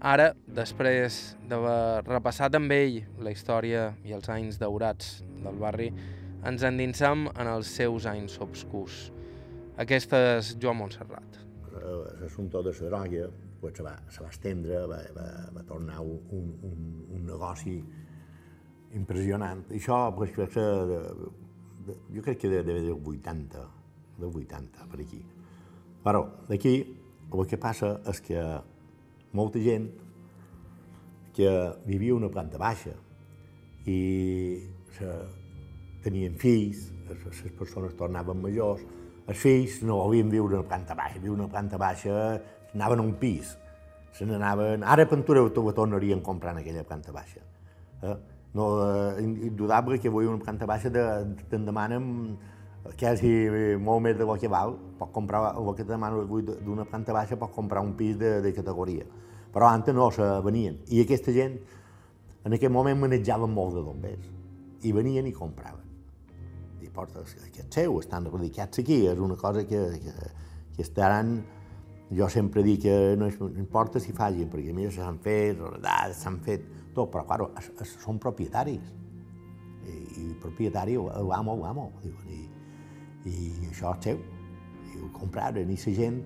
Ara, 0.00 0.32
després 0.48 1.36
d'haver 1.44 2.08
repassat 2.08 2.56
amb 2.56 2.72
ell 2.72 3.04
la 3.20 3.36
història 3.36 4.00
i 4.08 4.16
els 4.16 4.32
anys 4.32 4.56
daurats 4.58 5.20
del 5.44 5.60
barri, 5.60 5.92
ens 6.42 6.62
endinsam 6.64 7.28
en 7.36 7.46
els 7.46 7.68
seus 7.68 8.08
anys 8.08 8.40
obscurs. 8.40 9.11
Aquesta 9.82 10.18
és 10.36 10.52
Joan 10.62 10.78
Montserrat. 10.78 11.40
L'assumpte 12.20 12.60
de 12.62 12.70
la 12.70 12.86
droga 12.86 13.26
pues, 13.60 13.74
se, 13.74 13.82
va, 13.82 13.94
se 14.10 14.22
va 14.22 14.28
estendre, 14.30 14.82
va, 14.86 15.00
va, 15.16 15.26
va 15.56 15.62
tornar 15.66 15.98
un, 16.04 16.20
un, 16.38 16.84
un 17.16 17.24
negoci 17.26 17.80
impressionant. 18.94 19.64
I 19.72 19.80
això, 19.80 19.98
pues, 20.14 20.30
que 20.36 20.46
de, 20.54 21.00
de, 21.88 21.96
jo 22.14 22.22
crec 22.22 22.44
que 22.44 22.52
deve 22.52 22.78
de 22.84 22.94
80, 22.94 23.64
de 24.20 24.30
80 24.30 24.88
per 24.92 25.02
aquí. 25.02 25.22
Però 26.04 26.22
d'aquí 26.46 26.76
el 27.32 27.46
que 27.48 27.58
passa 27.58 27.96
és 28.12 28.22
que 28.22 28.46
molta 29.34 29.62
gent 29.62 29.90
que 31.34 31.50
vivia 31.88 32.14
una 32.14 32.30
planta 32.30 32.60
baixa 32.60 32.94
i 33.88 34.00
se, 34.94 35.14
tenien 36.04 36.34
fills, 36.38 36.90
les 37.08 37.54
persones 37.58 37.96
tornaven 37.98 38.38
majors, 38.42 38.82
els 39.26 39.38
fills 39.38 39.80
no 39.86 40.00
volien 40.02 40.30
viure 40.30 40.58
a 40.58 40.66
planta 40.66 40.96
baixa, 40.98 41.20
viure 41.22 41.44
a 41.46 41.50
planta 41.50 41.78
baixa, 41.78 42.14
anaven 42.74 43.02
a 43.02 43.06
un 43.06 43.14
pis, 43.20 43.56
se 44.12 44.26
n'anaven... 44.26 44.82
Ara 44.84 45.06
Pentura 45.08 45.42
ho 45.42 45.50
tornarien 45.50 46.20
comprant 46.20 46.58
aquella 46.58 46.84
planta 46.84 47.12
baixa. 47.12 47.40
Eh? 48.02 48.16
No, 48.54 48.66
eh, 48.84 49.22
indudable 49.22 49.98
que 49.98 50.10
vull 50.12 50.28
una 50.28 50.42
planta 50.42 50.66
baixa 50.68 50.90
de, 50.92 51.04
te'n 51.48 51.64
demanen 51.68 52.08
quasi 52.98 53.30
molt 53.80 54.02
més 54.04 54.18
de 54.18 54.26
lo 54.26 54.34
que 54.36 54.50
val, 54.50 54.74
pot 54.98 55.12
comprar, 55.14 55.54
el 55.54 55.70
que 55.76 55.84
te 55.84 55.92
demano 55.94 56.26
d'una 56.26 56.84
planta 56.84 57.14
baixa 57.14 57.38
pot 57.38 57.54
comprar 57.54 57.80
un 57.80 57.94
pis 57.96 58.18
de, 58.18 58.40
de 58.42 58.52
categoria. 58.52 59.06
Però 59.52 59.68
antes 59.68 59.94
no, 59.94 60.10
se 60.10 60.26
venien. 60.44 60.80
I 60.90 61.04
aquesta 61.04 61.32
gent 61.32 61.56
en 62.42 62.58
aquell 62.58 62.72
moment 62.74 62.98
manejaven 63.04 63.52
molt 63.54 63.78
de 63.78 63.86
bombers. 63.86 64.28
I 64.82 64.92
venien 64.92 65.28
i 65.30 65.32
compraven 65.32 65.91
porta 66.94 67.24
aquest 67.24 67.74
seu, 67.74 67.98
estan 68.00 68.28
radicats 68.30 68.82
aquí, 68.82 69.02
és 69.10 69.18
una 69.18 69.36
cosa 69.40 69.66
que, 69.68 69.82
que, 70.04 70.30
que 70.76 70.86
estaran... 70.86 71.40
Jo 72.12 72.26
sempre 72.28 72.60
dic 72.60 72.82
que 72.82 72.94
no, 73.16 73.24
és, 73.30 73.38
no 73.40 73.46
importa 73.56 73.96
si 74.02 74.12
fagin, 74.12 74.50
perquè 74.52 74.68
a 74.68 74.76
mi 74.76 74.84
s'han 74.92 75.16
fet, 75.24 75.62
s'han 76.18 76.34
fet 76.44 76.66
tot, 76.92 77.08
però, 77.08 77.22
clar, 77.24 77.46
es, 77.56 77.70
es, 77.80 77.94
són 78.02 78.18
propietaris. 78.20 78.90
I, 79.88 79.94
i 80.20 80.26
propietari, 80.42 80.98
ho 81.00 81.32
amo, 81.32 81.54
ho 81.56 81.64
amo, 81.70 81.86
diuen, 82.02 82.28
i, 82.36 83.32
i 83.32 83.70
això 83.70 83.94
és 83.96 84.04
seu. 84.10 84.20
I 84.92 85.00
ho 85.00 85.08
compraren, 85.16 85.72
i 85.72 85.78
la 85.80 85.94
gent 85.96 86.20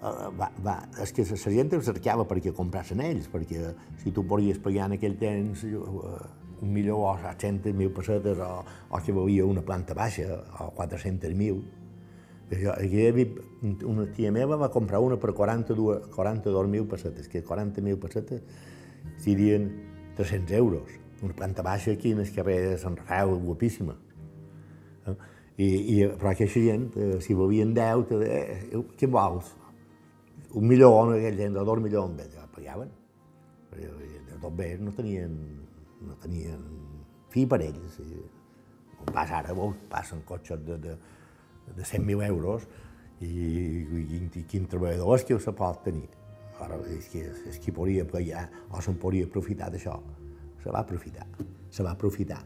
uh, 0.00 0.30
va, 0.38 0.48
va, 0.64 0.76
és 1.02 1.12
que 1.14 1.26
la 1.28 1.54
gent 1.58 1.76
els 1.76 1.88
cercava 1.88 2.24
perquè 2.28 2.54
comprassin 2.56 3.02
ells, 3.04 3.28
perquè 3.32 3.74
si 4.02 4.12
tu 4.16 4.24
podies 4.28 4.60
pagar 4.62 4.88
en 4.88 4.96
aquell 4.96 5.18
temps 5.20 5.66
uh, 5.68 6.16
milió 6.62 6.98
o 6.98 7.18
700.000 7.18 7.92
pessetes 7.92 8.38
o, 8.38 8.64
o 8.90 9.00
que 9.02 9.12
valia 9.12 9.44
una 9.44 9.62
planta 9.62 9.94
baixa 9.94 10.42
o 10.60 10.72
400.000. 10.76 11.62
Jo, 12.52 12.74
una 13.88 14.04
tia 14.12 14.30
meva 14.30 14.58
va 14.60 14.68
comprar 14.70 15.00
una 15.00 15.16
per 15.16 15.32
42.000 15.32 16.10
42 16.12 16.86
pessetes, 16.86 17.28
que 17.28 17.42
40.000 17.42 17.98
pessetes 17.98 18.42
serien 19.16 19.70
300 20.16 20.52
euros. 20.52 20.90
Una 21.22 21.34
planta 21.34 21.62
baixa 21.62 21.92
aquí 21.92 22.12
en 22.12 22.20
el 22.20 22.32
carrer 22.34 22.60
de 22.70 22.78
Sant 22.78 22.98
Rafael, 22.98 23.34
guapíssima. 23.40 23.96
Eh? 25.06 25.16
I, 25.56 25.66
i, 25.66 25.96
però 26.18 26.32
aquesta 26.32 26.60
gent, 26.60 26.90
eh, 26.96 27.20
si 27.20 27.34
volien 27.34 27.74
10, 27.74 28.06
te 28.08 28.20
eh, 28.26 28.84
què 28.98 29.08
vols? 29.08 29.52
Un 30.52 30.66
milió, 30.68 30.90
aquella 31.04 31.36
gent, 31.36 31.56
o 31.56 31.64
dos 31.64 31.80
milions, 31.80 32.20
pagaven. 32.52 32.90
Tot 34.42 34.54
bé, 34.58 34.74
no 34.82 34.90
tenien 34.92 35.61
no 36.06 36.16
tenien 36.22 36.62
fi 37.32 37.44
per 37.48 37.60
ells. 37.64 37.98
I, 38.02 38.22
pas 39.12 39.30
ara, 39.34 39.54
vols, 39.56 39.78
passen 39.90 40.22
cotxes 40.26 40.62
de, 40.66 40.78
de, 40.78 40.96
de 41.74 41.82
100.000 41.82 42.26
euros 42.28 42.66
i, 43.20 43.28
i, 43.28 44.20
i 44.40 44.44
quin 44.48 44.68
treballador 44.70 45.18
és 45.18 45.26
que 45.26 45.38
se 45.42 45.54
pot 45.58 45.82
tenir. 45.86 46.08
Ara, 46.62 46.78
és 46.94 47.08
que, 47.10 47.24
és 47.50 47.58
que 47.58 47.74
podria 47.74 48.04
pagar 48.06 48.44
o 48.70 48.82
se'n 48.84 48.98
podria 49.02 49.26
aprofitar 49.26 49.70
d'això. 49.72 49.96
Se 50.62 50.70
va 50.70 50.84
aprofitar, 50.84 51.26
se 51.70 51.82
va 51.82 51.96
aprofitar. 51.96 52.38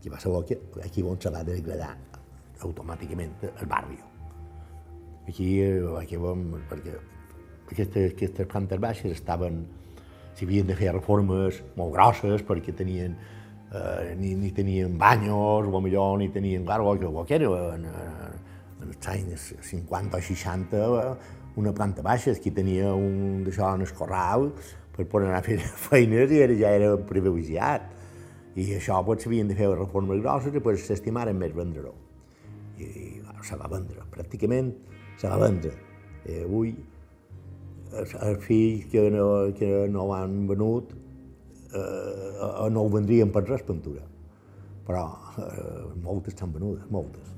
Aquí 0.00 0.10
va 0.10 0.18
ser 0.18 0.32
que 0.48 0.56
aquí 0.82 1.02
on 1.04 1.20
se 1.20 1.30
va 1.30 1.44
degradar 1.44 1.92
automàticament 2.64 3.36
el 3.50 3.66
barri. 3.68 3.98
Aquí, 5.28 5.50
aquí 6.00 6.16
vam, 6.18 6.46
perquè 6.70 6.96
aquestes, 7.70 8.14
aquestes 8.14 8.48
plantes 8.50 8.80
baixes 8.80 9.12
estaven 9.12 9.62
s'hi 10.34 10.46
havien 10.46 10.66
de 10.68 10.76
fer 10.78 10.92
reformes 10.94 11.60
molt 11.76 11.94
grosses 11.94 12.44
perquè 12.46 12.74
tenien, 12.76 13.16
eh, 13.72 14.14
ni, 14.18 14.34
ni 14.38 14.50
tenien 14.56 14.96
banyos, 14.98 15.68
o 15.68 15.80
millor 15.80 16.18
ni 16.18 16.30
tenien 16.32 16.64
gargo, 16.64 16.96
que, 16.98 17.10
que 17.28 17.38
era 17.40 17.50
en, 17.74 17.86
en 18.80 18.88
els 18.88 19.08
anys 19.12 19.50
50 19.70 20.16
o 20.16 20.26
60, 20.30 20.82
una 21.60 21.72
planta 21.72 22.02
baixa, 22.02 22.34
qui 22.38 22.52
tenia 22.54 22.92
un 22.94 23.42
d'això 23.46 23.74
en 23.74 23.84
el 23.86 23.94
corral 23.96 24.50
per 24.96 25.06
poder 25.10 25.30
anar 25.30 25.40
a 25.40 25.46
fer 25.46 25.58
feines 25.88 26.30
i 26.30 26.44
era, 26.44 26.56
ja 26.58 26.74
era 26.76 26.94
privilegiat. 27.08 27.88
I 28.58 28.66
això 28.76 28.98
pues, 29.06 29.22
s'havien 29.22 29.48
de 29.48 29.56
fer 29.58 29.68
reformes 29.70 30.22
grosses 30.22 30.54
i 30.54 30.62
pues, 30.62 30.82
s'estimaren 30.86 31.38
més 31.38 31.52
vendre-ho. 31.56 31.94
I, 32.80 32.84
i 32.84 33.10
bueno, 33.20 33.44
se 33.46 33.58
va 33.60 33.68
vendre, 33.70 34.06
pràcticament 34.14 34.72
se 35.20 35.28
va 35.28 35.38
vendre. 35.40 35.74
I 36.26 36.42
avui 36.44 36.74
els 37.98 38.44
fills 38.44 38.86
que 38.90 39.08
no, 39.10 39.26
que 39.56 39.70
no 39.90 40.10
han 40.14 40.44
venut 40.48 40.92
eh, 41.74 42.68
no 42.70 42.84
ho 42.84 42.92
vendrien 42.92 43.32
per 43.34 43.44
res 43.46 43.64
pintura. 43.66 44.04
Però 44.86 45.04
eh, 45.42 45.82
moltes 46.04 46.36
s'han 46.38 46.54
venudes, 46.54 46.86
moltes. 46.90 47.34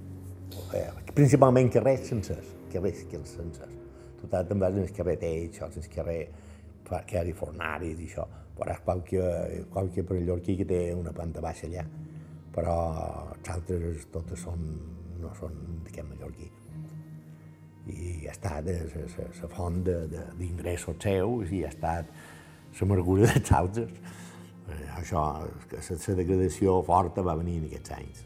Eh, 0.77 0.87
principalment 1.17 1.71
carrers 1.73 2.07
sencers, 2.13 2.55
carrers, 2.73 3.05
carrers 3.11 3.35
sencers. 3.39 3.81
Total, 4.23 4.47
també 4.47 4.71
en 4.71 4.81
el 4.85 4.95
carrer 4.95 5.19
Teix, 5.19 5.61
en 5.65 5.77
el 5.81 5.91
carrer 5.97 6.21
ha 6.93 7.25
fornaris 7.35 8.01
i 8.01 8.09
això. 8.11 8.27
Però 8.57 8.73
és 8.73 8.81
qualque, 8.85 9.23
qualque 9.73 10.05
aquí 10.37 10.57
que 10.57 10.69
té 10.69 10.83
una 10.95 11.13
planta 11.13 11.41
baixa 11.41 11.67
allà. 11.67 11.87
Però 12.53 12.75
els 13.33 13.49
altres 13.49 14.11
totes 14.13 14.45
són, 14.45 14.67
no 15.21 15.33
són 15.41 15.57
d'aquest 15.87 16.09
mallorquí 16.09 16.62
i 17.91 18.27
ha 18.29 18.33
estat 18.33 18.69
la 18.69 19.49
font 19.51 19.81
d'ingressos 19.83 20.99
seus 21.03 21.51
i 21.51 21.65
ha 21.65 21.71
estat 21.73 22.11
la 22.81 22.89
mergulla 22.89 23.29
dels 23.33 23.53
altres. 23.53 23.91
Eh, 24.71 24.87
això, 24.97 25.25
la 25.73 26.15
degradació 26.17 26.79
forta 26.87 27.25
va 27.27 27.35
venir 27.37 27.59
en 27.61 27.67
aquests 27.69 27.95
anys. 27.97 28.23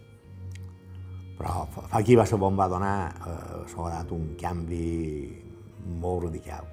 Però 1.36 1.66
fa 1.72 1.88
aquí 1.98 2.16
va 2.16 2.24
ser 2.28 2.38
on 2.40 2.57
va 2.57 2.68
donar 2.68 2.96
eh, 3.09 3.64
Soledat 3.72 4.12
un 4.12 4.34
canvi 4.40 5.32
molt 6.00 6.28
radical. 6.28 6.68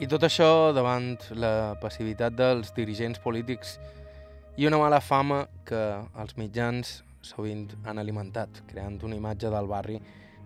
I 0.00 0.08
tot 0.08 0.24
això 0.24 0.72
davant 0.72 1.12
la 1.36 1.76
passivitat 1.82 2.32
dels 2.32 2.72
dirigents 2.72 3.20
polítics 3.20 3.76
i 4.56 4.66
una 4.66 4.78
mala 4.80 5.00
fama 5.04 5.44
que 5.68 5.82
els 6.22 6.38
mitjans 6.40 7.02
sovint 7.20 7.66
han 7.84 8.00
alimentat, 8.00 8.62
creant 8.70 8.96
una 9.04 9.18
imatge 9.18 9.50
del 9.52 9.68
barri 9.68 10.00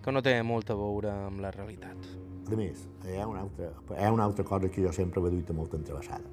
que 0.05 0.13
no 0.13 0.21
té 0.21 0.35
molt 0.45 0.69
a 0.69 0.77
veure 0.77 1.13
amb 1.29 1.41
la 1.41 1.51
realitat. 1.55 2.09
A 2.45 2.57
més, 2.59 2.83
hi 3.09 3.17
ha 3.17 3.25
una 3.29 3.41
altra, 3.47 3.71
hi 3.95 4.05
ha 4.05 4.13
una 4.13 4.27
altra 4.29 4.45
cosa 4.45 4.69
que 4.69 4.83
jo 4.85 4.93
sempre 4.93 5.23
he 5.25 5.31
dut 5.33 5.53
molt 5.57 5.73
entrevessada. 5.79 6.29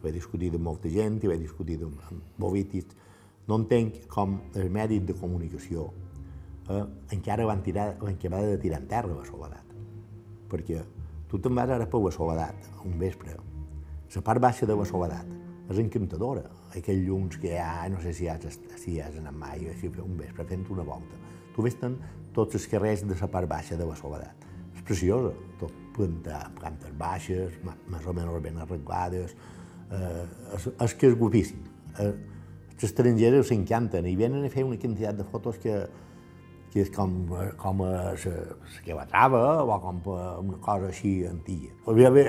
He 0.00 0.12
discutit 0.14 0.54
amb 0.56 0.64
molta 0.64 0.88
gent, 0.88 1.18
ho 1.20 1.32
he 1.34 1.36
discutit 1.36 1.82
amb, 1.84 1.98
amb 2.08 2.38
bovitis. 2.40 2.86
No 3.48 3.58
entenc 3.60 4.06
com 4.08 4.38
els 4.54 4.72
mèdics 4.72 5.10
de 5.10 5.16
comunicació 5.20 5.90
eh, 6.70 6.84
encara 7.16 7.44
van 7.44 7.62
tirar, 7.62 7.98
van 8.00 8.14
acabar 8.14 8.40
de 8.46 8.56
tirar 8.62 8.80
en 8.80 8.88
terra 8.88 9.12
la 9.12 9.26
soledat. 9.28 9.74
Perquè 10.50 10.80
tu 11.28 11.38
te'n 11.38 11.60
vas 11.60 11.70
ara 11.76 11.88
per 11.90 12.00
la 12.00 12.14
soledat, 12.14 12.70
un 12.88 12.96
vespre. 12.98 13.36
La 14.14 14.22
part 14.26 14.42
baixa 14.42 14.66
de 14.66 14.76
la 14.78 14.86
soledat 14.88 15.28
és 15.70 15.78
encantadora. 15.82 16.46
Aquells 16.78 17.04
llums 17.04 17.36
que 17.42 17.52
hi 17.52 17.60
ha, 17.60 17.84
no 17.92 18.00
sé 18.00 18.14
si 18.16 18.30
has, 18.30 18.58
si 18.80 18.96
has 19.02 19.20
anat 19.20 19.36
mai, 19.36 19.68
així 19.68 19.90
un 19.92 20.16
vespre 20.18 20.46
fent 20.46 20.64
una 20.70 20.86
volta. 20.86 21.20
Tu 21.54 21.62
ves 21.66 21.76
tant 21.78 21.98
tots 22.36 22.58
els 22.58 22.66
carrers 22.70 23.04
de 23.06 23.16
la 23.20 23.28
part 23.30 23.48
baixa 23.50 23.78
de 23.78 23.86
la 23.86 23.96
soledat. 23.98 24.46
És 24.74 24.82
preciosa, 24.86 25.32
tot 25.60 25.72
planta, 25.96 26.42
plantes 26.58 26.92
baixes, 26.98 27.56
més 27.64 28.06
o 28.06 28.14
menys 28.16 28.42
ben 28.44 28.60
arreglades, 28.64 29.34
eh, 29.90 30.26
és, 30.56 30.68
és 30.86 30.94
que 30.94 31.10
és 31.10 31.16
guapíssim. 31.18 31.64
Eh, 31.98 32.12
els 32.74 32.86
estrangers 32.88 33.50
s'encanten 33.50 34.06
i 34.08 34.14
venen 34.16 34.46
a 34.46 34.52
fer 34.52 34.64
una 34.64 34.78
quantitat 34.80 35.18
de 35.18 35.26
fotos 35.28 35.58
que, 35.60 35.74
que 36.72 36.84
és 36.84 36.92
com, 36.94 37.26
com 37.60 37.82
la 37.84 38.14
que 38.16 38.96
va 38.96 39.04
trava 39.10 39.42
o 39.64 39.80
com 39.82 40.00
una 40.46 40.60
cosa 40.64 40.88
així 40.88 41.18
antiga. 41.28 41.74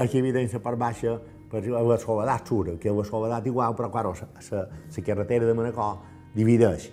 Aquí 0.03 0.19
evidència 0.19 0.59
per 0.59 0.75
baixa 0.75 1.19
per 1.51 1.61
la 1.67 1.97
Soledat 1.99 2.47
surt, 2.47 2.77
que 2.79 2.91
la 2.95 3.05
Soledat 3.07 3.47
igual, 3.47 3.75
però 3.75 3.91
clar, 3.91 4.11
la, 4.11 4.65
la 4.97 5.05
carretera 5.05 5.47
de 5.47 5.55
Manacor 5.55 6.01
divideix. 6.35 6.89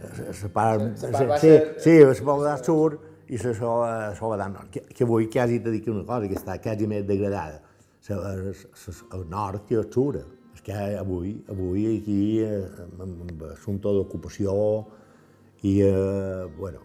La 0.00 0.48
part, 0.54 0.84
sí, 1.42 1.52
sí, 1.78 1.94
la 2.04 2.14
Soledat 2.16 2.66
surt 2.66 3.30
i 3.30 3.38
la 3.38 3.54
Soledat 4.18 4.52
nord, 4.52 4.68
que, 4.72 4.82
que 4.94 5.06
vull 5.06 5.28
quasi 5.32 5.60
te 5.60 5.72
dic 5.74 5.88
una 5.92 6.04
cosa, 6.08 6.28
que 6.28 6.38
està 6.38 6.56
quasi 6.62 6.88
més 6.90 7.06
degradada. 7.08 7.60
El 8.10 9.26
nord 9.30 9.66
que 9.68 9.78
és 9.80 9.90
surt, 9.94 10.22
és 10.56 10.64
que 10.66 10.76
avui, 10.98 11.34
avui 11.52 11.86
aquí, 11.92 12.20
amb 13.04 13.44
assumpte 13.52 13.92
d'ocupació, 13.96 14.54
i, 15.62 15.80
eh, 15.84 16.46
bueno, 16.56 16.80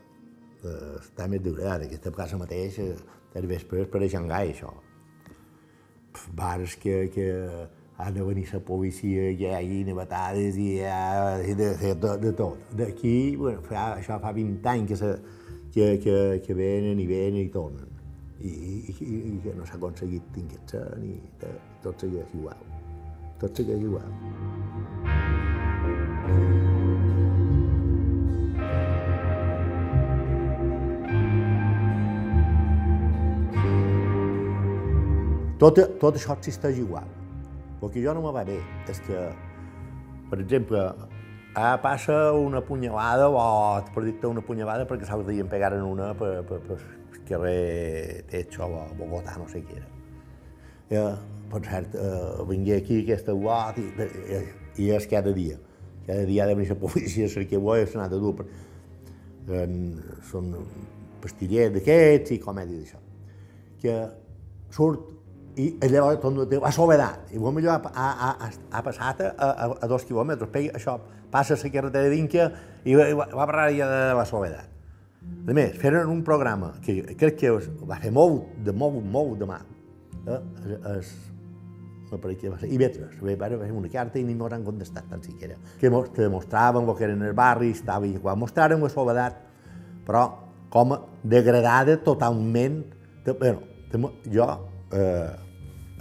eh, 0.62 0.98
està 1.00 1.30
més 1.32 1.44
degradat. 1.44 1.88
Aquesta 1.88 2.12
casa 2.12 2.38
mateix, 2.38 2.80
eh, 2.84 2.96
el 3.36 3.48
vespre 3.48 3.88
per 3.88 4.04
a 4.04 4.12
Xangai, 4.12 4.52
això 4.52 4.74
bars 6.36 6.76
que, 6.76 7.10
que 7.14 7.28
ha 7.98 8.12
de 8.12 8.22
venir 8.22 8.46
la 8.52 8.60
policia 8.60 9.30
hi 9.32 9.46
ha 9.48 9.62
nevatades 9.88 10.58
i 10.58 10.68
hi 10.74 10.80
ha 10.84 11.38
de, 11.40 11.56
de, 11.56 11.94
de, 11.96 12.18
de 12.18 12.32
tot. 12.34 12.58
D'aquí, 12.76 13.36
bueno, 13.40 13.62
fa, 13.64 13.96
això 13.96 14.20
fa 14.20 14.34
20 14.36 14.68
anys 14.68 14.90
que, 14.90 14.98
se, 15.00 15.12
que, 15.72 15.88
que, 16.04 16.18
que 16.46 16.54
venen 16.54 17.00
i 17.00 17.08
venen 17.08 17.46
i 17.46 17.50
tornen. 17.54 17.92
I, 18.42 18.52
i, 18.92 19.06
i 19.32 19.38
que 19.44 19.56
no 19.56 19.66
s'ha 19.66 19.80
aconseguit 19.80 20.28
tinguer-se 20.36 20.84
ni 21.00 21.16
de, 21.40 21.56
tot 21.84 22.04
segueix 22.04 22.36
igual. 22.36 22.60
Tot 23.40 23.64
segueix 23.64 23.80
igual. 23.80 24.12
Tot, 35.56 35.80
tot 36.02 36.18
això 36.20 36.36
existeix 36.36 36.84
igual. 36.84 37.15
El 37.86 37.92
que 37.92 38.02
jo 38.02 38.16
no 38.18 38.22
me 38.24 38.32
va 38.34 38.42
bé 38.42 38.58
és 38.90 39.00
que, 39.06 39.20
per 40.32 40.40
exemple, 40.42 40.80
ah, 41.54 41.76
passa 41.84 42.32
una 42.34 42.64
punyalada 42.66 43.28
o 43.30 43.44
et 43.78 43.92
predicta 43.94 44.32
una 44.32 44.42
punyalada 44.42 44.88
perquè 44.90 45.06
l'altre 45.06 45.36
dia 45.36 45.46
em 45.46 45.52
pegaren 45.52 45.86
una 45.86 46.08
per, 46.18 46.32
per, 46.50 46.58
per 46.66 46.80
carrer 47.30 48.26
Techo 48.32 48.66
o 48.66 48.88
Bogotà, 48.98 49.38
no 49.38 49.46
sé 49.52 49.62
què 49.68 49.78
era. 49.78 49.92
Eh, 50.98 51.14
per 51.52 51.62
cert, 51.68 51.94
eh, 51.94 52.48
vingué 52.50 52.80
aquí 52.82 53.00
aquesta 53.04 53.38
guat 53.38 53.78
i, 53.78 53.86
i, 53.86 54.42
i 54.82 54.92
és 54.98 55.06
cada 55.12 55.34
dia. 55.38 55.62
Cada 56.08 56.26
dia 56.26 56.44
ha 56.44 56.50
de 56.50 56.58
venir 56.58 56.74
la 56.74 56.82
policia 56.88 57.30
a 57.30 57.34
cercar 57.38 57.62
bo 57.62 57.78
i 57.78 57.86
s'ha 57.86 58.02
anat 58.02 58.18
a 58.18 58.22
dur. 58.22 58.34
Per, 59.46 59.62
són 60.26 60.54
pastillers 61.22 61.78
d'aquests 61.78 62.34
i 62.34 62.42
comèdies 62.42 62.82
d'això. 62.82 63.04
Que 63.82 64.00
surt 64.74 65.15
i 65.56 65.88
llavors 65.88 66.20
torno 66.20 66.44
a 66.44 66.50
dir, 66.50 66.60
a 66.64 66.72
Soledat, 66.76 67.30
i 67.32 67.40
potser 67.40 67.70
ha, 67.72 67.80
ha, 67.96 68.32
ha, 68.44 68.50
ha 68.72 68.82
passat 68.84 69.22
a, 69.24 69.34
a, 69.40 69.68
a 69.86 69.88
dos 69.88 70.04
quilòmetres, 70.08 70.50
pega, 70.52 70.74
això, 70.76 70.98
passa 71.32 71.56
la 71.60 71.72
carretera 71.72 72.12
d'Inca 72.12 72.50
i 72.84 72.96
va, 72.98 73.08
va 73.16 73.46
parlar 73.46 73.70
ja 73.76 73.88
de 73.92 74.02
la 74.18 74.26
Soledat. 74.28 74.74
A 75.46 75.54
més, 75.54 75.78
feren 75.82 76.10
un 76.12 76.24
programa 76.26 76.74
que 76.84 77.00
crec 77.18 77.40
que 77.40 77.54
va 77.88 77.98
fer 78.02 78.12
molt, 78.14 78.52
de 78.66 78.74
molt, 78.76 79.00
molt 79.02 79.40
de 79.40 79.48
mal. 79.50 79.64
Eh? 80.26 80.42
Es, 80.98 81.14
no 82.12 82.20
per 82.22 82.34
va 82.34 82.60
ser, 82.60 82.70
i 82.70 82.78
vetres, 82.82 83.16
va 83.22 83.50
fer 83.50 83.72
una 83.74 83.90
carta 83.94 84.20
i 84.20 84.26
ningú 84.26 84.50
no 84.50 84.58
han 84.58 84.66
contestat 84.66 85.08
tan 85.10 85.24
siquiera. 85.24 85.56
Que 85.80 85.90
te 86.16 86.28
mostraven 86.30 86.86
el 86.88 86.98
que 86.98 87.08
eren 87.08 87.24
els 87.26 87.38
barris, 87.38 87.80
estava 87.80 88.08
igual, 88.08 88.38
mostraren 88.42 88.84
la 88.84 88.92
Soledat, 88.92 89.40
però 90.06 90.28
com 90.70 90.98
degradada 91.24 91.98
totalment. 92.04 92.84
De, 93.26 93.34
bueno, 93.34 93.64
jo 94.30 94.46
eh, 94.92 95.45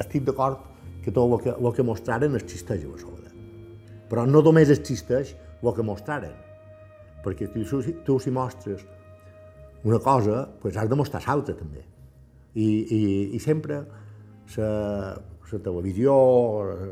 estic 0.00 0.24
d'acord 0.26 0.62
que 1.04 1.12
tot 1.12 1.28
el 1.28 1.42
que, 1.42 1.52
el 1.54 1.74
que 1.76 1.84
mostraren 1.86 2.34
existeix 2.38 2.84
a 2.84 2.90
Barcelona. 2.90 3.30
Però 4.10 4.24
no 4.28 4.42
només 4.44 4.72
existeix 4.72 5.34
el 5.62 5.72
que 5.74 5.84
mostraren, 5.86 6.34
perquè 7.24 7.48
tu, 7.52 7.64
tu 8.04 8.18
si 8.20 8.32
mostres 8.32 8.84
una 9.84 9.98
cosa, 10.00 10.48
pues 10.60 10.76
has 10.76 10.88
de 10.88 10.96
mostrar 10.96 11.22
l'altra 11.26 11.54
també. 11.56 11.84
I, 12.54 12.64
i, 12.64 13.00
i 13.36 13.38
sempre 13.42 13.82
la, 14.56 14.70
televisió, 15.62 16.14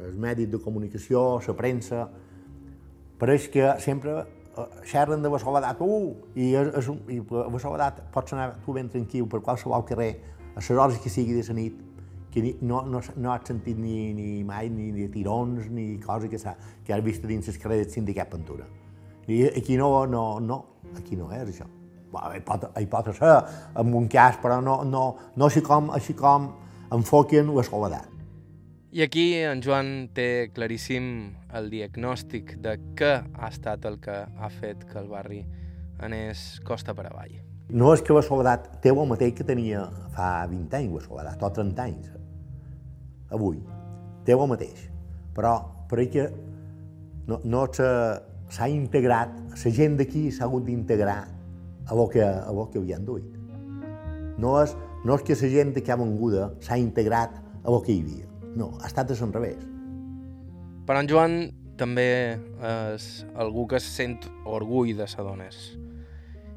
els 0.08 0.18
medis 0.20 0.50
de 0.50 0.60
comunicació, 0.62 1.40
la 1.46 1.54
premsa, 1.58 2.04
pareix 3.18 3.48
que 3.50 3.72
sempre 3.82 4.18
eh, 4.20 4.66
xerren 4.86 5.22
de 5.22 5.30
la 5.32 5.40
soledat, 5.40 5.80
uh, 5.80 6.12
i, 6.34 6.52
és, 6.58 6.68
és 6.78 6.90
i 7.10 7.20
la 7.22 7.62
soledat 7.62 8.02
pots 8.14 8.36
anar 8.36 8.52
tu 8.66 8.74
ben 8.76 8.90
tranquil 8.92 9.26
per 9.30 9.40
qualsevol 9.40 9.86
carrer, 9.88 10.12
a 10.52 10.60
les 10.60 10.70
hores 10.70 11.00
que 11.02 11.10
sigui 11.10 11.34
de 11.38 11.46
la 11.48 11.56
nit, 11.58 11.80
que 12.32 12.42
ni, 12.42 12.56
no, 12.60 12.82
no, 12.86 13.00
no 13.16 13.32
has 13.32 13.44
sentit 13.46 13.76
ni, 13.76 14.12
ni 14.16 14.42
mai 14.44 14.70
ni, 14.72 14.90
ni 14.90 15.08
tirons 15.12 15.68
ni 15.70 15.98
coses 16.00 16.30
que, 16.32 16.54
que 16.86 16.94
has 16.94 17.04
vist 17.04 17.26
dins 17.28 17.46
les 17.46 17.58
carreres 17.60 17.86
del 17.86 17.94
sindicat 17.94 18.32
Ventura. 18.32 18.64
I 19.28 19.44
aquí 19.52 19.76
no, 19.76 20.06
no, 20.06 20.40
no, 20.40 20.58
aquí 20.96 21.16
no 21.16 21.28
és 21.30 21.44
això. 21.44 21.68
Bueno, 22.12 22.32
hi, 22.34 22.40
pot, 22.44 22.64
hi 22.76 22.88
pot 22.88 23.12
ser 23.16 23.34
en 23.80 23.92
un 23.94 24.08
cas, 24.08 24.38
però 24.40 24.60
no, 24.64 24.82
no, 24.84 25.04
no 25.36 25.48
així 25.48 25.62
com, 25.64 25.92
així 25.92 26.16
com 26.16 26.48
enfoquen 26.92 27.52
la 27.54 27.64
soledat. 27.68 28.08
I 28.92 29.04
aquí 29.06 29.26
en 29.40 29.62
Joan 29.64 30.10
té 30.12 30.50
claríssim 30.52 31.06
el 31.56 31.70
diagnòstic 31.72 32.58
de 32.60 32.74
què 32.96 33.12
ha 33.22 33.48
estat 33.48 33.86
el 33.88 33.96
que 34.00 34.18
ha 34.26 34.50
fet 34.52 34.84
que 34.88 34.98
el 35.00 35.08
barri 35.08 35.44
anés 36.00 36.60
costa 36.64 36.92
per 36.96 37.06
avall. 37.08 37.38
No 37.72 37.94
és 37.94 38.02
que 38.04 38.12
la 38.12 38.24
soledat 38.24 38.68
té 38.84 38.92
el 38.92 39.08
mateix 39.08 39.32
que 39.38 39.48
tenia 39.48 39.86
fa 40.12 40.42
20 40.50 40.76
anys, 40.80 40.98
la 40.98 41.06
soledat, 41.06 41.40
o 41.40 41.52
30 41.56 41.86
anys 41.86 42.10
avui, 43.32 43.60
té 44.26 44.36
el 44.36 44.48
mateix, 44.48 44.88
però 45.36 45.56
per 45.90 46.06
que 46.12 46.28
no, 47.28 47.40
no 47.44 47.66
s'ha 47.72 48.68
integrat, 48.68 49.34
la 49.52 49.72
gent 49.78 49.96
d'aquí 50.00 50.30
s'ha 50.30 50.46
hagut 50.48 50.66
d'integrar 50.66 51.20
a 51.86 51.94
lo 51.94 52.08
que, 52.08 52.22
a 52.22 52.52
lo 52.52 52.68
que 52.70 52.78
havien 52.78 53.04
duit. 53.04 53.28
No 54.38 54.56
és, 54.62 54.76
no 55.04 55.16
és 55.16 55.24
que 55.26 55.36
la 55.36 55.50
gent 55.52 55.74
que 55.76 55.92
ha 55.92 55.98
venguda 56.00 56.52
s'ha 56.60 56.78
integrat 56.78 57.36
a 57.64 57.70
lo 57.70 57.82
que 57.82 57.92
hi 57.92 58.02
havia. 58.02 58.28
No, 58.56 58.72
ha 58.80 58.86
estat 58.86 59.10
al 59.10 59.32
revés. 59.32 59.60
Però 60.86 61.00
en 61.00 61.08
Joan 61.08 61.36
també 61.78 62.38
és 62.62 63.06
algú 63.38 63.66
que 63.70 63.80
sent 63.80 64.20
orgull 64.44 64.96
de 64.96 65.06
Sadones. 65.08 65.72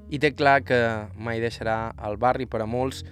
I 0.09 0.19
té 0.21 0.33
clar 0.37 0.61
que 0.61 0.79
mai 1.17 1.39
deixarà 1.41 1.93
el 2.05 2.17
barri 2.21 2.45
per 2.45 2.61
a 2.61 2.67
molts 2.69 3.03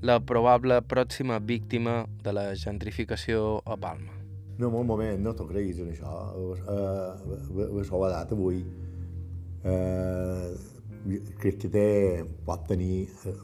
la 0.00 0.20
probable 0.20 0.78
pròxima 0.86 1.38
víctima 1.40 2.06
de 2.22 2.32
la 2.32 2.54
gentrificació 2.54 3.62
a 3.66 3.76
Palma. 3.76 4.14
No, 4.58 4.68
un 4.68 4.86
moment, 4.86 5.20
no 5.22 5.34
t'ho 5.34 5.46
creguis 5.46 5.78
en 5.82 5.90
això. 5.92 6.12
Eh, 6.54 7.64
la 7.74 7.84
soledat 7.86 8.32
avui 8.34 8.62
eh, 9.62 10.48
crec 11.38 11.60
que 11.62 11.70
té, 11.70 11.86
pot 12.46 12.66
tenir 12.70 13.06
eh, 13.26 13.34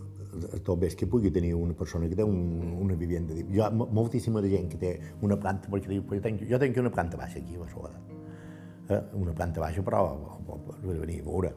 tot 0.67 0.79
bé 0.79 0.91
que 0.95 1.07
pugui 1.11 1.31
tenir 1.31 1.55
una 1.55 1.75
persona 1.75 2.09
que 2.11 2.19
té 2.19 2.27
un, 2.27 2.75
una 2.87 2.95
vivenda. 2.99 3.35
Hi 3.35 3.63
ha 3.63 3.71
moltíssima 3.71 4.43
de 4.43 4.51
gent 4.55 4.71
que 4.71 4.79
té 4.79 4.95
una 5.23 5.39
planta, 5.39 5.71
perquè 5.71 5.91
diu, 5.91 6.03
jo 6.11 6.23
tenc, 6.23 6.47
jo 6.51 6.59
tenc 6.59 6.83
una 6.83 6.91
planta 6.95 7.19
baixa 7.19 7.39
aquí 7.43 7.59
a 7.59 7.71
Soledat. 7.71 8.11
Eh, 8.91 9.03
una 9.19 9.33
planta 9.33 9.63
baixa, 9.63 9.83
però 9.83 10.07
per 10.47 10.83
venir 10.87 11.23
a 11.23 11.31
veure. 11.31 11.55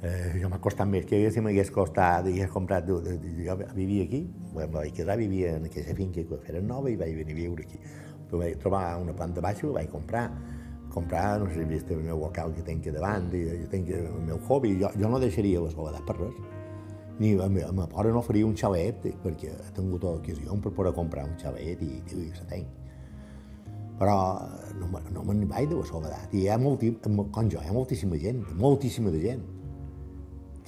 Eh, 0.00 0.38
jo 0.38 0.46
m'ha 0.46 0.60
costat 0.62 0.86
més 0.86 1.02
que 1.10 1.18
si 1.34 1.42
m'hagués 1.42 1.72
costat 1.74 2.26
hagués 2.30 2.50
comprat... 2.52 2.86
Jo 2.86 3.56
vivia 3.74 4.04
aquí, 4.04 4.20
em 4.54 4.70
vaig 4.70 4.92
quedar, 4.94 5.16
vivia 5.18 5.56
en 5.58 5.66
aquesta 5.66 5.96
finca 5.98 6.22
que 6.22 6.38
feren 6.44 6.68
nova 6.70 6.92
i 6.92 6.94
vaig 7.00 7.16
venir 7.18 7.34
a 7.34 7.38
viure 7.40 7.66
aquí. 7.66 7.80
Però 8.28 8.38
vaig 8.44 8.60
trobar 8.62 8.84
una 9.02 9.14
planta 9.16 9.42
baixa 9.42 9.66
i 9.66 9.72
vaig 9.74 9.90
comprar. 9.90 10.28
Comprar, 10.94 11.40
no 11.42 11.48
sé 11.50 11.64
si 11.64 11.66
vist 11.66 11.90
el 11.90 12.04
meu 12.06 12.22
local 12.22 12.54
que 12.54 12.62
tenc 12.62 12.86
davant, 12.94 13.26
i 13.34 13.42
jo 13.64 13.66
tenc 13.74 13.90
el 13.90 14.22
meu 14.22 14.38
hobby, 14.46 14.76
jo, 14.78 14.92
jo 14.94 15.10
no 15.10 15.18
deixaria 15.18 15.64
la 15.66 15.74
soledat 15.74 16.06
per 16.06 16.16
res. 16.20 16.38
Ni 17.18 17.34
a 17.34 17.50
mi, 17.50 17.66
a 17.66 17.74
mi 17.74 17.90
pare 17.90 18.14
no 18.14 18.22
faria 18.22 18.46
un 18.46 18.54
xalet, 18.54 19.02
perquè 19.24 19.50
he 19.50 19.74
tingut 19.74 20.06
ocasió 20.06 20.62
per 20.62 20.76
poder 20.78 20.94
comprar 20.94 21.26
un 21.26 21.34
xalet 21.42 21.82
i, 21.82 21.92
i, 21.98 22.22
i 22.22 22.30
se 22.38 22.46
tenc. 22.46 22.70
Però 23.98 24.16
no, 24.78 24.94
no 25.10 25.26
me'n 25.26 25.46
vaig 25.50 25.66
de 25.66 25.82
la 25.82 25.90
soledat. 25.90 26.30
I 26.30 26.46
hi 26.46 26.50
ha, 26.54 26.58
molti, 26.62 26.94
com 27.02 27.50
jo, 27.50 27.58
hi 27.58 27.66
ha 27.66 27.74
moltíssima 27.74 28.18
gent, 28.22 28.46
moltíssima 28.54 29.10
de 29.10 29.26
gent 29.26 29.46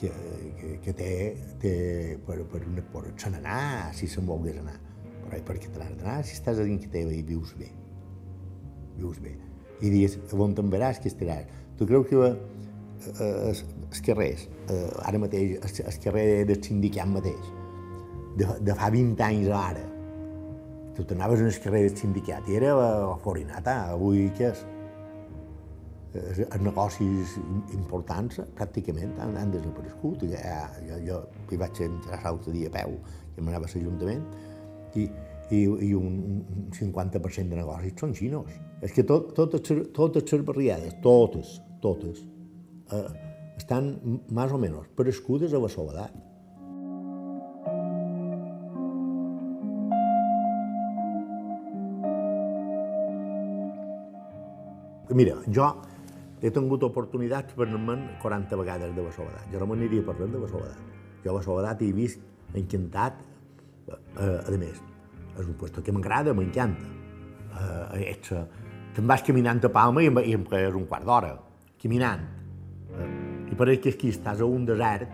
que, 0.01 0.11
que, 0.59 0.71
que 0.85 0.95
té, 0.97 1.13
té 1.61 1.75
per, 2.27 2.39
per, 2.51 2.63
per 2.93 3.05
se 3.21 3.33
n'anar, 3.33 3.93
si 3.97 4.09
se'n 4.09 4.27
volgués 4.29 4.59
anar. 4.63 4.79
Però 5.27 5.41
per 5.47 5.59
què 5.61 5.69
te 5.69 5.79
n'has 5.79 5.93
d'anar 5.99 6.19
si 6.25 6.35
estàs 6.39 6.61
a 6.61 6.67
dins 6.67 6.83
que 6.83 6.91
teva 6.93 7.13
i 7.15 7.21
vius 7.27 7.53
bé? 7.59 7.69
Vius 8.97 9.21
bé. 9.23 9.37
I 9.81 9.93
dius, 9.93 10.17
on 10.33 10.57
te'n 10.57 10.73
veràs 10.73 11.01
que 11.03 11.13
estaràs? 11.13 11.47
Tu 11.79 11.87
creus 11.89 12.09
que 12.09 12.19
eh, 12.25 13.31
els, 13.51 13.63
els 13.87 14.03
carrers, 14.05 14.49
eh, 14.73 14.83
ara 15.09 15.21
mateix, 15.23 15.57
el, 15.61 16.03
carrer 16.05 16.27
del 16.49 16.61
sindicat 16.65 17.09
mateix, 17.13 17.55
de, 18.41 18.49
de 18.65 18.77
fa 18.77 18.91
20 18.93 19.25
anys 19.27 19.49
ara, 19.57 19.87
tu 20.97 21.07
t'anaves 21.07 21.41
el 21.45 21.57
carrer 21.65 21.87
del 21.87 21.97
sindicat 21.97 22.49
i 22.51 22.59
era 22.61 22.75
forinata, 23.25 23.77
avui 23.95 24.29
què 24.37 24.51
és? 24.51 24.65
Els 26.15 26.63
negocis 26.65 27.37
importants 27.77 28.41
pràcticament 28.59 29.13
han, 29.23 29.37
han 29.39 29.53
desaparegut. 29.55 30.25
Ja, 30.31 30.65
jo, 30.87 30.99
jo 31.07 31.19
hi 31.51 31.59
vaig 31.61 31.83
entrar 31.87 32.19
l'altre 32.25 32.55
dia 32.55 32.71
a 32.71 32.75
peu, 32.81 32.97
que 33.35 33.45
m'anava 33.45 33.69
a 33.69 33.73
l'Ajuntament, 33.75 34.25
i, 34.99 35.07
i, 35.55 35.61
i 35.63 35.93
un, 35.95 36.17
un 36.35 36.71
50% 36.75 37.55
de 37.55 37.61
negocis 37.61 37.95
són 38.03 38.15
xinos. 38.19 38.51
És 38.83 38.95
que 38.97 39.05
tot, 39.07 39.31
totes, 39.37 39.71
totes 39.95 40.35
les 40.35 40.47
barriades, 40.47 40.97
totes, 41.05 41.59
totes, 41.85 42.25
eh, 42.91 43.07
estan 43.61 43.93
més 44.33 44.51
o 44.51 44.59
menys 44.59 44.91
prescudes 44.99 45.55
a 45.55 45.63
la 45.63 45.71
soledat. 45.71 46.19
Mira, 55.11 55.35
jo 55.51 55.67
he 56.41 56.51
tingut 56.55 56.85
oportunitats 56.87 57.55
per 57.57 57.67
anar-me'n 57.67 58.07
40 58.23 58.57
vegades 58.61 58.95
de 58.97 59.05
soledat. 59.13 59.45
Jo 59.53 59.61
no 59.61 59.69
me 59.69 59.77
n'aniria 59.77 60.05
parlant 60.07 60.33
de 60.33 60.41
la 60.41 60.49
soledat. 60.49 60.81
Jo 61.25 61.35
a 61.35 61.37
la 61.37 61.43
soledat 61.45 61.83
he 61.83 61.93
vist 61.93 62.21
encantat, 62.57 63.21
eh, 63.89 64.39
a 64.47 64.57
més, 64.57 64.81
és 65.37 65.47
un 65.47 65.55
lloc 65.61 65.85
que 65.85 65.93
m'agrada, 65.93 66.35
m'encanta. 66.35 66.89
Eh, 67.61 68.11
ets, 68.11 68.33
te'n 68.95 69.07
vas 69.07 69.23
caminant 69.23 69.63
a 69.65 69.69
Palma 69.69 70.03
i 70.03 70.09
i 70.09 70.35
és 70.35 70.75
un 70.75 70.87
quart 70.87 71.05
d'hora, 71.05 71.37
caminant. 71.83 72.21
Eh, 72.97 73.53
I 73.53 73.55
pareix 73.55 73.81
que 73.81 73.91
aquí 73.91 74.09
estàs 74.09 74.41
a 74.41 74.47
un 74.47 74.65
desert, 74.65 75.09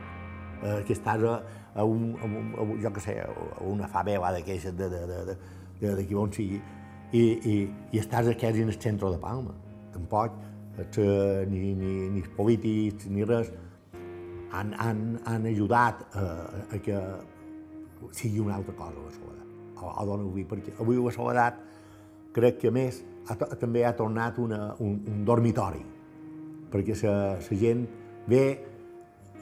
eh, 0.62 0.82
que 0.86 0.92
estàs 0.92 1.22
a, 1.24 1.42
a, 1.74 1.84
un, 1.84 2.14
a, 2.20 2.24
un, 2.24 2.54
a, 2.54 2.82
jo 2.82 2.90
què 2.90 3.00
sé, 3.00 3.20
a 3.20 3.62
una 3.64 3.88
favela 3.88 4.32
d'aquestes 4.32 4.76
de, 4.76 4.88
de, 4.88 5.06
de, 5.06 5.24
de, 5.26 5.36
de, 5.80 5.94
de 5.96 6.06
qui 6.06 6.14
on 6.14 6.32
sigui, 6.32 6.60
i, 7.12 7.22
i, 7.22 7.56
i 7.92 7.98
estàs 7.98 8.28
aquí 8.28 8.46
en 8.46 8.68
el 8.68 8.80
centre 8.80 9.10
de 9.10 9.18
Palma. 9.18 9.54
Tampoc 9.92 10.32
eh, 10.32 10.55
ni, 10.76 11.72
ni, 11.74 11.92
ni 12.12 12.20
els 12.20 12.32
polítics 12.36 13.08
ni 13.08 13.24
res 13.24 13.52
han, 14.52 14.74
han, 14.78 15.00
han 15.24 15.46
ajudat 15.48 16.04
eh, 16.14 16.76
a 16.76 16.80
que 16.82 17.00
sigui 18.12 18.40
una 18.40 18.56
altra 18.56 18.74
cosa 18.76 19.02
la 19.04 19.12
soledat. 19.14 19.46
O, 19.76 19.90
o 19.90 20.06
dona 20.08 20.24
avui, 20.24 20.44
perquè 20.48 20.76
avui 20.80 21.00
la 21.00 21.12
soledat 21.12 21.60
crec 22.36 22.60
que 22.60 22.72
més 22.72 23.02
ha, 23.28 23.36
també 23.56 23.84
ha 23.84 23.94
tornat 23.96 24.38
una, 24.38 24.74
un, 24.84 25.00
un 25.08 25.24
dormitori, 25.24 25.82
perquè 26.72 26.96
la 27.02 27.40
gent 27.40 27.86
ve 28.28 28.44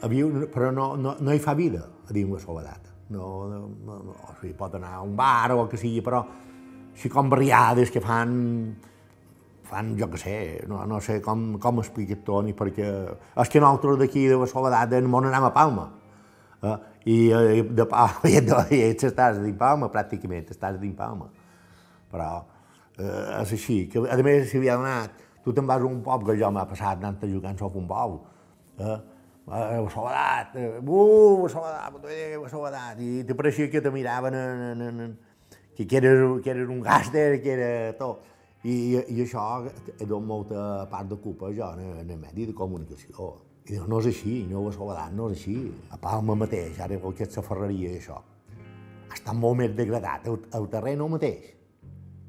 a 0.01 0.09
viure, 0.11 0.47
però 0.51 0.71
no, 0.71 0.93
no, 0.99 1.15
no 1.19 1.33
hi 1.33 1.39
fa 1.39 1.55
vida 1.55 1.85
a 2.05 2.13
dir 2.13 2.25
la 2.29 2.39
soledat. 2.39 2.91
No, 3.09 3.45
no, 3.47 3.59
no, 3.85 4.15
o 4.17 4.33
sigui, 4.39 4.55
pot 4.57 4.75
anar 4.75 4.95
a 4.97 5.03
un 5.05 5.15
bar 5.15 5.53
o 5.53 5.61
el 5.63 5.69
que 5.69 5.77
sigui, 5.77 6.01
però 6.01 6.23
així 6.95 7.11
com 7.11 7.29
barriades 7.29 7.91
que 7.93 8.01
fan 8.01 8.33
fan, 9.67 9.93
jo 9.99 10.07
què 10.13 10.19
sé, 10.21 10.35
no, 10.69 10.81
no 10.89 10.99
sé 11.03 11.19
com, 11.25 11.55
com 11.61 11.81
explicar 11.81 12.17
Toni, 12.27 12.53
perquè 12.57 12.89
és 13.43 13.51
que 13.51 13.61
nosaltres 13.63 13.99
d'aquí 14.01 14.27
de 14.31 14.39
la 14.41 14.47
Soledat 14.49 14.93
en 14.97 15.09
món 15.11 15.27
anem 15.29 15.47
a 15.47 15.53
Palma. 15.55 15.87
Eh? 16.61 16.75
I 17.15 17.17
eh, 17.31 17.63
de 17.77 17.87
Palma, 17.89 18.29
i, 18.31 18.41
de, 18.45 18.61
i 18.75 18.83
estàs 18.93 19.41
dins 19.41 19.57
Palma, 19.59 19.91
pràcticament, 19.93 20.47
estàs 20.53 20.79
dins 20.81 20.97
Palma. 20.97 21.31
Però 22.13 22.29
eh, 22.99 23.41
és 23.41 23.55
així, 23.57 23.81
que 23.91 24.05
a 24.05 24.19
més 24.25 24.49
si 24.51 24.61
havia 24.61 24.77
donat, 24.81 25.25
tu 25.45 25.53
te'n 25.53 25.67
vas 25.69 25.83
a 25.83 25.89
un 25.89 26.01
poble 26.05 26.33
que 26.33 26.39
jo 26.41 26.53
m'ha 26.53 26.65
passat 26.69 27.01
anant 27.01 27.21
a 27.21 27.29
jugar 27.29 27.53
en 27.53 27.81
un 27.81 27.87
bou, 27.87 28.17
eh? 28.79 28.99
a 29.45 29.59
la 29.77 29.89
Soledat, 29.93 30.55
uh, 30.57 31.41
la 31.43 31.49
Soledat, 31.49 31.99
la 32.41 32.49
Soledat, 32.49 33.01
i 33.01 33.23
te 33.23 33.35
pareixia 33.37 33.69
que 33.69 33.81
te 33.81 33.91
miraven 33.93 34.33
en, 34.33 34.63
en, 34.71 34.81
en, 34.81 35.01
en, 35.01 35.17
que, 35.75 35.85
que, 35.85 35.97
eres, 35.97 36.41
que 36.41 36.49
eres 36.49 36.69
un 36.69 36.81
gàster, 36.81 37.41
que 37.43 37.53
era 37.53 37.93
tot 37.99 38.23
i, 38.65 38.75
i 39.13 39.21
això 39.21 39.45
he 39.67 40.05
donat 40.05 40.27
molta 40.27 40.61
part 40.89 41.09
de 41.11 41.17
culpa 41.21 41.51
jo 41.53 41.67
en, 41.75 41.99
en 42.01 42.09
el 42.09 42.21
medi 42.21 42.47
de 42.49 42.55
comunicació. 42.57 43.33
I 43.65 43.75
diu, 43.75 43.85
no 43.89 43.99
és 44.01 44.09
així, 44.11 44.39
no 44.49 44.61
ho 44.65 44.71
Soledat, 44.73 45.13
no 45.13 45.29
és 45.29 45.39
així. 45.39 45.55
A 45.93 45.99
Palma 46.01 46.35
mateix, 46.37 46.79
ara 46.81 46.97
aquesta 46.97 47.43
ferreria 47.45 47.93
i 47.93 47.99
això, 48.01 48.19
està 49.13 49.33
molt 49.37 49.61
més 49.61 49.73
degradat. 49.77 50.27
El, 50.29 50.39
el 50.59 50.67
terreno 50.73 51.07
mateix, 51.13 51.51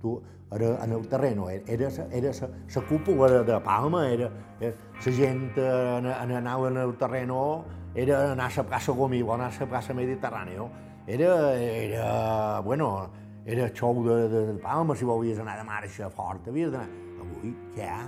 tu, 0.01 0.17
era, 0.53 0.77
en 0.85 0.93
el 0.93 1.09
terreno, 1.09 1.49
era, 1.51 1.91
era 2.21 2.33
la 2.41 2.83
cúpula 2.89 3.29
de, 3.33 3.45
de 3.45 3.61
Palma, 3.61 4.07
era, 4.09 4.31
era 4.61 4.73
la 5.05 5.13
gent 5.13 5.47
en, 5.59 6.07
en 6.07 6.33
anar 6.41 6.59
en 6.71 6.77
el 6.85 6.97
terreno, 6.97 7.65
era 7.95 8.33
anar 8.33 8.51
a 8.53 8.57
la 8.57 8.67
plaça 8.69 8.93
Gomí 8.93 9.23
o 9.23 9.33
anar 9.35 9.51
a 9.51 9.61
la 9.61 9.71
plaça 9.73 9.95
Mediterrània, 9.95 10.69
era, 11.07 11.55
era, 11.55 12.61
bueno, 12.61 13.09
era 13.47 13.69
xou 13.73 14.03
de, 14.03 14.29
de, 14.29 14.41
de 14.53 14.59
Palma, 14.59 14.97
si 14.99 15.07
volies 15.07 15.39
anar 15.39 15.57
de 15.61 15.65
marxa 15.65 16.11
fort, 16.11 16.49
havies 16.51 16.73
d'anar. 16.75 16.91
Avui, 17.23 17.53
què 17.77 17.85
hi 17.85 17.93
ha? 17.95 18.01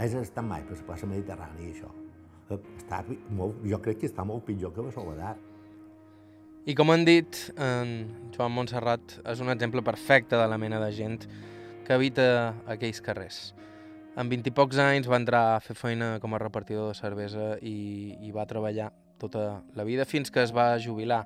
Has 0.00 0.16
estat 0.18 0.44
mai 0.46 0.64
per 0.66 0.74
la 0.78 0.86
plaça 0.88 1.06
Mediterrània, 1.06 1.70
això. 1.70 1.90
Eh, 2.50 2.58
està 2.80 3.04
molt, 3.36 3.62
jo 3.70 3.78
crec 3.84 4.00
que 4.02 4.10
està 4.10 4.26
molt 4.26 4.42
pitjor 4.48 4.74
que 4.74 4.82
la 4.82 4.90
Soledat. 4.94 5.46
I 6.66 6.74
com 6.76 6.90
han 6.92 7.06
dit, 7.06 7.38
en 7.56 7.94
Joan 8.34 8.52
Montserrat 8.52 9.14
és 9.30 9.40
un 9.40 9.52
exemple 9.54 9.82
perfecte 9.86 10.36
de 10.36 10.48
la 10.50 10.58
mena 10.60 10.82
de 10.82 10.90
gent 10.92 11.22
que 11.86 11.94
habita 11.94 12.26
aquells 12.68 13.00
carrers. 13.04 13.38
En 14.18 14.28
20 14.28 14.50
i 14.50 14.54
pocs 14.54 14.80
anys 14.82 15.06
va 15.08 15.20
entrar 15.22 15.44
a 15.54 15.60
fer 15.62 15.76
feina 15.78 16.16
com 16.20 16.34
a 16.34 16.42
repartidor 16.42 16.90
de 16.90 16.98
cervesa 16.98 17.52
i, 17.62 18.16
i 18.26 18.34
va 18.34 18.48
treballar 18.50 18.90
tota 19.22 19.62
la 19.78 19.86
vida 19.86 20.04
fins 20.04 20.34
que 20.34 20.42
es 20.42 20.52
va 20.56 20.74
jubilar 20.82 21.22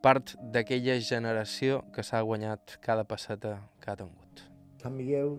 part 0.00 0.34
d'aquella 0.54 0.96
generació 1.04 1.82
que 1.94 2.04
s'ha 2.06 2.22
guanyat 2.24 2.78
cada 2.84 3.04
passeta 3.04 3.58
que 3.80 3.92
ha 3.92 3.96
tingut. 3.98 4.44
Sant 4.80 4.96
Miguel 4.96 5.36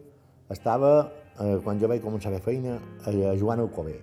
estava, 0.53 1.11
eh, 1.39 1.57
quan 1.63 1.79
jo 1.81 1.89
vaig 1.89 2.03
començar 2.03 2.29
a 2.29 2.37
fer 2.37 2.43
feina, 2.51 2.77
a 3.05 3.35
Joan 3.39 3.63
Alcover. 3.65 3.97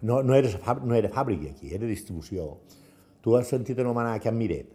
No, 0.00 0.22
no, 0.22 0.34
era, 0.34 0.48
no 0.84 0.94
era 0.94 1.10
fàbrica 1.10 1.50
aquí, 1.50 1.74
era 1.74 1.86
distribució. 1.86 2.54
Tu 3.20 3.34
has 3.36 3.48
sentit 3.50 3.78
anomenar 3.82 4.20
Can 4.22 4.38
Miret, 4.38 4.70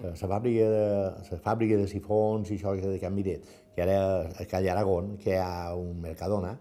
la 0.00 0.14
fàbrica 0.16 0.68
de, 0.72 0.86
la 1.30 1.38
fàbrica 1.44 1.76
de 1.76 1.86
sifons 1.90 2.50
i 2.50 2.56
això 2.56 2.74
de 2.80 2.98
Can 3.00 3.14
Miret, 3.14 3.44
que 3.74 3.84
era 3.84 3.98
a 4.26 4.46
Calle 4.48 4.72
Aragón, 4.72 5.16
que 5.20 5.36
hi 5.36 5.40
ha 5.40 5.74
un 5.76 6.00
Mercadona, 6.00 6.56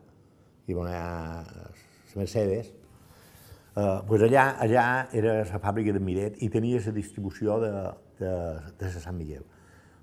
i 0.68 0.76
on 0.76 0.92
hi 0.92 0.98
ha 0.98 1.42
Mercedes, 2.20 2.74
Uh, 3.72 4.02
pues 4.04 4.20
allà, 4.26 4.58
allà 4.60 4.86
era 5.16 5.38
la 5.48 5.60
fàbrica 5.64 5.94
de 5.96 6.00
Miret 6.04 6.42
i 6.44 6.50
tenia 6.52 6.82
la 6.84 6.92
distribució 6.92 7.56
de, 7.62 7.70
de, 8.20 8.32
de 8.82 8.90
la 8.90 9.04
Sant 9.04 9.16
Miguel. 9.16 9.46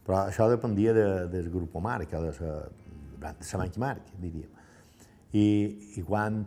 Però 0.07 0.23
això 0.25 0.47
dependia 0.49 0.95
de, 0.97 1.09
del 1.29 1.51
grup 1.53 1.75
Marc, 1.85 2.15
o 2.17 2.23
de 2.25 2.33
la, 2.33 2.55
de 3.21 3.27
la 3.29 3.61
Banca 3.61 3.83
Marc, 3.83 4.09
diríem. 4.23 4.49
I, 5.37 5.45
i 6.01 6.05
quan 6.07 6.41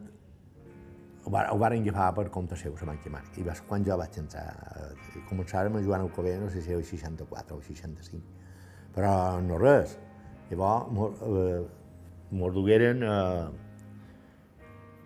ho, 1.26 1.30
ho 1.30 1.57
varen 1.61 1.86
agafar 1.86 2.09
per 2.17 2.30
compte 2.34 2.57
seu, 2.57 2.74
la 2.80 2.89
Banca 2.89 3.13
Marc, 3.13 3.38
i 3.38 3.45
va 3.45 3.53
ser 3.53 3.67
quan 3.69 3.86
jo 3.86 3.97
vaig 4.01 4.17
entrar. 4.17 4.47
Eh, 4.82 5.22
començàrem 5.30 5.78
a 5.78 5.84
Joan 5.86 6.07
Alcover, 6.07 6.39
no 6.41 6.49
sé 6.49 6.65
si 6.65 6.74
era 6.74 6.82
el 6.82 6.88
64 6.89 7.55
o 7.55 7.59
el 7.59 7.67
65, 7.67 8.49
però 8.95 9.13
no 9.45 9.61
res. 9.61 9.99
Llavors, 10.49 10.89
mos, 10.97 11.22
eh, 11.30 11.61
mos 12.34 12.57
dugueren 12.57 13.05
eh, 13.05 13.69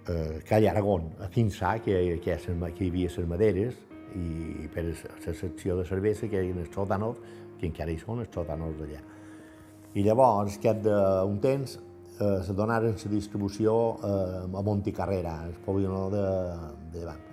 eh, 0.08 0.42
Calla 0.48 0.72
Aragón, 0.72 1.12
a 1.20 1.30
Quinçà, 1.30 1.80
que, 1.84 2.20
que, 2.24 2.38
que 2.38 2.86
hi 2.86 2.90
havia 2.90 3.12
les 3.18 3.28
maderes, 3.28 3.82
i 4.16 4.70
per 4.72 4.86
la 4.88 5.34
secció 5.34 5.76
de 5.80 5.86
cervesa, 5.88 6.30
que 6.30 6.40
hi 6.40 6.52
havia 6.52 6.64
els 6.64 6.72
sòtanos, 6.74 7.20
que 7.60 7.68
encara 7.68 7.92
hi 7.92 8.00
són 8.00 8.24
els 8.24 8.32
sòtanos 8.34 8.78
d'allà. 8.80 9.02
I 9.96 10.04
llavors, 10.04 10.58
cap 10.64 10.82
d'un 10.84 11.40
temps, 11.44 11.78
eh, 12.20 12.40
se 12.44 12.54
donaren 12.54 12.96
la 12.96 13.12
distribució 13.12 13.76
eh, 14.04 14.58
a 14.60 14.62
Monticarrera, 14.62 15.38
el 15.48 15.56
polígono 15.66 16.10
de, 16.10 16.26
de 16.92 17.06
davant. 17.06 17.24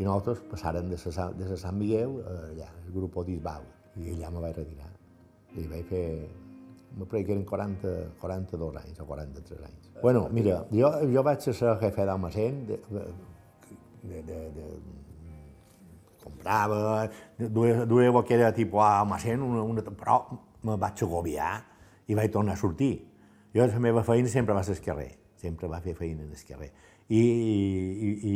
I 0.00 0.06
nosaltres 0.06 0.40
passàrem 0.48 0.88
de 0.88 0.96
sa, 0.96 1.28
de 1.36 1.48
sa 1.50 1.58
Sant 1.66 1.76
Miguel 1.76 2.16
eh, 2.22 2.36
allà, 2.54 2.70
el 2.86 2.94
grup 2.94 3.18
d'Isbau, 3.26 3.66
i 4.00 4.14
allà 4.14 4.30
me 4.32 4.44
vaig 4.46 4.56
retirar. 4.62 4.90
I 5.58 5.66
vaig 5.68 5.86
fer, 5.90 6.04
me 6.96 7.06
que 7.10 7.22
eren 7.26 7.44
40, 7.44 7.94
42 8.22 8.82
anys 8.84 9.00
o 9.02 9.06
43 9.06 9.66
anys. 9.66 9.89
Bueno, 10.02 10.28
mira, 10.32 10.64
jo, 10.72 10.90
jo 11.12 11.22
vaig 11.26 11.42
ser 11.44 11.74
jefe 11.82 12.06
d'almacén, 12.08 12.62
de, 12.68 12.78
de, 12.90 14.22
de, 14.22 14.38
de, 14.56 14.68
comprava, 16.22 17.08
duia, 17.38 17.84
duia 17.84 18.24
era 18.28 18.52
tipus 18.52 18.82
almacén, 18.82 19.42
una, 19.42 19.62
una, 19.62 19.82
però 19.82 20.22
me 20.62 20.76
vaig 20.76 21.02
agobiar 21.02 21.52
i 22.06 22.14
vaig 22.14 22.32
tornar 22.32 22.54
a 22.54 22.60
sortir. 22.60 23.06
Jo 23.54 23.66
la 23.66 23.78
meva 23.78 24.02
feina 24.02 24.28
sempre 24.28 24.54
va 24.54 24.62
ser 24.62 24.76
el 24.76 24.84
carrer, 24.84 25.10
sempre 25.36 25.68
va 25.68 25.80
fer 25.80 25.94
feina 25.94 26.22
en 26.22 26.30
el 26.30 26.44
carrer. 26.48 26.70
I, 27.08 27.20
i, 27.20 28.10
i 28.30 28.34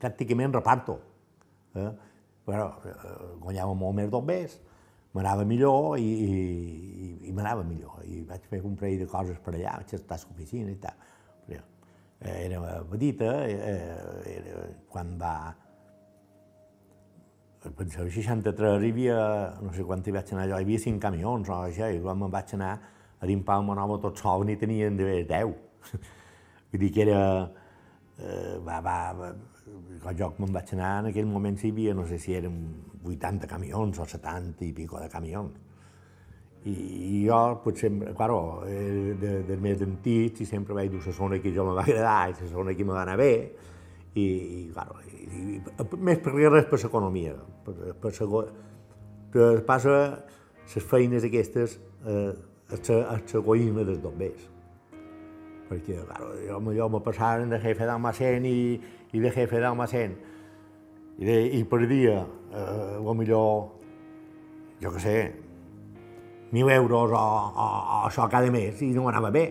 pràcticament 0.00 0.54
reparto. 0.54 0.98
Eh? 1.74 1.90
Però 2.44 2.68
eh, 2.88 2.94
guanyava 3.40 3.74
molt 3.74 3.96
més 3.98 4.10
dobbers, 4.10 4.58
m'anava 5.14 5.44
millor 5.46 5.98
i, 5.98 6.06
i, 6.26 7.28
i 7.28 7.32
m'anava 7.34 7.64
millor. 7.66 8.02
I 8.06 8.22
vaig 8.28 8.46
fer 8.50 8.62
un 8.66 8.74
parell 8.78 9.04
de 9.04 9.10
coses 9.10 9.38
per 9.42 9.54
allà, 9.54 9.76
vaig 9.82 9.94
estar 9.96 10.18
a 10.18 10.24
l'oficina 10.26 10.72
i 10.72 10.78
tal. 10.82 11.04
Però, 11.46 11.60
eh, 12.20 12.38
era 12.46 12.80
petita, 12.90 13.30
eh, 13.46 14.34
era, 14.38 14.64
quan 14.90 15.14
va... 15.20 15.36
Penso, 17.64 18.02
el 18.02 18.10
63 18.12 18.82
hi 18.84 18.90
havia, 18.92 19.20
no 19.64 19.70
sé 19.72 19.86
quan 19.88 20.02
hi 20.04 20.12
vaig 20.12 20.34
anar 20.34 20.48
jo, 20.50 20.58
hi 20.58 20.66
havia 20.66 20.82
cinc 20.82 21.00
camions 21.00 21.48
o 21.48 21.62
això, 21.64 21.88
i 21.88 22.02
quan 22.02 22.18
me'n 22.20 22.32
vaig 22.34 22.50
anar 22.58 22.74
a 22.76 23.28
dimpar 23.30 23.56
el 23.56 23.64
Monova 23.70 23.96
tot 24.02 24.20
sol 24.20 24.44
n'hi 24.44 24.58
tenien 24.60 24.98
de 24.98 25.22
10. 25.30 25.54
Vull 26.74 26.82
dir 26.82 26.90
que 26.92 27.06
era... 27.06 27.20
Eh, 28.14 28.58
va, 28.66 28.82
va, 28.84 28.98
va, 29.18 30.12
joc 30.14 30.36
me'n 30.42 30.52
vaig 30.54 30.74
anar, 30.76 30.90
en 31.00 31.08
aquell 31.10 31.26
moment 31.26 31.56
hi 31.58 31.72
havia, 31.72 31.94
no 31.96 32.04
sé 32.06 32.18
si 32.20 32.36
eren 32.36 32.58
80 33.04 33.46
camions 33.50 34.00
o 34.00 34.06
70 34.08 34.64
i 34.64 34.72
pico 34.72 35.00
de 35.00 35.08
camions. 35.12 35.60
I, 36.64 36.72
i 36.72 37.24
jo, 37.26 37.38
potser, 37.60 37.90
claro, 38.16 38.64
eh, 38.64 39.12
de, 39.20 39.34
de 39.44 39.56
més 39.60 39.82
i 40.40 40.46
sempre 40.48 40.74
vaig 40.74 40.90
dir 40.90 41.02
la 41.04 41.12
zona 41.12 41.38
que 41.38 41.52
jo 41.52 41.66
me 41.68 41.74
va 41.76 41.84
agradar 41.84 42.30
i 42.30 42.36
la 42.40 42.48
zona 42.48 42.74
que 42.74 42.84
me 42.84 42.96
va 42.96 43.02
anar 43.02 43.18
bé, 43.20 43.34
i, 44.14 44.24
i 44.24 44.70
claro, 44.72 44.96
i, 45.10 45.26
i, 45.58 45.60
més 45.98 46.22
per 46.24 46.32
res 46.32 46.70
per 46.70 46.80
l'economia, 46.80 47.34
per, 47.66 47.92
per 48.00 48.14
la, 48.32 48.42
passa 49.66 49.98
les 50.74 50.84
feines 50.88 51.24
aquestes 51.26 51.78
eh, 52.06 52.32
l'egoisme 52.88 53.84
dels 53.84 54.00
bombers. 54.00 54.50
Perquè, 55.68 55.98
claro, 56.06 56.30
jo, 56.44 56.60
jo 56.76 56.88
me 56.92 57.00
passaren 57.04 57.50
de 57.50 57.58
jefe 57.60 57.86
d'almacén 57.88 58.44
i, 58.46 58.80
i 59.12 59.20
de 59.20 59.32
jefe 59.32 59.60
d'almacén. 59.60 60.16
I, 61.18 61.24
de, 61.24 61.36
I 61.58 61.64
per 61.70 61.84
dia, 61.86 62.18
eh, 62.52 62.96
o 62.98 63.14
millor, 63.14 63.68
jo 64.82 64.94
què 64.94 65.02
sé, 65.02 65.18
mil 66.54 66.70
euros 66.70 67.10
o, 67.10 67.18
o, 67.18 67.66
o 67.98 68.00
això 68.08 68.26
cada 68.30 68.50
mes 68.54 68.82
i 68.82 68.90
no 68.94 69.06
m'anava 69.06 69.30
bé. 69.34 69.44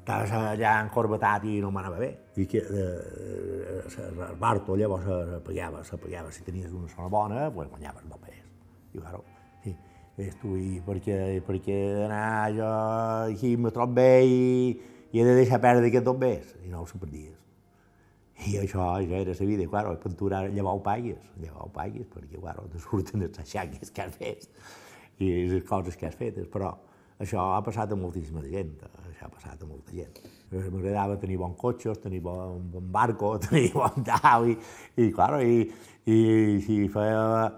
Estaves 0.00 0.32
allà 0.34 0.78
encorbatat 0.84 1.44
i 1.48 1.58
no 1.62 1.70
m'anava 1.72 2.00
bé. 2.00 2.10
I 2.40 2.46
que 2.48 2.60
eh, 2.60 3.80
el 4.06 4.38
Barto 4.40 4.76
llavors 4.76 5.04
se 5.04 5.40
pagava, 5.46 5.82
pagava. 6.04 6.32
Si 6.32 6.44
tenies 6.44 6.72
una 6.72 6.88
zona 6.88 7.08
bona, 7.12 7.50
pues 7.52 7.68
guanyaves 7.68 8.06
molt 8.08 8.24
més. 8.28 8.40
I 8.94 9.00
claro, 9.00 9.24
sí, 9.64 9.74
tu, 10.40 10.54
i 10.56 10.80
perquè, 10.84 11.18
perquè 11.46 11.80
anar 12.06 12.52
jo 12.56 12.70
aquí 13.32 13.56
me 13.56 13.72
trobo 13.72 14.00
bé 14.00 14.24
i, 14.24 14.40
i 15.12 15.20
he 15.20 15.28
de 15.28 15.36
deixar 15.36 15.60
perdre 15.60 15.92
aquest 15.92 16.08
tot 16.08 16.20
més. 16.20 16.56
I 16.64 16.72
no 16.72 16.84
ho 16.84 16.88
perdies. 16.98 17.39
I 18.40 18.56
això, 18.56 18.84
això 18.96 19.18
era 19.20 19.34
la 19.36 19.46
vida, 19.46 19.64
i 19.64 19.68
clar, 19.68 19.96
pintura 20.00 20.44
llavors 20.48 20.78
ho 20.78 20.84
pagues, 20.84 21.32
llavors 21.42 21.66
ho 21.66 21.72
pagues, 21.74 22.06
perquè, 22.08 22.38
clar, 22.40 22.56
te 22.72 22.80
surten 22.80 23.20
les 23.24 23.40
aixaques 23.42 23.90
que 23.92 24.06
has 24.06 24.14
fet 24.16 24.46
i 25.20 25.28
les 25.50 25.64
coses 25.68 25.98
que 26.00 26.08
has 26.08 26.16
fetes, 26.16 26.46
però 26.48 26.70
això 27.20 27.50
ha 27.52 27.60
passat 27.64 27.92
a 27.92 27.98
moltíssima 28.00 28.40
gent, 28.46 28.72
això 29.10 29.26
ha 29.26 29.32
passat 29.32 29.60
a 29.60 29.68
molta 29.68 29.92
gent. 29.92 30.22
M'agradava 30.50 31.18
tenir 31.20 31.36
bons 31.42 31.58
cotxes, 31.60 32.00
tenir 32.00 32.22
bon, 32.24 32.62
bon 32.72 32.86
barco, 32.92 33.34
tenir 33.44 33.74
bon 33.74 34.06
tau, 34.06 34.48
i, 34.48 34.56
i 34.96 35.10
clar, 35.12 35.42
i, 35.44 35.66
i 36.08 36.20
si 36.64 36.86
feia 36.92 37.50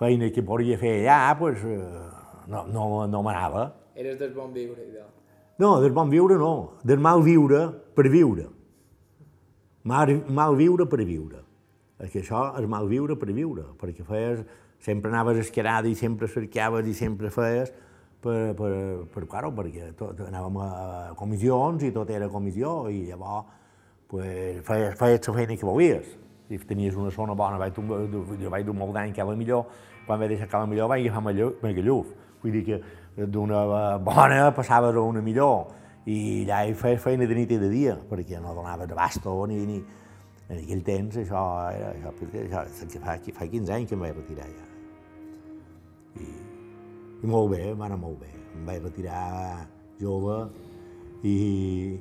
feina 0.00 0.32
que 0.34 0.42
podia 0.42 0.80
fer 0.80 0.96
allà, 1.04 1.36
pues, 1.38 1.62
no, 1.62 2.66
no, 2.66 2.88
no 3.06 3.22
m'anava. 3.22 3.68
Eres 3.94 4.18
del 4.18 4.34
bon 4.34 4.50
viure, 4.52 4.82
idò. 4.90 5.06
No, 5.62 5.76
del 5.78 5.94
bon 5.94 6.10
viure 6.10 6.34
no, 6.34 6.80
del 6.82 6.98
mal 6.98 7.22
viure 7.22 7.68
per 7.94 8.08
viure. 8.10 8.48
Mal, 9.84 10.24
mal 10.32 10.54
viure 10.56 10.86
per 10.88 11.02
viure. 11.04 11.42
Perquè 12.00 12.22
això 12.22 12.46
és 12.56 12.66
mal 12.68 12.88
viure 12.88 13.16
per 13.20 13.28
viure, 13.36 13.66
perquè 13.80 14.04
feies, 14.06 14.40
sempre 14.80 15.10
anaves 15.12 15.42
esquerada 15.42 15.88
i 15.88 15.94
sempre 15.94 16.28
cercaves 16.28 16.88
i 16.88 16.94
sempre 16.96 17.30
feies 17.32 17.70
per, 18.24 18.54
per, 18.56 18.72
per 19.12 19.26
claro, 19.28 19.52
perquè 19.54 19.92
tot, 19.98 20.18
anàvem 20.24 20.58
a 20.64 20.70
comissions 21.20 21.84
i 21.84 21.92
tot 21.92 22.10
era 22.10 22.30
comissió 22.32 22.88
i 22.88 23.04
llavors 23.10 23.52
pues, 24.08 24.64
feies, 24.64 24.96
feies 24.98 25.28
la 25.28 25.36
feina 25.36 25.60
que 25.60 25.68
volies. 25.68 26.10
Si 26.48 26.58
tenies 26.68 26.96
una 26.96 27.12
zona 27.12 27.36
bona, 27.36 27.60
vaig 27.60 27.76
dur, 27.76 28.34
jo 28.40 28.50
vaig 28.52 28.64
dur 28.64 28.74
molt 28.76 28.96
d'any 28.96 29.12
que 29.12 29.20
era 29.20 29.36
millor, 29.36 29.68
quan 30.08 30.20
vaig 30.20 30.34
deixar 30.34 30.48
que 30.48 30.60
era 30.60 30.68
millor 30.68 30.88
vaig 30.88 31.08
agafar 31.08 31.52
Magalluf. 31.62 32.12
Vull 32.42 32.56
dir 32.56 32.64
que 32.64 33.26
d'una 33.28 33.98
bona 34.04 34.50
passaves 34.56 34.96
a 34.96 35.04
una 35.12 35.20
millor 35.24 35.83
i 36.04 36.44
allà 36.44 36.64
hi 36.68 36.74
feia 36.76 37.00
feina 37.00 37.26
de 37.28 37.36
nit 37.36 37.52
i 37.54 37.58
de 37.60 37.68
dia, 37.72 37.94
perquè 38.10 38.40
no 38.40 38.54
donaves 38.56 38.90
abasto 38.92 39.36
ni, 39.50 39.60
ni... 39.68 39.82
En 40.44 40.58
aquell 40.60 40.82
temps 40.84 41.16
això 41.16 41.42
era... 41.72 41.94
Això, 41.96 42.10
això, 42.42 42.64
això 42.84 43.00
fa, 43.00 43.14
fa 43.16 43.46
15 43.48 43.72
anys 43.72 43.88
que 43.88 43.96
em 43.96 44.02
vaig 44.04 44.18
retirar 44.18 44.48
ja. 44.50 44.66
I, 46.20 46.26
i 47.24 47.30
molt 47.30 47.54
bé, 47.54 47.62
va 47.72 47.88
anar 47.88 47.96
molt 48.02 48.20
bé. 48.20 48.28
Em 48.52 48.68
vaig 48.68 48.84
retirar 48.84 49.22
jove 50.02 50.36
i, 51.24 51.96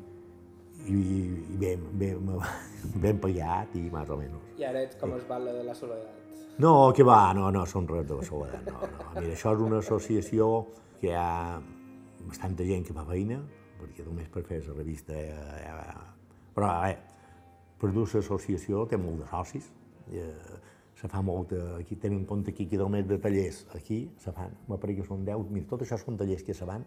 i, 0.84 0.98
i 0.98 1.58
ben, 1.64 1.88
ben, 2.02 2.28
ben 3.08 3.24
pagat 3.24 3.80
i 3.80 3.86
més 3.94 4.12
o 4.12 4.20
menys. 4.20 4.52
I 4.60 4.68
ara 4.68 4.84
ets 4.84 5.00
com 5.00 5.16
es 5.16 5.24
balla 5.32 5.56
de 5.56 5.64
la 5.64 5.80
soledat. 5.80 6.20
No, 6.60 6.92
que 6.94 7.08
va, 7.08 7.32
no, 7.34 7.48
no 7.56 7.64
són 7.66 7.88
res 7.90 8.04
de 8.12 8.20
la 8.20 8.28
soledat, 8.28 8.68
no, 8.68 8.84
no. 8.86 9.10
Mira, 9.16 9.32
això 9.34 9.56
és 9.56 9.64
una 9.64 9.80
associació 9.80 10.50
que 11.00 11.10
hi 11.10 11.16
ha 11.18 11.62
bastanta 12.28 12.68
gent 12.68 12.84
que 12.86 12.94
fa 12.94 13.08
feina, 13.08 13.40
perquè 13.84 14.06
només 14.08 14.30
per 14.32 14.46
fer 14.48 14.62
la 14.68 14.78
revista... 14.80 15.14
Eh, 15.14 15.70
eh, 15.70 16.04
però, 16.56 16.72
eh, 16.88 16.98
per 17.82 17.92
dur 17.92 18.08
l'associació 18.08 18.86
té 18.88 18.98
molt 18.98 19.24
de 19.24 19.30
socis, 19.30 19.70
eh, 20.12 20.60
se 21.00 21.10
fa 21.12 21.22
molt, 21.26 21.52
aquí 21.80 21.98
tenim 22.00 22.22
en 22.22 22.28
compte 22.30 22.54
aquí 22.54 22.68
més 22.90 23.08
de 23.08 23.18
tallers, 23.20 23.66
aquí 23.76 24.10
se 24.18 24.32
fan, 24.32 24.54
me 24.70 24.78
pareix 24.78 25.02
que 25.02 25.08
són 25.08 25.26
10, 25.26 25.50
mira, 25.52 25.68
tot 25.68 25.82
això 25.82 25.98
són 25.98 26.18
tallers 26.18 26.44
que 26.44 26.54
se 26.54 26.66
fan, 26.66 26.86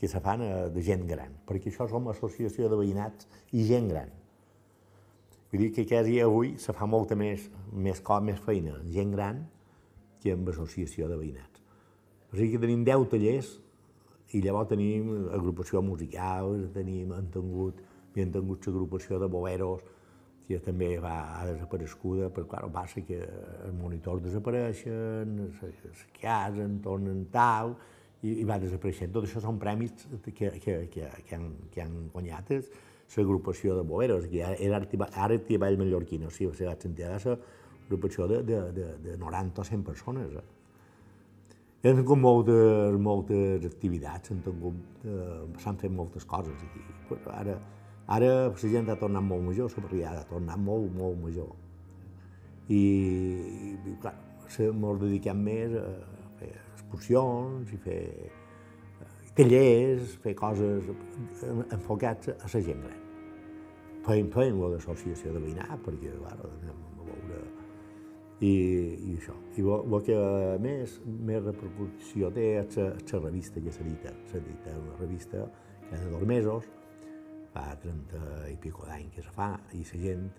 que 0.00 0.08
se 0.08 0.20
fan 0.20 0.42
eh, 0.42 0.68
de 0.74 0.82
gent 0.82 1.06
gran, 1.06 1.32
perquè 1.46 1.70
això 1.70 1.86
som 1.88 2.08
associació 2.08 2.68
de 2.68 2.76
veïnats 2.76 3.28
i 3.52 3.64
gent 3.68 3.88
gran. 3.88 4.10
Vull 5.52 5.68
dir 5.68 5.72
que 5.72 5.84
quasi 5.86 6.18
avui 6.20 6.56
se 6.58 6.74
fa 6.74 6.86
molta 6.90 7.14
més, 7.14 7.46
més 7.70 8.00
cop, 8.02 8.24
més 8.26 8.40
feina, 8.42 8.80
gent 8.90 9.12
gran, 9.14 9.44
que 10.20 10.32
amb 10.34 10.48
associació 10.50 11.06
de 11.06 11.18
veïnats. 11.20 11.62
O 12.32 12.36
sigui 12.36 12.56
que 12.56 12.62
tenim 12.64 12.82
10 12.82 13.06
tallers 13.12 13.52
i 14.34 14.42
llavors 14.42 14.70
tenim 14.72 15.10
agrupació 15.34 15.82
musical, 15.82 16.56
tenim, 16.74 17.12
han 17.14 17.28
tingut, 17.34 17.80
hem 18.16 18.32
tingut 18.34 18.66
l'agrupació 18.66 19.20
de 19.22 19.28
boleros, 19.30 19.84
que 20.44 20.58
també 20.60 20.90
va 21.00 21.14
ha 21.38 21.44
desapareguda, 21.48 22.28
però 22.34 22.46
clar, 22.50 22.64
passa 22.72 23.00
que 23.06 23.20
els 23.22 23.76
monitors 23.78 24.22
desapareixen, 24.26 25.38
se 25.60 26.08
casen, 26.18 26.80
tornen 26.84 27.24
tal, 27.32 27.76
i, 28.22 28.40
i 28.42 28.44
va 28.48 28.58
desapareixent. 28.60 29.12
Tot 29.14 29.28
això 29.28 29.40
són 29.44 29.60
premis 29.60 29.94
que, 30.26 30.32
que, 30.32 30.50
que, 30.60 31.06
que, 31.28 31.36
han, 31.36 31.48
que 31.72 31.84
han 31.84 31.94
guanyat 32.12 32.52
l'agrupació 33.14 33.76
de 33.78 33.84
boleros, 33.86 34.26
que 34.26 34.42
era 34.42 34.80
ara 34.80 35.36
Artiball 35.38 35.78
Mallorquí, 35.78 36.18
no 36.18 36.32
sé 36.34 36.50
si 36.50 36.66
vaig 36.66 36.82
sentir 36.82 37.06
ara 37.06 37.36
l'agrupació 37.36 38.26
de, 38.26 38.42
de, 38.42 38.60
de, 38.74 38.90
de 39.04 39.16
90 39.20 39.60
o 39.60 39.64
100 39.64 39.84
persones. 39.86 40.34
Eh? 40.34 40.44
Ha 41.84 41.92
tingut 41.92 42.16
moltes, 42.16 42.94
moltes 42.96 43.64
activitats, 43.68 44.30
s'han 45.60 45.80
fet 45.82 45.92
moltes 45.92 46.24
coses 46.24 46.62
aquí. 46.64 46.80
Però 47.10 47.34
ara, 47.36 47.58
ara 48.16 48.30
la 48.46 48.70
gent 48.72 48.88
ha 48.88 48.96
tornat 48.96 49.26
molt 49.26 49.44
major, 49.44 49.68
la 49.76 49.84
barriada 49.84 50.22
ha 50.22 50.28
tornat 50.30 50.62
molt, 50.64 50.88
molt 50.96 51.18
major. 51.20 51.50
I, 52.72 52.80
i 53.84 53.96
clar, 54.00 54.14
ens 54.48 55.02
dediquem 55.02 55.42
més 55.44 55.76
a 55.76 55.84
fer 56.38 56.54
excursions 56.62 57.74
i 57.76 57.80
fer 57.84 58.00
tallers, 59.36 60.16
fer 60.24 60.32
coses 60.40 60.88
enfocats 61.76 62.32
a 62.32 62.48
la 62.48 62.62
gent 62.70 62.80
gran. 62.86 63.04
Feim, 64.08 64.32
feim 64.32 64.56
l'associació 64.64 65.36
de 65.36 65.44
veïnat, 65.44 65.76
perquè, 65.84 66.16
clar, 66.16 66.38
anem 66.48 66.80
a 66.96 67.10
veure 67.10 67.63
i, 68.44 68.52
i 69.08 69.16
això. 69.16 69.34
I 69.56 69.64
el 69.64 69.96
que 70.06 70.16
més, 70.62 70.98
més 71.06 71.42
repercussió 71.44 72.30
té 72.34 72.46
és 72.60 72.78
la 72.78 73.20
revista 73.22 73.62
que 73.62 73.72
s'edita. 73.72 74.12
S'edita 74.30 74.76
una 74.80 74.98
revista 75.00 75.46
cada 75.90 76.10
dos 76.10 76.26
mesos, 76.28 76.68
fa 77.54 77.70
30 77.80 78.20
i 78.50 78.56
pico 78.60 78.86
d'any 78.88 79.10
que 79.14 79.22
se 79.22 79.32
fa, 79.34 79.52
i 79.72 79.84
la 79.84 80.00
gent 80.02 80.30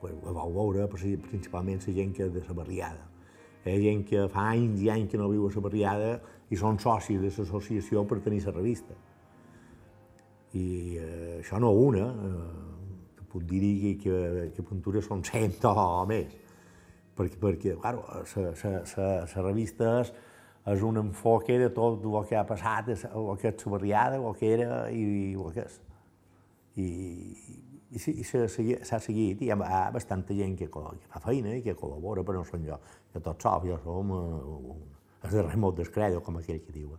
pues, 0.00 0.14
ho 0.22 0.34
vau 0.34 0.54
veure, 0.56 0.88
principalment 0.90 1.84
la 1.86 1.98
gent 2.00 2.14
que 2.16 2.26
és 2.26 2.32
de 2.34 2.44
la 2.48 2.56
barriada. 2.60 3.04
Hi 3.66 3.80
gent 3.82 4.04
que 4.06 4.28
fa 4.30 4.50
anys 4.52 4.82
i 4.84 4.90
anys 4.92 5.10
que 5.10 5.18
no 5.18 5.28
viu 5.30 5.46
a 5.48 5.52
la 5.54 5.62
barriada 5.62 6.10
i 6.50 6.58
són 6.58 6.78
socis 6.78 7.20
de 7.22 7.30
l'associació 7.32 8.04
per 8.06 8.20
tenir 8.22 8.44
la 8.44 8.54
revista. 8.54 8.94
I 10.54 10.66
eh, 10.96 11.38
això 11.40 11.58
no 11.60 11.72
una, 11.74 12.06
eh, 12.06 13.24
puc 13.26 13.42
dir 13.44 13.96
que, 14.00 14.18
que, 14.54 14.62
que 14.62 15.02
són 15.02 15.24
cent 15.26 15.58
o 15.66 16.04
més 16.08 16.45
perquè, 17.16 17.40
perquè 17.42 17.76
clar, 17.80 17.96
la 17.98 19.44
revista 19.44 20.00
és, 20.02 20.12
és 20.72 20.82
un 20.82 20.98
enfoque 21.00 21.58
de 21.60 21.70
tot 21.74 22.04
el 22.04 22.16
que 22.28 22.38
ha 22.38 22.46
passat, 22.46 22.90
el 22.90 23.30
que 23.40 23.52
és 23.52 23.66
la 23.66 23.72
barriada, 23.76 24.18
el 24.18 24.34
que 24.38 24.52
era 24.56 24.82
i, 24.90 25.06
el 25.34 25.54
que 25.54 25.64
és. 25.66 25.78
i, 26.76 26.88
i, 27.96 28.00
i 28.20 28.24
s'ha 28.26 28.98
seguit, 29.00 29.40
i 29.40 29.48
hi 29.48 29.52
ha 29.54 29.86
bastanta 29.94 30.34
gent 30.36 30.56
que, 30.58 30.68
que 30.68 31.12
fa 31.12 31.22
feina 31.24 31.54
i 31.54 31.62
que 31.64 31.76
col·labora, 31.78 32.24
però 32.26 32.42
no 32.42 32.48
som 32.48 32.64
jo, 32.66 32.78
jo 33.14 33.22
tot 33.24 33.42
sol, 33.42 33.64
jo 33.70 33.78
som 33.84 34.12
uh, 34.12 34.76
el 35.26 35.32
de 35.32 35.42
remot 35.46 35.76
del 35.78 36.20
com 36.22 36.38
aquell 36.42 36.60
que 36.60 36.74
diu. 36.74 36.96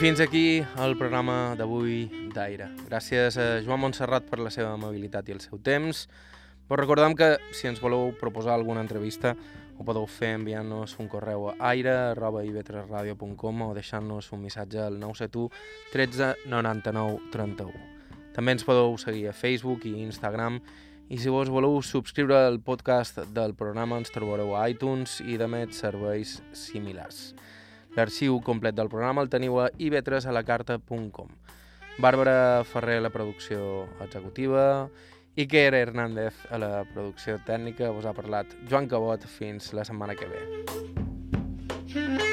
Fins 0.00 0.16
aquí 0.18 0.64
el 0.80 0.94
programa 0.96 1.52
d'avui 1.60 2.08
d'Aire. 2.32 2.70
Gràcies 2.88 3.36
a 3.36 3.60
Joan 3.60 3.82
Montserrat 3.82 4.24
per 4.30 4.38
la 4.40 4.48
seva 4.48 4.72
amabilitat 4.72 5.28
i 5.28 5.34
el 5.34 5.42
seu 5.44 5.60
temps. 5.60 6.08
Vos 6.70 6.78
recordem 6.80 7.12
que 7.18 7.36
si 7.52 7.68
ens 7.68 7.82
voleu 7.84 8.16
proposar 8.16 8.54
alguna 8.54 8.80
entrevista 8.80 9.36
ho 9.76 9.84
podeu 9.84 10.06
fer 10.08 10.38
enviant-nos 10.38 10.96
un 11.04 11.08
correu 11.12 11.50
a 11.50 11.54
aire.ib3radio.com 11.74 13.62
o 13.66 13.76
deixant-nos 13.76 14.32
un 14.32 14.40
missatge 14.46 14.80
al 14.80 14.96
971 15.02 15.52
13 15.92 16.48
99 16.48 17.20
31. 17.36 17.68
També 18.32 18.56
ens 18.56 18.64
podeu 18.64 18.96
seguir 18.96 19.28
a 19.28 19.36
Facebook 19.36 19.84
i 19.84 20.00
Instagram 20.00 20.64
i 21.12 21.20
si 21.20 21.28
vos 21.28 21.52
voleu 21.52 21.76
subscriure 21.84 22.40
al 22.46 22.56
podcast 22.64 23.20
del 23.36 23.52
programa 23.52 24.00
ens 24.00 24.08
trobareu 24.16 24.56
a 24.56 24.64
iTunes 24.72 25.20
i 25.20 25.36
de 25.36 25.44
més 25.44 25.76
serveis 25.76 26.40
similars. 26.56 27.34
L'arxiu 27.96 28.40
complet 28.46 28.76
del 28.76 28.90
programa 28.92 29.22
el 29.24 29.30
teniu 29.32 29.58
a 29.60 29.70
ib3alacarta.com. 29.78 31.28
Bàrbara 32.00 32.64
Ferrer 32.64 32.98
a 33.00 33.06
la 33.06 33.12
producció 33.12 33.86
executiva, 34.00 34.88
Iker 35.36 35.74
Hernández 35.74 36.34
a 36.50 36.58
la 36.58 36.84
producció 36.94 37.38
tècnica, 37.46 37.92
us 37.92 38.06
ha 38.06 38.16
parlat 38.16 38.46
Joan 38.70 38.88
Cabot, 38.88 39.26
fins 39.38 39.72
la 39.76 39.84
setmana 39.84 40.14
que 40.16 40.26
ve. 40.30 42.29